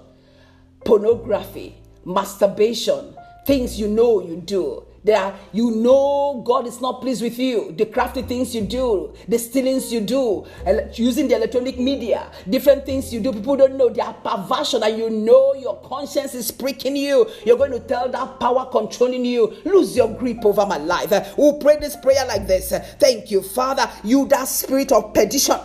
pornography, 0.84 1.76
masturbation, 2.04 3.14
things 3.46 3.78
you 3.78 3.88
know 3.88 4.20
you 4.22 4.36
do. 4.36 4.86
There, 5.02 5.34
you 5.52 5.70
know 5.70 6.42
God 6.44 6.66
is 6.66 6.80
not 6.82 7.00
pleased 7.00 7.22
with 7.22 7.38
you. 7.38 7.72
The 7.72 7.86
crafty 7.86 8.20
things 8.20 8.54
you 8.54 8.60
do, 8.60 9.14
the 9.26 9.38
stealings 9.38 9.90
you 9.90 10.02
do, 10.02 10.46
using 10.92 11.26
the 11.26 11.36
electronic 11.36 11.78
media, 11.78 12.30
different 12.50 12.84
things 12.84 13.12
you 13.12 13.20
do. 13.20 13.32
People 13.32 13.56
don't 13.56 13.76
know 13.76 13.88
they 13.88 14.02
are 14.02 14.12
perversion, 14.12 14.82
and 14.82 14.98
you 14.98 15.08
know 15.08 15.54
your 15.54 15.80
conscience 15.80 16.34
is 16.34 16.50
pricking 16.50 16.96
you. 16.96 17.26
You're 17.46 17.56
going 17.56 17.72
to 17.72 17.80
tell 17.80 18.10
that 18.10 18.40
power 18.40 18.66
controlling 18.70 19.24
you, 19.24 19.56
lose 19.64 19.96
your 19.96 20.08
grip 20.12 20.44
over 20.44 20.66
my 20.66 20.76
life. 20.76 21.10
We'll 21.38 21.58
pray 21.58 21.78
this 21.78 21.96
prayer 21.96 22.26
like 22.26 22.46
this. 22.46 22.70
Thank 22.98 23.30
you, 23.30 23.40
Father. 23.40 23.90
You 24.04 24.26
that 24.26 24.48
spirit 24.48 24.92
of 24.92 25.14
perdition, 25.14 25.60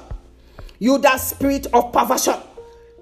you 0.79 0.97
that 0.99 1.17
spirit 1.17 1.67
of 1.73 1.91
perversion 1.91 2.35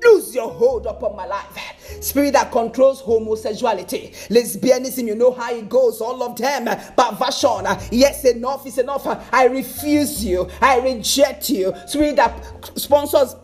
lose 0.06 0.34
your 0.34 0.50
hold 0.50 0.86
upon 0.86 1.16
my 1.16 1.26
life. 1.26 1.58
Spirit 2.02 2.34
that 2.34 2.52
controls 2.52 3.02
homosexuality, 3.02 4.12
lesbianism, 4.30 5.08
you 5.08 5.16
know 5.16 5.32
how 5.32 5.54
it 5.54 5.70
goes, 5.70 6.02
all 6.02 6.22
of 6.24 6.36
them, 6.38 6.66
perversion. 6.98 7.66
Yes, 7.92 8.26
enough 8.26 8.66
is 8.66 8.78
enough. 8.78 9.06
I 9.34 9.46
refuse 9.46 10.24
you, 10.26 10.50
I 10.62 10.80
reject 10.80 11.50
you. 11.50 11.74
Spirit 11.88 12.16
that 12.18 12.72
sponsors 12.76 13.36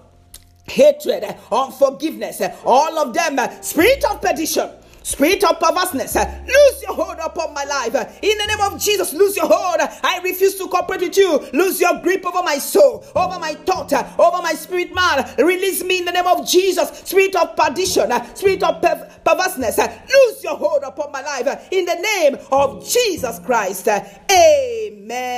hatred, 0.66 1.24
unforgiveness, 1.51 2.41
all 2.64 2.99
of 2.99 3.14
them, 3.14 3.39
spirit 3.62 4.03
of 4.10 4.22
perdition 4.22 4.70
Spirit 5.10 5.43
of 5.43 5.60
perverseness, 5.60 6.16
uh, 6.16 6.24
lose 6.45 6.84
your 6.84 6.93
hold 6.93 7.18
upon 7.18 7.51
my 7.51 7.64
life. 7.64 7.95
In 8.22 8.38
the 8.38 8.45
name 8.45 8.62
of 8.62 8.80
Jesus, 8.80 9.12
lose 9.12 9.36
your 9.36 9.47
hold. 9.47 9.82
I 10.03 10.20
refuse 10.24 10.53
to 10.60 10.68
cooperate 10.68 11.01
with 11.01 11.18
you. 11.18 11.39
Lose 11.51 11.82
your 11.82 11.99
grip 11.99 12.24
over 12.28 12.43
my 12.43 12.60
soul, 12.60 13.03
over 13.16 13.39
my 13.39 13.55
thought, 13.66 13.91
uh, 13.91 14.07
over 14.20 14.39
my 14.43 14.53
spirit 14.53 14.93
man. 14.93 15.28
Release 15.39 15.84
me 15.84 15.97
in 15.97 16.05
the 16.05 16.12
name 16.12 16.28
of 16.28 16.47
Jesus. 16.47 16.89
Spirit 17.05 17.36
of 17.36 17.55
perdition, 17.55 18.12
uh, 18.12 18.24
spirit 18.36 18.62
of 18.62 18.84
per- 18.84 19.10
perverseness, 19.26 19.80
lose 19.80 20.43
your 20.43 20.55
hold 20.55 20.84
upon 20.84 21.12
my 21.12 21.24
life. 21.24 21.68
In 21.72 21.86
the 21.86 21.95
name 21.95 22.38
of 22.51 22.88
Jesus 22.88 23.39
Christ. 23.39 23.88
Amen. 24.30 25.32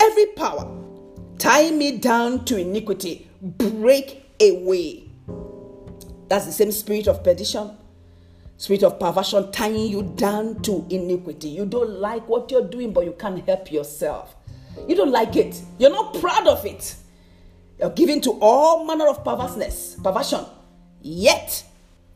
Every 0.00 0.26
power 0.28 0.66
tie 1.36 1.70
me 1.72 1.98
down 1.98 2.46
to 2.46 2.56
iniquity, 2.56 3.28
break 3.42 4.24
away. 4.40 5.10
That's 6.28 6.46
the 6.46 6.52
same 6.52 6.72
spirit 6.72 7.06
of 7.06 7.22
perdition 7.22 7.76
spirit 8.60 8.82
of 8.82 9.00
perversion 9.00 9.50
tying 9.52 9.86
you 9.86 10.02
down 10.16 10.60
to 10.60 10.86
iniquity. 10.90 11.48
You 11.48 11.64
don't 11.64 11.98
like 11.98 12.28
what 12.28 12.50
you're 12.50 12.68
doing, 12.68 12.92
but 12.92 13.06
you 13.06 13.12
can't 13.18 13.42
help 13.46 13.72
yourself. 13.72 14.36
You 14.86 14.94
don't 14.94 15.10
like 15.10 15.34
it. 15.34 15.62
You're 15.78 15.88
not 15.88 16.12
proud 16.20 16.46
of 16.46 16.66
it. 16.66 16.94
You're 17.78 17.88
given 17.88 18.20
to 18.20 18.32
all 18.42 18.84
manner 18.84 19.08
of 19.08 19.24
perverseness, 19.24 19.96
perversion. 20.04 20.44
Yet, 21.00 21.64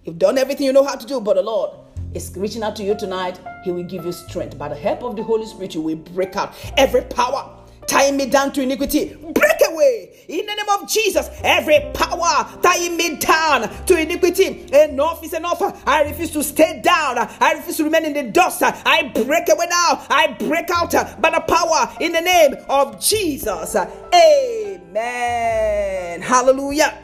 you've 0.04 0.18
done 0.18 0.36
everything 0.36 0.66
you 0.66 0.74
know 0.74 0.84
how 0.84 0.96
to 0.96 1.06
do, 1.06 1.18
but 1.18 1.36
the 1.36 1.42
Lord 1.42 1.70
is 2.12 2.30
reaching 2.36 2.62
out 2.62 2.76
to 2.76 2.82
you 2.84 2.94
tonight. 2.94 3.40
He 3.64 3.72
will 3.72 3.82
give 3.82 4.04
you 4.04 4.12
strength. 4.12 4.58
By 4.58 4.68
the 4.68 4.74
help 4.74 5.02
of 5.02 5.16
the 5.16 5.22
Holy 5.22 5.46
Spirit, 5.46 5.74
you 5.74 5.80
will 5.80 5.96
break 5.96 6.36
out 6.36 6.54
every 6.76 7.00
power 7.04 7.56
tying 7.86 8.16
me 8.16 8.26
down 8.26 8.52
to 8.52 8.62
iniquity, 8.62 9.14
break 9.14 9.56
away 9.68 10.10
in 10.28 10.46
the 10.46 10.54
name 10.54 10.68
of 10.80 10.88
Jesus. 10.88 11.28
Every 11.42 11.80
power 11.94 12.48
tying 12.62 12.96
me 12.96 13.16
down 13.16 13.68
to 13.86 14.00
iniquity, 14.00 14.66
enough 14.72 15.24
is 15.24 15.34
enough. 15.34 15.60
I 15.86 16.04
refuse 16.04 16.30
to 16.32 16.42
stay 16.42 16.80
down. 16.82 17.18
I 17.18 17.54
refuse 17.54 17.76
to 17.78 17.84
remain 17.84 18.04
in 18.04 18.12
the 18.12 18.30
dust. 18.30 18.62
I 18.62 19.10
break 19.14 19.48
away 19.48 19.66
now. 19.68 20.04
I 20.10 20.36
break 20.38 20.70
out 20.70 20.92
by 21.20 21.30
the 21.30 21.40
power 21.40 21.92
in 22.00 22.12
the 22.12 22.20
name 22.20 22.56
of 22.68 23.00
Jesus. 23.00 23.76
Amen. 24.14 26.22
Hallelujah. 26.22 26.98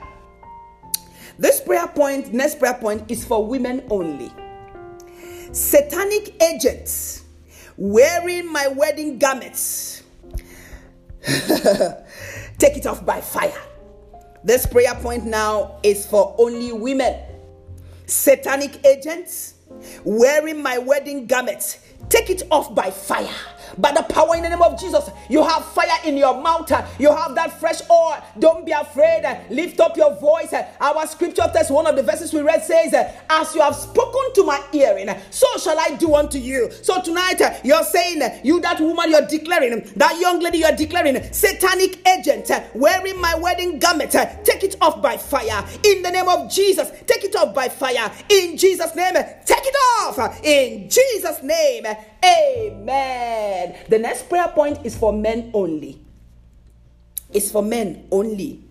This 1.39 1.61
prayer 1.61 1.89
point, 1.89 2.35
next 2.35 2.59
prayer 2.59 2.75
point, 2.75 3.11
is 3.11 3.25
for 3.25 3.47
women 3.47 3.85
only. 3.91 4.31
Satanic 5.53 6.41
agents 6.43 7.25
wearing 7.77 8.51
my 8.53 8.69
wedding 8.69 9.19
garments 9.19 10.00
Take 12.59 12.77
it 12.77 12.87
off 12.87 13.05
by 13.05 13.21
fire. 13.21 13.61
This 14.43 14.67
prayer 14.67 14.95
point 14.97 15.25
now 15.25 15.79
is 15.83 16.07
for 16.07 16.35
only 16.39 16.73
women. 16.73 17.21
Satanic 18.07 18.85
agents 18.87 19.55
wearing 20.05 20.63
my 20.63 20.79
wedding 20.79 21.27
garments. 21.27 21.79
Take 22.09 22.31
it 22.31 22.43
off 22.51 22.75
by 22.75 22.91
fire 22.91 23.29
by 23.79 23.93
the 23.93 24.03
power 24.03 24.37
in 24.37 24.43
the 24.43 24.49
name 24.49 24.63
of 24.63 24.79
Jesus. 24.79 25.11
You 25.29 25.43
have 25.43 25.65
fire 25.65 25.99
in 26.05 26.17
your 26.17 26.41
mouth. 26.41 26.71
You 26.99 27.15
have 27.15 27.35
that 27.35 27.59
fresh 27.59 27.81
oil. 27.91 28.23
Don't 28.39 28.67
be 28.67 28.73
afraid. 28.73 29.25
Lift 29.51 29.81
up 29.81 29.97
your 29.97 30.15
voice. 30.17 30.53
Our 30.81 31.07
scripture 31.07 31.51
text, 31.53 31.71
one 31.71 31.87
of 31.87 31.97
the 31.97 32.03
verses 32.03 32.33
we 32.33 32.41
read 32.41 32.63
says, 32.63 32.95
As 33.29 33.55
you 33.55 33.61
have 33.61 33.77
spoken 33.77 34.33
to 34.35 34.45
my 34.45 34.63
hearing, 34.73 35.09
so 35.31 35.47
shall 35.59 35.79
I 35.79 35.97
do 35.97 36.15
unto 36.15 36.39
you. 36.39 36.71
So 36.83 37.01
tonight, 37.03 37.41
you're 37.65 37.85
saying, 37.85 38.41
You, 38.45 38.61
that 38.61 38.81
woman, 38.81 39.11
you're 39.11 39.27
declaring, 39.27 39.83
that 39.97 40.19
young 40.21 40.41
lady, 40.41 40.59
you're 40.59 40.73
declaring, 40.73 41.33
satanic 41.33 42.07
agent 42.09 42.51
wearing 42.75 43.21
my 43.21 43.35
wedding 43.37 43.79
garment, 43.79 44.13
take 44.45 44.65
it 44.65 44.77
off 44.81 45.01
by 45.03 45.17
fire. 45.17 45.65
In 45.85 46.03
the 46.03 46.11
name 46.11 46.29
of 46.29 46.51
Jesus, 46.51 46.91
take 47.07 47.25
it 47.25 47.37
off 47.37 47.55
by 47.55 47.69
fire. 47.69 48.11
In 48.29 48.57
Jesus' 48.57 48.95
name, 48.95 49.15
take 49.15 49.65
it 49.65 49.77
off. 50.01 50.45
In 50.45 50.89
Jesus' 50.89 51.43
name, 51.43 51.87
amen. 52.25 53.60
The 53.89 53.99
next 53.99 54.29
prayer 54.29 54.49
point 54.49 54.85
is 54.85 54.97
for 54.97 55.13
men 55.13 55.51
only. 55.55 56.01
It's 57.33 57.51
for 57.51 57.63
men 57.63 58.09
only. 58.11 58.63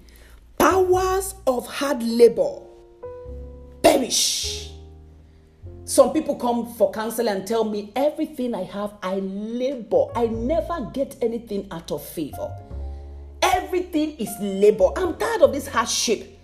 Powers 0.58 1.36
of 1.48 1.66
hard 1.66 2.04
labor 2.04 2.60
perish. 3.82 4.72
Some 5.86 6.14
people 6.14 6.36
come 6.36 6.72
for 6.74 6.92
counsel 6.92 7.28
and 7.30 7.48
tell 7.48 7.64
me 7.64 7.92
everything 7.96 8.54
I 8.54 8.64
have, 8.64 8.94
I 9.02 9.16
labor. 9.16 10.06
I 10.16 10.28
never 10.28 10.90
get 10.94 11.16
anything 11.22 11.68
out 11.72 11.92
of 11.92 12.06
favor. 12.06 12.52
Everything 13.42 14.16
is 14.18 14.30
labor. 14.40 14.90
I'm 14.96 15.18
tired 15.18 15.42
of 15.42 15.52
this 15.52 15.68
hardship. 15.68 16.38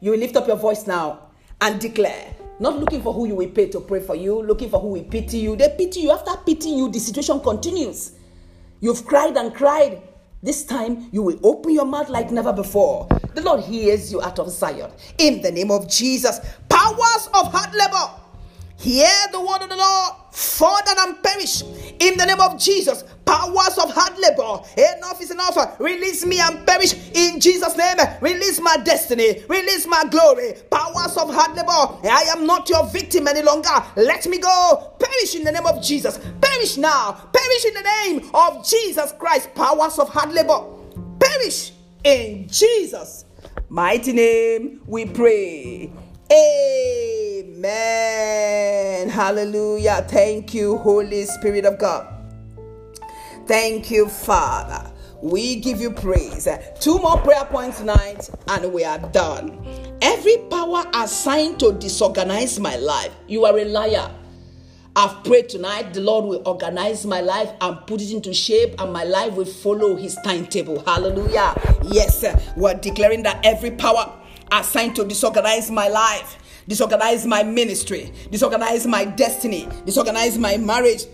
You 0.00 0.16
lift 0.16 0.36
up 0.36 0.46
your 0.46 0.56
voice 0.56 0.86
now 0.86 1.28
and 1.60 1.78
declare. 1.80 2.34
Not 2.60 2.78
looking 2.78 3.02
for 3.02 3.12
who 3.12 3.26
you 3.26 3.34
will 3.36 3.50
pay 3.50 3.68
to 3.68 3.80
pray 3.80 4.00
for 4.00 4.14
you, 4.16 4.42
looking 4.42 4.68
for 4.68 4.80
who 4.80 4.88
will 4.88 5.04
pity 5.04 5.38
you. 5.38 5.56
They 5.56 5.74
pity 5.76 6.00
you. 6.00 6.10
After 6.10 6.36
pitying 6.44 6.78
you, 6.78 6.90
the 6.90 6.98
situation 6.98 7.40
continues. 7.40 8.12
You've 8.80 9.04
cried 9.04 9.36
and 9.36 9.54
cried. 9.54 10.02
This 10.42 10.64
time 10.64 11.08
you 11.12 11.22
will 11.22 11.38
open 11.42 11.72
your 11.72 11.84
mouth 11.84 12.08
like 12.08 12.30
never 12.30 12.52
before. 12.52 13.08
The 13.34 13.42
Lord 13.42 13.60
hears 13.60 14.12
you 14.12 14.22
out 14.22 14.38
of 14.38 14.50
Zion. 14.50 14.90
In 15.18 15.42
the 15.42 15.50
name 15.50 15.70
of 15.70 15.88
Jesus, 15.88 16.40
powers 16.68 17.28
of 17.34 17.52
hard 17.52 17.74
labor 17.74 18.18
Hear 18.78 19.10
the 19.32 19.40
word 19.40 19.62
of 19.62 19.70
the 19.70 19.76
Lord, 19.76 20.12
fall 20.30 20.78
down 20.86 21.08
and 21.08 21.22
perish. 21.22 21.62
In 21.98 22.16
the 22.16 22.24
name 22.24 22.40
of 22.40 22.60
Jesus, 22.60 23.02
powers 23.28 23.76
of 23.76 23.90
hard 23.90 24.18
labor, 24.18 24.62
enough 24.96 25.20
is 25.20 25.30
enough. 25.30 25.78
Release 25.78 26.24
me 26.24 26.40
and 26.40 26.66
perish 26.66 26.94
in 27.12 27.38
Jesus' 27.38 27.76
name. 27.76 27.98
Release 28.22 28.58
my 28.60 28.78
destiny, 28.78 29.44
release 29.48 29.86
my 29.86 30.04
glory. 30.10 30.54
Powers 30.70 31.14
of 31.18 31.28
hard 31.34 31.54
labor, 31.54 31.98
I 32.08 32.24
am 32.34 32.46
not 32.46 32.70
your 32.70 32.86
victim 32.86 33.28
any 33.28 33.42
longer. 33.42 33.68
Let 33.96 34.26
me 34.26 34.38
go. 34.38 34.94
Perish 34.98 35.34
in 35.34 35.44
the 35.44 35.52
name 35.52 35.66
of 35.66 35.82
Jesus. 35.82 36.18
Perish 36.40 36.78
now. 36.78 37.12
Perish 37.32 37.66
in 37.66 37.74
the 37.74 37.82
name 37.82 38.30
of 38.32 38.66
Jesus 38.66 39.12
Christ. 39.18 39.54
Powers 39.54 39.98
of 39.98 40.08
hard 40.08 40.32
labor, 40.32 40.64
perish 41.20 41.72
in 42.04 42.48
Jesus' 42.48 43.26
mighty 43.68 44.14
name. 44.14 44.80
We 44.86 45.04
pray. 45.04 45.92
Amen. 47.50 49.08
Hallelujah. 49.10 50.06
Thank 50.08 50.54
you, 50.54 50.78
Holy 50.78 51.26
Spirit 51.26 51.66
of 51.66 51.78
God. 51.78 52.17
Thank 53.48 53.90
you, 53.90 54.08
Father. 54.08 54.92
We 55.22 55.56
give 55.56 55.80
you 55.80 55.90
praise. 55.90 56.46
Two 56.80 56.98
more 56.98 57.16
prayer 57.16 57.46
points 57.46 57.78
tonight, 57.78 58.28
and 58.46 58.70
we 58.74 58.84
are 58.84 58.98
done. 58.98 59.66
Every 60.02 60.36
power 60.50 60.84
assigned 60.92 61.58
to 61.60 61.72
disorganize 61.72 62.60
my 62.60 62.76
life, 62.76 63.10
you 63.26 63.46
are 63.46 63.58
a 63.58 63.64
liar. 63.64 64.10
I've 64.94 65.24
prayed 65.24 65.48
tonight, 65.48 65.94
the 65.94 66.02
Lord 66.02 66.26
will 66.26 66.42
organize 66.46 67.06
my 67.06 67.22
life 67.22 67.50
and 67.62 67.78
put 67.86 68.02
it 68.02 68.12
into 68.12 68.34
shape, 68.34 68.78
and 68.80 68.92
my 68.92 69.04
life 69.04 69.32
will 69.32 69.46
follow 69.46 69.96
His 69.96 70.16
timetable. 70.22 70.84
Hallelujah. 70.84 71.54
Yes, 71.84 72.26
we're 72.54 72.74
declaring 72.74 73.22
that 73.22 73.40
every 73.46 73.70
power 73.70 74.12
assigned 74.52 74.94
to 74.96 75.06
disorganize 75.06 75.70
my 75.70 75.88
life, 75.88 76.38
disorganize 76.68 77.24
my 77.24 77.42
ministry, 77.42 78.12
disorganize 78.30 78.86
my 78.86 79.06
destiny, 79.06 79.66
disorganize 79.86 80.36
my 80.36 80.58
marriage, 80.58 81.04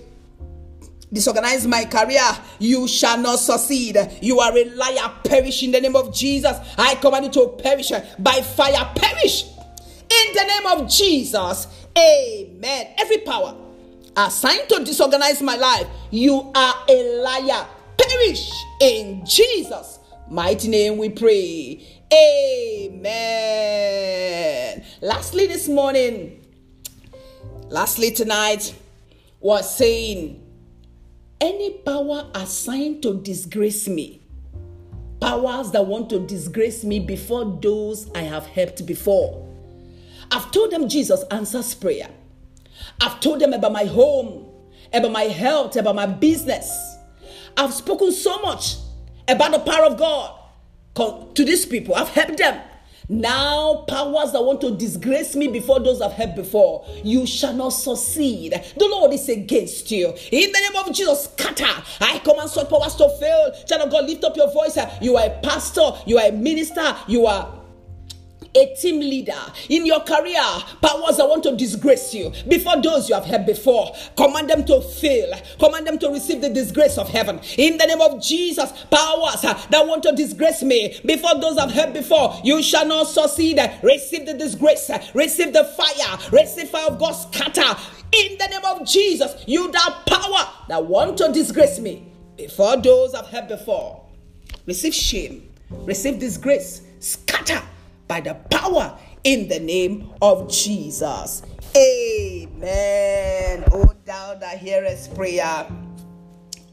disorganize 1.14 1.66
my 1.66 1.86
career, 1.86 2.20
you 2.58 2.86
shall 2.86 3.16
not 3.16 3.38
succeed. 3.38 3.96
You 4.20 4.40
are 4.40 4.54
a 4.56 4.64
liar. 4.64 5.12
Perish 5.24 5.62
in 5.62 5.70
the 5.70 5.80
name 5.80 5.96
of 5.96 6.12
Jesus. 6.12 6.56
I 6.76 6.96
command 6.96 7.24
you 7.26 7.30
to 7.32 7.48
perish 7.62 7.92
by 8.18 8.42
fire. 8.42 8.92
Perish 8.94 9.44
in 9.44 10.34
the 10.34 10.44
name 10.44 10.66
of 10.66 10.90
Jesus. 10.90 11.68
Amen. 11.96 12.88
Every 12.98 13.18
power 13.18 13.56
assigned 14.16 14.68
to 14.68 14.84
disorganize 14.84 15.40
my 15.42 15.56
life, 15.56 15.86
you 16.10 16.52
are 16.54 16.74
a 16.88 17.22
liar. 17.22 17.66
Perish 17.96 18.50
in 18.80 19.24
Jesus' 19.24 20.00
mighty 20.30 20.68
name. 20.68 20.98
We 20.98 21.08
pray. 21.10 22.02
Amen. 22.92 24.84
Lastly, 25.00 25.46
this 25.46 25.68
morning, 25.68 26.44
lastly, 27.68 28.10
tonight, 28.10 28.74
was 29.40 29.76
saying, 29.76 30.43
any 31.44 31.70
power 31.84 32.26
assigned 32.34 33.02
to 33.02 33.20
disgrace 33.20 33.86
me, 33.86 34.22
powers 35.20 35.70
that 35.72 35.86
want 35.86 36.08
to 36.08 36.18
disgrace 36.20 36.84
me 36.84 36.98
before 36.98 37.58
those 37.60 38.10
I 38.14 38.20
have 38.20 38.46
helped 38.46 38.86
before. 38.86 39.46
I've 40.30 40.50
told 40.50 40.70
them 40.70 40.88
Jesus 40.88 41.22
answers 41.30 41.74
prayer. 41.74 42.08
I've 42.98 43.20
told 43.20 43.40
them 43.40 43.52
about 43.52 43.72
my 43.72 43.84
home, 43.84 44.46
about 44.92 45.12
my 45.12 45.24
health, 45.24 45.76
about 45.76 45.94
my 45.94 46.06
business. 46.06 46.96
I've 47.58 47.74
spoken 47.74 48.10
so 48.10 48.38
much 48.38 48.76
about 49.28 49.52
the 49.52 49.58
power 49.58 49.84
of 49.84 49.98
God 49.98 51.36
to 51.36 51.44
these 51.44 51.66
people. 51.66 51.94
I've 51.94 52.08
helped 52.08 52.38
them. 52.38 52.58
Now, 53.08 53.84
powers 53.86 54.32
that 54.32 54.42
want 54.42 54.60
to 54.62 54.76
disgrace 54.76 55.36
me 55.36 55.48
before 55.48 55.78
those 55.80 56.00
I've 56.00 56.12
helped 56.12 56.36
before, 56.36 56.86
you 57.02 57.26
shall 57.26 57.52
not 57.52 57.70
succeed. 57.70 58.52
The 58.52 58.88
Lord 58.88 59.12
is 59.12 59.28
against 59.28 59.90
you. 59.90 60.08
In 60.08 60.52
the 60.52 60.58
name 60.58 60.76
of 60.76 60.92
Jesus, 60.94 61.24
scatter. 61.24 61.82
I 62.00 62.18
command 62.20 62.48
such 62.48 62.70
powers 62.70 62.94
to 62.96 63.08
fail. 63.20 63.52
Child 63.66 63.82
of 63.82 63.90
God, 63.90 64.06
lift 64.06 64.24
up 64.24 64.36
your 64.36 64.50
voice. 64.52 64.78
You 65.02 65.16
are 65.16 65.26
a 65.26 65.40
pastor, 65.40 65.90
you 66.06 66.18
are 66.18 66.28
a 66.28 66.32
minister, 66.32 66.96
you 67.06 67.26
are 67.26 67.63
a 68.56 68.74
team 68.76 69.00
leader 69.00 69.32
in 69.68 69.84
your 69.84 70.00
career, 70.00 70.42
powers 70.80 71.16
that 71.16 71.28
want 71.28 71.42
to 71.42 71.56
disgrace 71.56 72.14
you. 72.14 72.32
Before 72.48 72.80
those 72.80 73.08
you 73.08 73.14
have 73.14 73.24
had 73.24 73.46
before, 73.46 73.94
command 74.16 74.48
them 74.48 74.64
to 74.66 74.80
fail, 74.80 75.32
command 75.58 75.86
them 75.86 75.98
to 75.98 76.08
receive 76.10 76.40
the 76.40 76.50
disgrace 76.50 76.96
of 76.98 77.08
heaven. 77.08 77.40
In 77.58 77.78
the 77.78 77.86
name 77.86 78.00
of 78.00 78.22
Jesus, 78.22 78.70
powers 78.90 79.42
that 79.42 79.86
want 79.86 80.02
to 80.04 80.12
disgrace 80.12 80.62
me. 80.62 80.98
Before 81.04 81.38
those 81.40 81.58
I've 81.58 81.72
heard 81.72 81.92
before, 81.92 82.40
you 82.44 82.62
shall 82.62 82.86
not 82.86 83.08
succeed. 83.08 83.58
Receive 83.82 84.26
the 84.26 84.34
disgrace, 84.34 84.90
receive 85.14 85.52
the 85.52 85.64
fire, 85.64 86.18
receive 86.32 86.70
fire 86.70 86.86
of 86.88 86.98
God 86.98 87.12
scatter. 87.12 87.80
In 88.12 88.38
the 88.38 88.46
name 88.46 88.64
of 88.64 88.86
Jesus, 88.86 89.42
you 89.46 89.70
that 89.72 90.02
power 90.06 90.48
that 90.68 90.86
want 90.86 91.18
to 91.18 91.32
disgrace 91.32 91.78
me. 91.80 92.06
Before 92.36 92.76
those 92.76 93.14
I've 93.14 93.26
heard 93.26 93.48
before, 93.48 94.04
receive 94.66 94.94
shame, 94.94 95.48
receive 95.70 96.18
disgrace, 96.18 96.82
scatter 97.00 97.62
by 98.08 98.20
the 98.20 98.34
power 98.50 98.98
in 99.24 99.48
the 99.48 99.58
name 99.58 100.12
of 100.20 100.50
Jesus. 100.50 101.42
Amen. 101.76 103.64
O 103.72 103.92
thou 104.04 104.34
that 104.34 104.58
hearest 104.58 105.14
prayer, 105.14 105.66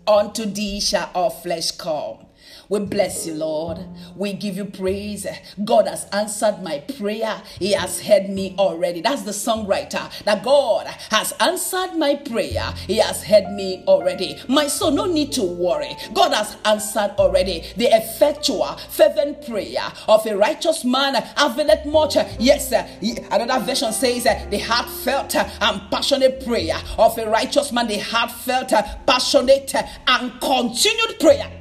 unto 0.07 0.45
thee 0.45 0.79
shall 0.79 1.09
all 1.13 1.29
flesh 1.29 1.71
come. 1.71 2.25
We 2.72 2.80
bless 2.80 3.28
you, 3.28 3.34
Lord. 3.34 3.80
We 4.15 4.32
give 4.32 4.55
you 4.55 4.63
praise. 4.63 5.28
God 5.65 5.88
has 5.88 6.05
answered 6.13 6.63
my 6.63 6.80
prayer. 6.80 7.41
He 7.59 7.74
has 7.74 7.99
heard 7.99 8.30
me 8.30 8.55
already. 8.57 9.01
That's 9.01 9.24
the 9.24 9.32
songwriter. 9.32 10.09
That 10.24 10.41
God 10.41 10.88
has 11.09 11.34
answered 11.41 11.97
my 11.97 12.15
prayer. 12.15 12.74
He 12.88 12.99
has 12.99 13.26
heard 13.26 13.51
me 13.51 13.84
already. 13.89 14.39
My 14.47 14.67
soul, 14.67 14.91
no 14.91 15.05
need 15.05 15.34
to 15.34 15.43
worry. 15.43 15.97
God 16.13 16.32
has 16.32 16.55
answered 16.63 17.13
already. 17.17 17.65
The 17.76 17.88
effectual, 17.88 18.78
fervent 18.89 19.45
prayer 19.45 19.91
of 20.07 20.26
a 20.26 20.38
righteous 20.38 20.86
man 20.86 21.22
availeth 21.36 21.86
much. 21.86 22.15
Yes, 22.39 22.72
uh, 22.72 22.88
another 23.32 23.65
version 23.65 23.91
says 23.91 24.26
uh, 24.26 24.47
the 24.49 24.59
heartfelt 24.59 25.36
and 25.36 25.91
passionate 25.91 26.45
prayer 26.45 26.78
of 26.97 27.17
a 27.17 27.30
righteous 27.30 27.74
man, 27.74 27.88
the 27.88 27.97
heartfelt, 27.97 28.72
uh, 28.72 28.82
passionate, 29.05 29.76
and 30.07 30.39
continued 30.39 31.19
prayer 31.19 31.61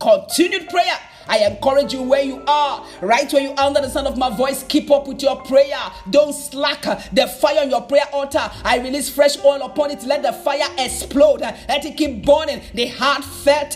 Continued 0.00 0.68
prayer. 0.70 0.98
I 1.28 1.38
encourage 1.44 1.92
you 1.92 2.02
where 2.02 2.22
you 2.22 2.42
are, 2.48 2.84
right 3.02 3.32
where 3.32 3.42
you 3.42 3.50
are 3.50 3.66
under 3.66 3.80
the 3.80 3.88
sound 3.88 4.08
of 4.08 4.16
my 4.16 4.34
voice. 4.34 4.64
Keep 4.64 4.90
up 4.90 5.06
with 5.06 5.22
your 5.22 5.36
prayer. 5.42 5.78
Don't 6.08 6.32
slack 6.32 6.82
the 7.12 7.28
fire 7.28 7.60
on 7.60 7.70
your 7.70 7.82
prayer 7.82 8.06
altar. 8.12 8.50
I 8.64 8.78
release 8.78 9.08
fresh 9.08 9.38
oil 9.44 9.62
upon 9.62 9.92
it. 9.92 10.02
Let 10.02 10.22
the 10.22 10.32
fire 10.32 10.66
explode. 10.78 11.42
Let 11.42 11.84
it 11.84 11.96
keep 11.96 12.24
burning. 12.24 12.62
The 12.74 12.86
heartfelt, 12.86 13.74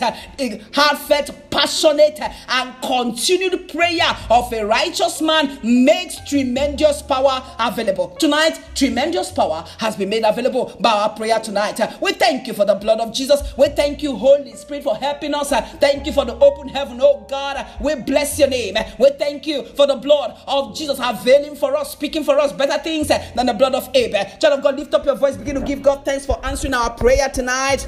heartfelt, 0.73 1.44
passionate 1.55 2.19
and 2.49 2.81
continued 2.81 3.69
prayer 3.69 4.17
of 4.29 4.51
a 4.51 4.65
righteous 4.65 5.21
man 5.21 5.57
makes 5.63 6.19
tremendous 6.27 7.01
power 7.01 7.41
available. 7.57 8.09
Tonight, 8.19 8.59
tremendous 8.75 9.31
power 9.31 9.63
has 9.77 9.95
been 9.95 10.09
made 10.09 10.25
available 10.25 10.75
by 10.81 10.91
our 10.91 11.09
prayer 11.15 11.39
tonight. 11.39 11.79
We 12.01 12.11
thank 12.11 12.47
you 12.47 12.53
for 12.53 12.65
the 12.65 12.75
blood 12.75 12.99
of 12.99 13.13
Jesus. 13.13 13.41
We 13.57 13.69
thank 13.69 14.03
you, 14.03 14.17
Holy 14.17 14.53
Spirit, 14.55 14.83
for 14.83 14.97
helping 14.97 15.33
us. 15.33 15.51
Thank 15.79 16.05
you 16.05 16.11
for 16.11 16.25
the 16.25 16.35
open 16.39 16.67
heaven, 16.67 16.99
oh 17.01 17.25
God. 17.29 17.65
We 17.79 17.95
bless 17.95 18.37
your 18.37 18.49
name. 18.49 18.75
We 18.99 19.11
thank 19.11 19.47
you 19.47 19.63
for 19.63 19.87
the 19.87 19.95
blood 19.95 20.37
of 20.47 20.75
Jesus 20.75 20.99
availing 21.01 21.55
for 21.55 21.73
us, 21.77 21.93
speaking 21.93 22.25
for 22.25 22.37
us 22.37 22.51
better 22.51 22.83
things 22.83 23.07
than 23.07 23.45
the 23.45 23.53
blood 23.53 23.75
of 23.75 23.89
Abel. 23.95 24.25
Child 24.41 24.57
of 24.59 24.63
God, 24.63 24.75
lift 24.75 24.93
up 24.93 25.05
your 25.05 25.15
voice, 25.15 25.37
begin 25.37 25.55
to 25.55 25.61
give 25.61 25.81
God 25.81 26.03
thanks 26.03 26.25
for 26.25 26.45
answering 26.45 26.73
our 26.73 26.89
prayer 26.89 27.29
tonight. 27.29 27.87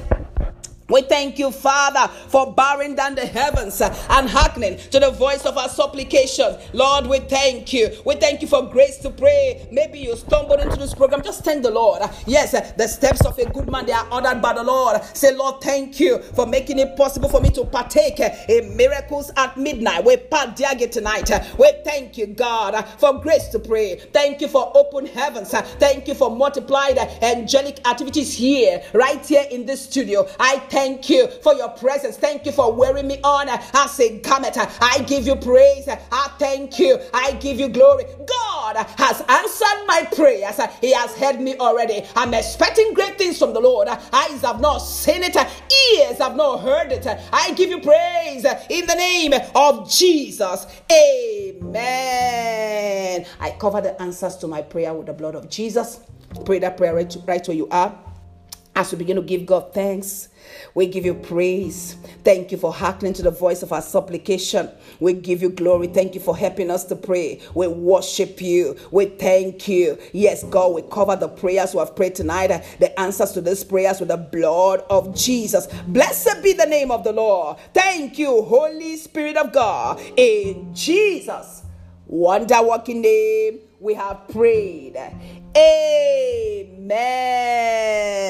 We 0.88 1.02
thank 1.02 1.38
you, 1.38 1.50
Father, 1.50 2.10
for 2.28 2.50
bowing 2.54 2.94
down 2.94 3.14
the 3.14 3.26
heavens 3.26 3.82
and 3.82 4.28
hearkening 4.28 4.78
to 4.90 4.98
the 4.98 5.10
voice 5.10 5.44
of 5.44 5.58
our 5.58 5.68
supplication. 5.68 6.56
Lord, 6.72 7.06
we 7.06 7.18
thank 7.18 7.74
you. 7.74 7.90
We 8.06 8.14
thank 8.14 8.40
you 8.40 8.48
for 8.48 8.62
grace 8.62 8.96
to 8.98 9.10
pray. 9.10 9.68
Maybe 9.70 9.98
you 9.98 10.16
stumbled 10.16 10.60
into 10.60 10.76
this 10.76 10.94
program. 10.94 11.22
Just 11.22 11.44
thank 11.44 11.62
the 11.62 11.70
Lord. 11.70 12.00
Yes, 12.26 12.52
the 12.52 12.88
steps 12.88 13.24
of 13.26 13.38
a 13.38 13.44
good 13.50 13.70
man, 13.70 13.84
they 13.84 13.92
are 13.92 14.08
ordered 14.10 14.40
by 14.40 14.54
the 14.54 14.64
Lord. 14.64 15.02
Say, 15.14 15.34
Lord, 15.36 15.60
thank 15.60 16.00
you 16.00 16.20
for 16.34 16.46
making 16.46 16.78
it 16.78 16.96
possible 16.96 17.28
for 17.28 17.42
me 17.42 17.50
to 17.50 17.66
partake 17.66 18.20
in 18.48 18.74
miracles 18.74 19.30
at 19.36 19.58
midnight. 19.58 20.06
We 20.06 20.16
pardiage 20.16 20.90
tonight. 20.90 21.30
We 21.58 21.70
thank 21.84 22.16
you, 22.16 22.28
God, 22.28 22.82
for 22.98 23.20
grace 23.20 23.48
to 23.48 23.58
pray. 23.58 23.96
Thank 24.14 24.40
you 24.40 24.48
for 24.48 24.72
open 24.74 25.04
heavens. 25.04 25.50
Thank 25.50 26.08
you 26.08 26.14
for 26.14 26.34
multiplied 26.34 26.96
angelic 27.22 27.86
activities 27.86 28.32
here, 28.32 28.82
right 28.94 29.24
here 29.24 29.44
in 29.50 29.66
this 29.66 29.84
studio. 29.84 30.26
I 30.40 30.58
thank 30.60 30.77
Thank 30.78 31.10
you 31.10 31.26
for 31.42 31.54
your 31.54 31.70
presence. 31.70 32.16
Thank 32.16 32.46
you 32.46 32.52
for 32.52 32.72
wearing 32.72 33.08
me 33.08 33.18
on 33.24 33.48
as 33.48 33.98
a 33.98 34.20
garment. 34.20 34.56
I 34.56 35.02
give 35.08 35.26
you 35.26 35.34
praise. 35.34 35.88
I 35.88 36.28
thank 36.38 36.78
you. 36.78 37.00
I 37.12 37.32
give 37.32 37.58
you 37.58 37.68
glory. 37.68 38.04
God 38.24 38.76
has 38.96 39.20
answered 39.22 39.86
my 39.88 40.06
prayers. 40.14 40.60
He 40.80 40.92
has 40.92 41.16
heard 41.16 41.40
me 41.40 41.56
already. 41.56 42.04
I'm 42.14 42.32
expecting 42.32 42.94
great 42.94 43.18
things 43.18 43.40
from 43.40 43.54
the 43.54 43.60
Lord. 43.60 43.88
Eyes 43.88 44.42
have 44.42 44.60
not 44.60 44.78
seen 44.78 45.24
it, 45.24 45.34
ears 45.34 46.18
have 46.18 46.36
not 46.36 46.58
heard 46.58 46.92
it. 46.92 47.04
I 47.32 47.54
give 47.54 47.70
you 47.70 47.80
praise 47.80 48.44
in 48.70 48.86
the 48.86 48.94
name 48.94 49.32
of 49.56 49.90
Jesus. 49.90 50.64
Amen. 51.58 51.66
I 53.40 53.50
cover 53.58 53.80
the 53.80 54.00
answers 54.00 54.36
to 54.36 54.46
my 54.46 54.62
prayer 54.62 54.94
with 54.94 55.06
the 55.06 55.12
blood 55.12 55.34
of 55.34 55.50
Jesus. 55.50 55.98
Pray 56.44 56.60
that 56.60 56.76
prayer 56.76 56.94
right, 56.94 57.16
right 57.26 57.44
where 57.48 57.56
you 57.56 57.66
are 57.70 57.98
as 58.78 58.92
we 58.92 58.98
begin 58.98 59.16
to 59.16 59.22
give 59.22 59.44
God 59.44 59.74
thanks. 59.74 60.28
We 60.72 60.86
give 60.86 61.04
you 61.04 61.14
praise. 61.14 61.96
Thank 62.22 62.52
you 62.52 62.58
for 62.58 62.72
hearkening 62.72 63.12
to 63.14 63.22
the 63.22 63.30
voice 63.32 63.64
of 63.64 63.72
our 63.72 63.82
supplication. 63.82 64.70
We 65.00 65.14
give 65.14 65.42
you 65.42 65.50
glory. 65.50 65.88
Thank 65.88 66.14
you 66.14 66.20
for 66.20 66.36
helping 66.36 66.70
us 66.70 66.84
to 66.84 66.96
pray. 66.96 67.40
We 67.54 67.66
worship 67.66 68.40
you. 68.40 68.76
We 68.92 69.06
thank 69.06 69.66
you. 69.66 69.98
Yes, 70.12 70.44
God, 70.44 70.74
we 70.74 70.82
cover 70.82 71.16
the 71.16 71.28
prayers 71.28 71.74
we 71.74 71.80
have 71.80 71.96
prayed 71.96 72.14
tonight, 72.14 72.52
uh, 72.52 72.60
the 72.78 72.98
answers 73.00 73.32
to 73.32 73.40
these 73.40 73.64
prayers 73.64 73.98
with 73.98 74.10
the 74.10 74.16
blood 74.16 74.84
of 74.88 75.12
Jesus. 75.12 75.66
Blessed 75.88 76.40
be 76.44 76.52
the 76.52 76.66
name 76.66 76.92
of 76.92 77.02
the 77.02 77.12
Lord. 77.12 77.56
Thank 77.74 78.16
you, 78.16 78.42
Holy 78.42 78.96
Spirit 78.96 79.36
of 79.36 79.52
God. 79.52 80.00
In 80.16 80.72
Jesus' 80.72 81.64
wonder 82.06 82.62
working 82.62 83.00
name, 83.00 83.58
we 83.80 83.94
have 83.94 84.28
prayed. 84.28 84.96
Amen. 85.56 86.88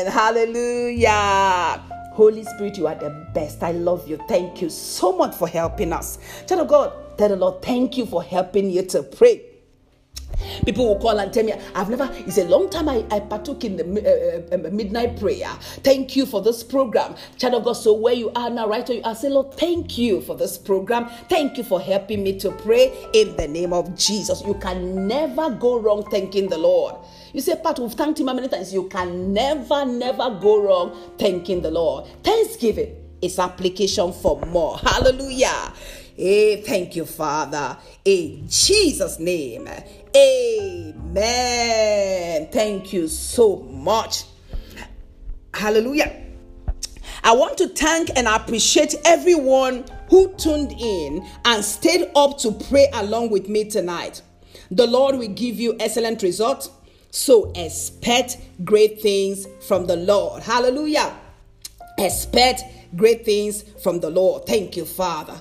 Hallelujah. 0.06 1.82
Holy 2.14 2.44
Spirit, 2.44 2.76
you 2.76 2.86
are 2.88 2.96
the 2.96 3.10
best. 3.32 3.62
I 3.62 3.72
love 3.72 4.08
you. 4.08 4.18
Thank 4.28 4.60
you 4.60 4.70
so 4.70 5.16
much 5.16 5.34
for 5.36 5.46
helping 5.48 5.92
us. 5.92 6.18
Child 6.48 6.68
God, 6.68 7.18
tell 7.18 7.28
the 7.28 7.36
Lord, 7.36 7.62
thank 7.62 7.96
you 7.96 8.06
for 8.06 8.22
helping 8.22 8.70
you 8.70 8.82
to 8.86 9.02
pray. 9.04 9.47
People 10.64 10.86
will 10.86 10.98
call 10.98 11.18
and 11.18 11.32
tell 11.32 11.44
me, 11.44 11.54
I've 11.74 11.90
never, 11.90 12.08
it's 12.12 12.38
a 12.38 12.44
long 12.44 12.70
time 12.70 12.88
I, 12.88 13.04
I 13.10 13.20
partook 13.20 13.64
in 13.64 13.76
the 13.76 13.84
uh, 14.52 14.54
uh, 14.54 14.70
midnight 14.70 15.18
prayer. 15.18 15.50
Thank 15.82 16.16
you 16.16 16.26
for 16.26 16.42
this 16.42 16.62
program. 16.62 17.14
Child 17.38 17.54
of 17.54 17.64
God, 17.64 17.72
so 17.74 17.92
where 17.92 18.14
you 18.14 18.30
are 18.34 18.50
now, 18.50 18.68
right? 18.68 18.88
I 19.04 19.12
say, 19.14 19.28
Lord, 19.28 19.54
thank 19.54 19.98
you 19.98 20.20
for 20.20 20.36
this 20.36 20.58
program. 20.58 21.08
Thank 21.28 21.58
you 21.58 21.64
for 21.64 21.80
helping 21.80 22.22
me 22.22 22.38
to 22.40 22.50
pray 22.52 22.92
in 23.14 23.36
the 23.36 23.48
name 23.48 23.72
of 23.72 23.96
Jesus. 23.96 24.42
You 24.44 24.54
can 24.54 25.06
never 25.06 25.50
go 25.50 25.78
wrong 25.78 26.04
thanking 26.10 26.48
the 26.48 26.58
Lord. 26.58 26.96
You 27.32 27.40
say, 27.40 27.60
Pat, 27.62 27.78
we've 27.78 27.92
thanked 27.92 28.20
him 28.20 28.26
many 28.26 28.48
times. 28.48 28.72
You 28.72 28.88
can 28.88 29.32
never, 29.32 29.84
never 29.84 30.38
go 30.40 30.62
wrong 30.62 30.96
thanking 31.18 31.62
the 31.62 31.70
Lord. 31.70 32.06
Thanksgiving 32.22 32.96
is 33.20 33.38
application 33.38 34.12
for 34.12 34.40
more. 34.46 34.78
Hallelujah. 34.78 35.72
Hey, 36.18 36.60
thank 36.62 36.96
you, 36.96 37.04
Father. 37.04 37.78
In 38.04 38.48
Jesus' 38.48 39.20
name. 39.20 39.68
Amen. 40.16 42.48
Thank 42.50 42.92
you 42.92 43.06
so 43.06 43.58
much. 43.58 44.24
Hallelujah. 45.54 46.24
I 47.22 47.36
want 47.36 47.56
to 47.58 47.68
thank 47.68 48.10
and 48.16 48.26
appreciate 48.26 48.96
everyone 49.04 49.84
who 50.10 50.34
tuned 50.34 50.72
in 50.72 51.24
and 51.44 51.64
stayed 51.64 52.10
up 52.16 52.38
to 52.38 52.50
pray 52.50 52.88
along 52.94 53.30
with 53.30 53.48
me 53.48 53.70
tonight. 53.70 54.20
The 54.72 54.88
Lord 54.88 55.18
will 55.18 55.28
give 55.28 55.60
you 55.60 55.76
excellent 55.78 56.24
results 56.24 56.68
so 57.12 57.52
expect 57.54 58.38
great 58.64 59.00
things 59.00 59.46
from 59.68 59.86
the 59.86 59.94
Lord. 59.94 60.42
Hallelujah. 60.42 61.16
Expect 61.96 62.64
great 62.96 63.24
things 63.24 63.62
from 63.84 64.00
the 64.00 64.10
Lord. 64.10 64.46
Thank 64.46 64.76
you, 64.76 64.84
Father. 64.84 65.40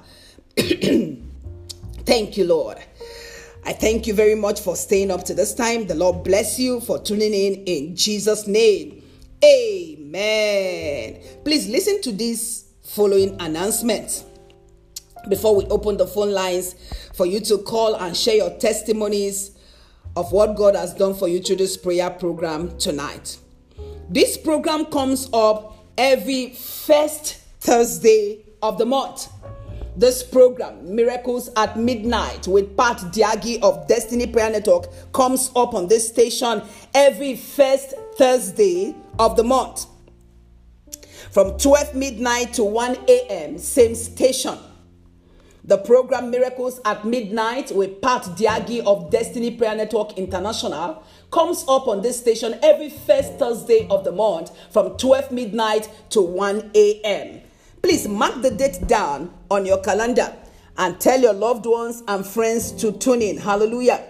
thank 2.06 2.38
you, 2.38 2.46
Lord. 2.46 2.78
I 3.66 3.74
thank 3.74 4.08
you 4.08 4.14
very 4.14 4.36
much 4.36 4.62
for 4.62 4.76
staying 4.76 5.12
up 5.12 5.24
to 5.26 5.34
this 5.34 5.54
time. 5.54 5.88
The 5.88 5.96
Lord 5.96 6.24
bless 6.24 6.58
you 6.58 6.80
for 6.80 7.00
tuning 7.00 7.34
in 7.34 7.64
in 7.66 7.96
Jesus' 7.96 8.48
name. 8.48 9.04
Amen. 9.44 11.20
Please 11.44 11.68
listen 11.68 12.02
to 12.02 12.12
this 12.12 12.66
following 12.82 13.36
announcement 13.40 14.24
before 15.30 15.56
we 15.56 15.66
open 15.66 15.98
the 15.98 16.08
phone 16.08 16.32
lines 16.32 16.76
for 17.14 17.26
you 17.26 17.40
to 17.42 17.58
call 17.60 17.96
and 17.96 18.16
share 18.16 18.36
your 18.36 18.58
testimonies 18.58 19.52
of 20.16 20.32
what 20.32 20.56
God 20.56 20.76
has 20.76 20.94
done 20.94 21.14
for 21.14 21.28
you 21.28 21.42
through 21.42 21.58
this 21.58 21.78
prayer 21.78 22.10
program 22.10 22.76
tonight. 22.78 23.38
This 24.10 24.38
program 24.38 24.86
comes 24.86 25.30
up 25.34 25.86
every 25.98 26.52
first 26.52 27.36
Thursday 27.60 28.46
of 28.64 28.78
the 28.78 28.86
month. 28.86 29.28
This 29.98 30.22
program, 30.22 30.96
Miracles 30.96 31.50
at 31.58 31.76
Midnight, 31.76 32.48
with 32.48 32.78
Pat 32.78 32.98
Diagi 32.98 33.60
of 33.64 33.88
Destiny 33.88 34.28
Prayer 34.28 34.52
Network, 34.52 34.86
comes 35.12 35.50
up 35.56 35.74
on 35.74 35.88
this 35.88 36.08
station 36.08 36.62
every 36.94 37.36
first 37.36 37.96
Thursday 38.16 38.94
of 39.18 39.36
the 39.36 39.44
month. 39.44 39.88
From 41.32 41.58
12 41.58 41.96
midnight 41.96 42.54
to 42.54 42.64
1 42.64 42.96
a.m., 43.08 43.58
same 43.58 43.96
station. 43.96 44.60
The 45.64 45.80
program 45.80 46.30
Miracles 46.30 46.80
at 46.86 47.04
Midnight 47.04 47.72
with 47.72 48.00
Pat 48.00 48.22
Diagi 48.22 48.86
of 48.86 49.10
Destiny 49.10 49.50
Prayer 49.50 49.74
Network 49.74 50.16
International 50.16 51.02
comes 51.32 51.66
up 51.68 51.88
on 51.88 52.04
this 52.04 52.20
station 52.20 52.60
every 52.62 52.92
first 52.92 53.40
Thursday 53.40 53.88
of 53.90 54.04
the 54.04 54.12
month 54.12 54.52
from 54.70 54.96
12 54.96 55.32
midnight 55.32 55.90
to 56.12 56.22
1 56.22 56.70
a.m. 56.76 57.42
Please 57.82 58.08
mark 58.08 58.44
the 58.44 58.52
date 58.52 58.88
down 58.88 59.34
on 59.50 59.66
your 59.66 59.82
calendar 59.82 60.36
and 60.78 61.00
tell 61.00 61.20
your 61.20 61.34
loved 61.34 61.66
ones 61.66 62.04
and 62.08 62.26
friends 62.26 62.72
to 62.74 62.92
tune 62.92 63.22
in. 63.22 63.38
Hallelujah. 63.38 64.04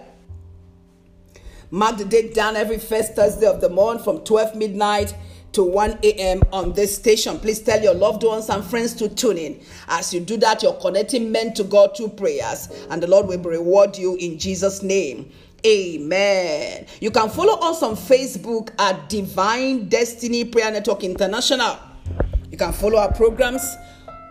Mark 1.70 1.98
the 1.98 2.04
date 2.04 2.34
down 2.34 2.56
every 2.56 2.78
first 2.78 3.14
Thursday 3.14 3.46
of 3.46 3.60
the 3.60 3.68
month 3.68 4.04
from 4.04 4.20
12 4.20 4.56
midnight 4.56 5.14
to 5.52 5.62
1 5.62 5.98
a.m. 6.02 6.42
on 6.52 6.72
this 6.72 6.96
station. 6.96 7.38
Please 7.38 7.60
tell 7.60 7.82
your 7.82 7.94
loved 7.94 8.22
ones 8.22 8.48
and 8.48 8.64
friends 8.64 8.94
to 8.94 9.08
tune 9.08 9.38
in. 9.38 9.60
As 9.88 10.12
you 10.12 10.20
do 10.20 10.36
that, 10.38 10.62
you're 10.62 10.74
connecting 10.74 11.32
men 11.32 11.54
to 11.54 11.64
God 11.64 11.96
through 11.96 12.10
prayers, 12.10 12.68
and 12.90 13.02
the 13.02 13.06
Lord 13.06 13.26
will 13.26 13.38
reward 13.40 13.96
you 13.96 14.16
in 14.16 14.38
Jesus' 14.38 14.82
name. 14.82 15.30
Amen. 15.66 16.86
You 17.00 17.10
can 17.10 17.28
follow 17.28 17.58
us 17.60 17.82
on 17.82 17.96
Facebook 17.96 18.70
at 18.78 19.08
Divine 19.08 19.88
Destiny 19.88 20.44
Prayer 20.44 20.70
Network 20.70 21.02
International. 21.02 21.78
You 22.50 22.56
can 22.56 22.72
follow 22.72 22.98
our 22.98 23.12
programs 23.12 23.76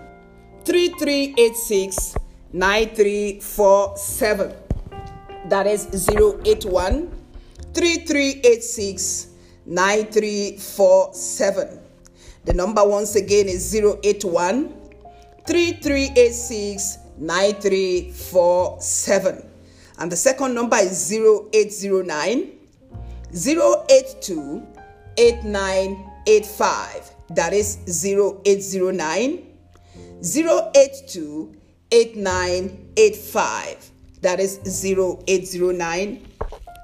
3386 0.64 2.16
9347. 2.52 4.54
That 5.48 5.66
is 5.66 6.08
081 6.08 7.15
3386 7.76 9.28
9347. 9.66 11.78
The 12.46 12.54
number 12.54 12.82
once 12.82 13.16
again 13.16 13.48
is 13.48 13.74
081 13.74 14.74
3386 15.46 16.98
9347. 17.18 19.46
And 19.98 20.10
the 20.10 20.16
second 20.16 20.54
number 20.54 20.78
is 20.78 21.12
0809 21.12 22.52
082 23.30 24.66
8985. 25.18 27.10
That 27.28 27.52
is 27.52 27.76
0809 27.86 29.46
082 30.22 31.54
8985. 31.90 33.90
That 34.22 34.40
is 34.40 34.58
0809 34.82 36.26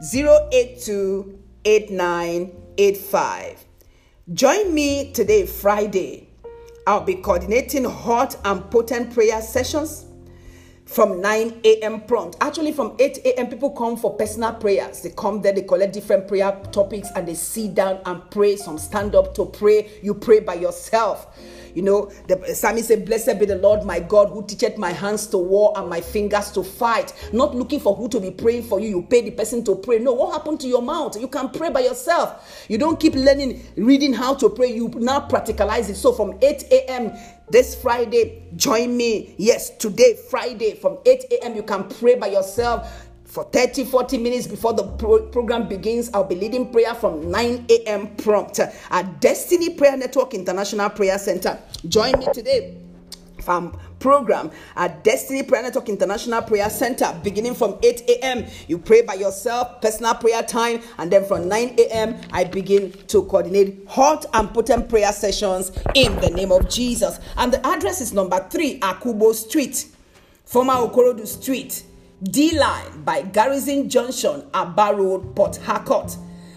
082 0.02 1.38
8985. 1.64 3.64
Join 4.32 4.74
me 4.74 5.12
today, 5.12 5.46
Friday. 5.46 6.28
I'll 6.88 7.04
be 7.04 7.14
coordinating 7.14 7.84
hot 7.84 8.36
and 8.44 8.68
potent 8.68 9.14
prayer 9.14 9.40
sessions 9.40 10.06
from 10.86 11.20
9 11.20 11.60
a.m. 11.64 12.00
prompt. 12.02 12.36
Actually, 12.40 12.72
from 12.72 12.96
8 12.98 13.18
a.m., 13.24 13.46
people 13.46 13.70
come 13.70 13.96
for 13.96 14.16
personal 14.16 14.54
prayers. 14.54 15.02
They 15.02 15.10
come 15.10 15.40
there, 15.40 15.52
they 15.52 15.62
collect 15.62 15.92
different 15.92 16.26
prayer 16.26 16.60
topics, 16.72 17.08
and 17.14 17.28
they 17.28 17.34
sit 17.34 17.74
down 17.74 18.00
and 18.04 18.28
pray. 18.30 18.56
Some 18.56 18.78
stand 18.78 19.14
up 19.14 19.36
to 19.36 19.46
pray. 19.46 20.00
You 20.02 20.14
pray 20.14 20.40
by 20.40 20.54
yourself. 20.54 21.38
You 21.74 21.82
know, 21.82 22.12
the 22.28 22.54
psalmist 22.54 22.88
said, 22.88 23.06
Blessed 23.06 23.38
be 23.38 23.46
the 23.46 23.56
Lord 23.56 23.84
my 23.84 24.00
God 24.00 24.28
who 24.28 24.44
teacheth 24.46 24.78
my 24.78 24.90
hands 24.92 25.26
to 25.28 25.38
war 25.38 25.72
and 25.76 25.88
my 25.88 26.00
fingers 26.00 26.50
to 26.52 26.62
fight. 26.62 27.12
Not 27.32 27.54
looking 27.54 27.80
for 27.80 27.94
who 27.94 28.08
to 28.10 28.20
be 28.20 28.30
praying 28.30 28.64
for 28.64 28.80
you. 28.80 28.88
You 28.88 29.02
pay 29.02 29.22
the 29.22 29.30
person 29.30 29.64
to 29.64 29.74
pray. 29.76 29.98
No, 29.98 30.12
what 30.12 30.32
happened 30.32 30.60
to 30.60 30.68
your 30.68 30.82
mouth? 30.82 31.20
You 31.20 31.28
can 31.28 31.50
pray 31.50 31.70
by 31.70 31.80
yourself. 31.80 32.66
You 32.68 32.78
don't 32.78 33.00
keep 33.00 33.14
learning, 33.14 33.64
reading 33.76 34.12
how 34.12 34.34
to 34.34 34.48
pray. 34.48 34.74
You 34.74 34.88
now 34.96 35.28
practicalize 35.28 35.88
it. 35.88 35.96
So 35.96 36.12
from 36.12 36.38
8 36.42 36.64
a.m., 36.70 37.12
this 37.50 37.74
Friday, 37.74 38.44
join 38.56 38.96
me. 38.96 39.34
Yes, 39.36 39.76
today, 39.76 40.16
Friday, 40.30 40.74
from 40.74 40.98
8 41.04 41.24
a.m., 41.32 41.54
you 41.54 41.62
can 41.62 41.86
pray 41.86 42.14
by 42.14 42.28
yourself 42.28 42.88
for 43.32 43.44
30 43.44 43.84
40 43.84 44.18
minutes 44.18 44.46
before 44.46 44.74
the 44.74 44.82
pro- 44.98 45.26
program 45.28 45.66
begins 45.66 46.10
i'll 46.12 46.22
be 46.22 46.34
leading 46.34 46.70
prayer 46.70 46.94
from 46.94 47.30
9 47.30 47.64
a.m 47.70 48.14
prompt 48.16 48.58
at 48.58 49.20
destiny 49.22 49.70
prayer 49.70 49.96
network 49.96 50.34
international 50.34 50.90
prayer 50.90 51.18
center 51.18 51.58
join 51.88 52.12
me 52.18 52.26
today 52.34 52.76
from 53.42 53.74
program 53.98 54.50
at 54.76 55.02
Destiny 55.02 55.42
Prayer 55.42 55.64
Network 55.64 55.88
International 55.88 56.42
Prayer 56.42 56.70
Center 56.70 57.12
beginning 57.24 57.54
from 57.54 57.76
8 57.82 58.02
a.m. 58.08 58.44
You 58.68 58.78
pray 58.78 59.02
by 59.02 59.14
yourself, 59.14 59.80
personal 59.80 60.14
prayer 60.14 60.44
time, 60.44 60.80
and 60.98 61.10
then 61.10 61.24
from 61.24 61.48
9 61.48 61.74
a.m. 61.78 62.20
I 62.30 62.44
begin 62.44 62.92
to 63.08 63.24
coordinate 63.24 63.84
hot 63.88 64.26
and 64.32 64.52
potent 64.54 64.88
prayer 64.88 65.12
sessions 65.12 65.72
in 65.96 66.14
the 66.20 66.30
name 66.30 66.52
of 66.52 66.68
Jesus. 66.70 67.18
And 67.36 67.52
the 67.52 67.64
address 67.66 68.00
is 68.00 68.12
number 68.12 68.46
3 68.48 68.78
Akubo 68.78 69.34
Street, 69.34 69.86
former 70.44 70.74
Okorodu 70.74 71.26
Street, 71.26 71.82
D 72.22 72.56
line 72.56 73.02
by 73.02 73.22
Garrison 73.22 73.88
Junction, 73.88 74.44
Aba 74.54 74.94
Road, 74.96 75.34
Port 75.34 75.56
Harcourt. 75.56 76.16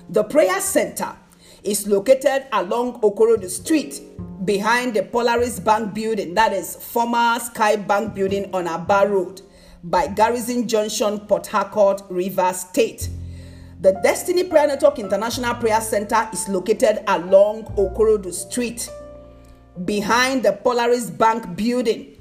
The 0.09 0.23
prayer 0.23 0.61
center 0.61 1.15
is 1.63 1.87
located 1.87 2.45
along 2.53 3.01
Okorodu 3.01 3.49
Street 3.49 3.99
behind 4.45 4.93
the 4.93 5.01
Polaris 5.01 5.59
Bank 5.59 5.95
building, 5.95 6.35
that 6.35 6.53
is 6.53 6.75
former 6.75 7.39
Sky 7.39 7.77
Bank 7.77 8.13
building 8.13 8.53
on 8.53 8.67
Aba 8.67 9.07
Road 9.09 9.41
by 9.83 10.05
Garrison 10.05 10.67
Junction, 10.67 11.19
Port 11.21 11.47
Harcourt, 11.47 12.03
River 12.11 12.53
State. 12.53 13.09
The 13.81 13.99
Destiny 14.03 14.43
Prayer 14.43 14.67
Network 14.67 14.99
International 14.99 15.55
Prayer 15.55 15.81
Center 15.81 16.29
is 16.31 16.47
located 16.47 17.03
along 17.07 17.63
Okorodu 17.75 18.31
Street 18.31 18.87
behind 19.83 20.43
the 20.43 20.53
Polaris 20.53 21.09
Bank 21.09 21.55
building, 21.55 22.14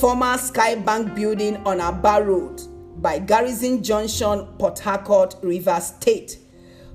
former 0.00 0.36
Skye 0.38 0.76
Bank 0.76 1.14
building 1.14 1.56
on 1.66 1.80
Aba 1.80 2.22
Road 2.22 2.62
by 3.00 3.18
Garrison 3.18 3.82
Junction, 3.82 4.46
Port 4.58 4.78
Harcourt, 4.78 5.34
River 5.42 5.80
State. 5.80 6.38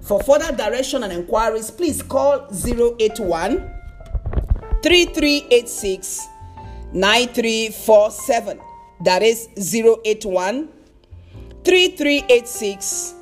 For 0.02 0.22
further 0.24 0.56
direction 0.56 1.04
and 1.04 1.12
inquiries, 1.14 1.72
please 1.72 2.02
call 2.04 2.48
081 2.52 3.58
3386 4.84 6.28
9347. 6.94 8.60
That 9.04 9.24
is 9.24 9.48
081 9.58 10.70
3386 11.64 13.14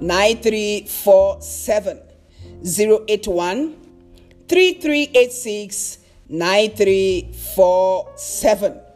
9347. 0.00 2.00
081 2.62 3.76
3386 4.48 5.98
9347. 6.28 8.87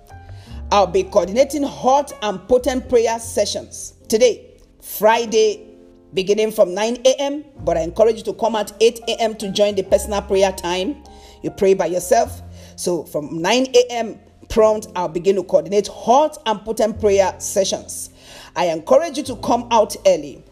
I'll 0.72 0.86
be 0.86 1.02
coordinating 1.02 1.62
hot 1.64 2.14
and 2.22 2.48
potent 2.48 2.88
prayer 2.88 3.18
sessions 3.18 3.92
today, 4.08 4.54
Friday, 4.80 5.68
beginning 6.14 6.50
from 6.50 6.72
9 6.72 6.96
a.m. 7.04 7.44
But 7.58 7.76
I 7.76 7.80
encourage 7.82 8.16
you 8.16 8.22
to 8.22 8.32
come 8.32 8.56
at 8.56 8.72
8 8.80 9.00
a.m. 9.06 9.34
to 9.34 9.50
join 9.52 9.74
the 9.74 9.82
personal 9.82 10.22
prayer 10.22 10.50
time. 10.50 11.04
You 11.42 11.50
pray 11.50 11.74
by 11.74 11.86
yourself. 11.86 12.40
So 12.76 13.04
from 13.04 13.42
9 13.42 13.66
a.m. 13.74 14.18
prompt, 14.48 14.86
I'll 14.96 15.10
begin 15.10 15.36
to 15.36 15.42
coordinate 15.42 15.88
hot 15.88 16.38
and 16.46 16.58
potent 16.62 16.98
prayer 16.98 17.34
sessions. 17.38 18.08
I 18.56 18.68
encourage 18.68 19.18
you 19.18 19.24
to 19.24 19.36
come 19.36 19.68
out 19.70 19.94
early 20.06 20.42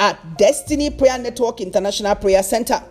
at 0.00 0.38
Destiny 0.38 0.88
Prayer 0.88 1.18
Network 1.18 1.60
International 1.60 2.14
Prayer 2.14 2.42
Center. 2.42 2.82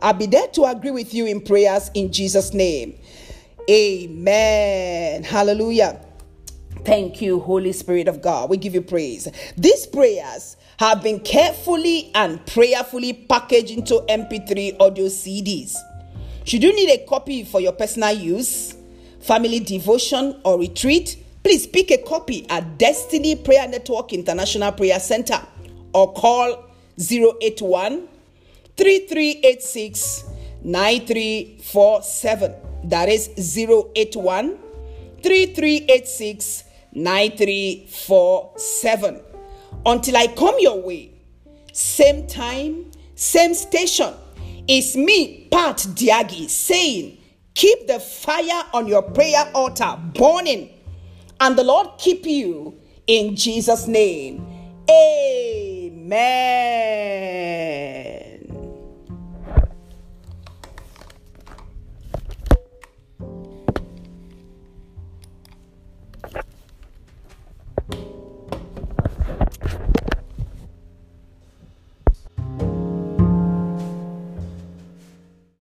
I'll 0.00 0.12
be 0.14 0.26
there 0.26 0.46
to 0.46 0.66
agree 0.66 0.92
with 0.92 1.12
you 1.12 1.26
in 1.26 1.40
prayers 1.40 1.90
in 1.94 2.12
Jesus' 2.12 2.54
name. 2.54 2.96
Amen. 3.68 5.24
Hallelujah. 5.24 6.04
Thank 6.88 7.20
you, 7.20 7.40
Holy 7.40 7.72
Spirit 7.72 8.08
of 8.08 8.22
God. 8.22 8.48
We 8.48 8.56
give 8.56 8.72
you 8.72 8.80
praise. 8.80 9.28
These 9.58 9.86
prayers 9.88 10.56
have 10.78 11.02
been 11.02 11.20
carefully 11.20 12.10
and 12.14 12.46
prayerfully 12.46 13.12
packaged 13.12 13.72
into 13.72 13.96
MP3 14.08 14.80
audio 14.80 15.04
CDs. 15.04 15.76
Should 16.44 16.62
you 16.62 16.74
need 16.74 16.88
a 16.88 17.04
copy 17.04 17.44
for 17.44 17.60
your 17.60 17.72
personal 17.72 18.12
use, 18.12 18.74
family 19.20 19.60
devotion, 19.60 20.40
or 20.46 20.58
retreat, 20.58 21.22
please 21.42 21.66
pick 21.66 21.90
a 21.90 21.98
copy 21.98 22.48
at 22.48 22.78
Destiny 22.78 23.36
Prayer 23.36 23.68
Network 23.68 24.14
International 24.14 24.72
Prayer 24.72 24.98
Center 24.98 25.42
or 25.92 26.10
call 26.14 26.70
081 26.98 28.08
3386 28.78 30.24
9347. 30.64 32.54
That 32.84 33.10
is 33.10 33.28
081 33.36 34.56
3386 35.22 36.64
9347. 36.92 39.20
Until 39.86 40.16
I 40.16 40.26
come 40.28 40.56
your 40.58 40.80
way, 40.82 41.12
same 41.72 42.26
time, 42.26 42.90
same 43.14 43.54
station. 43.54 44.12
It's 44.66 44.96
me, 44.96 45.46
Pat 45.50 45.76
Diagi, 45.76 46.50
saying, 46.50 47.18
Keep 47.54 47.86
the 47.88 47.98
fire 47.98 48.64
on 48.72 48.86
your 48.86 49.02
prayer 49.02 49.50
altar 49.54 49.98
burning, 50.14 50.70
and 51.40 51.56
the 51.56 51.64
Lord 51.64 51.88
keep 51.98 52.24
you 52.26 52.78
in 53.06 53.34
Jesus' 53.34 53.88
name. 53.88 54.46
Amen. 54.88 56.08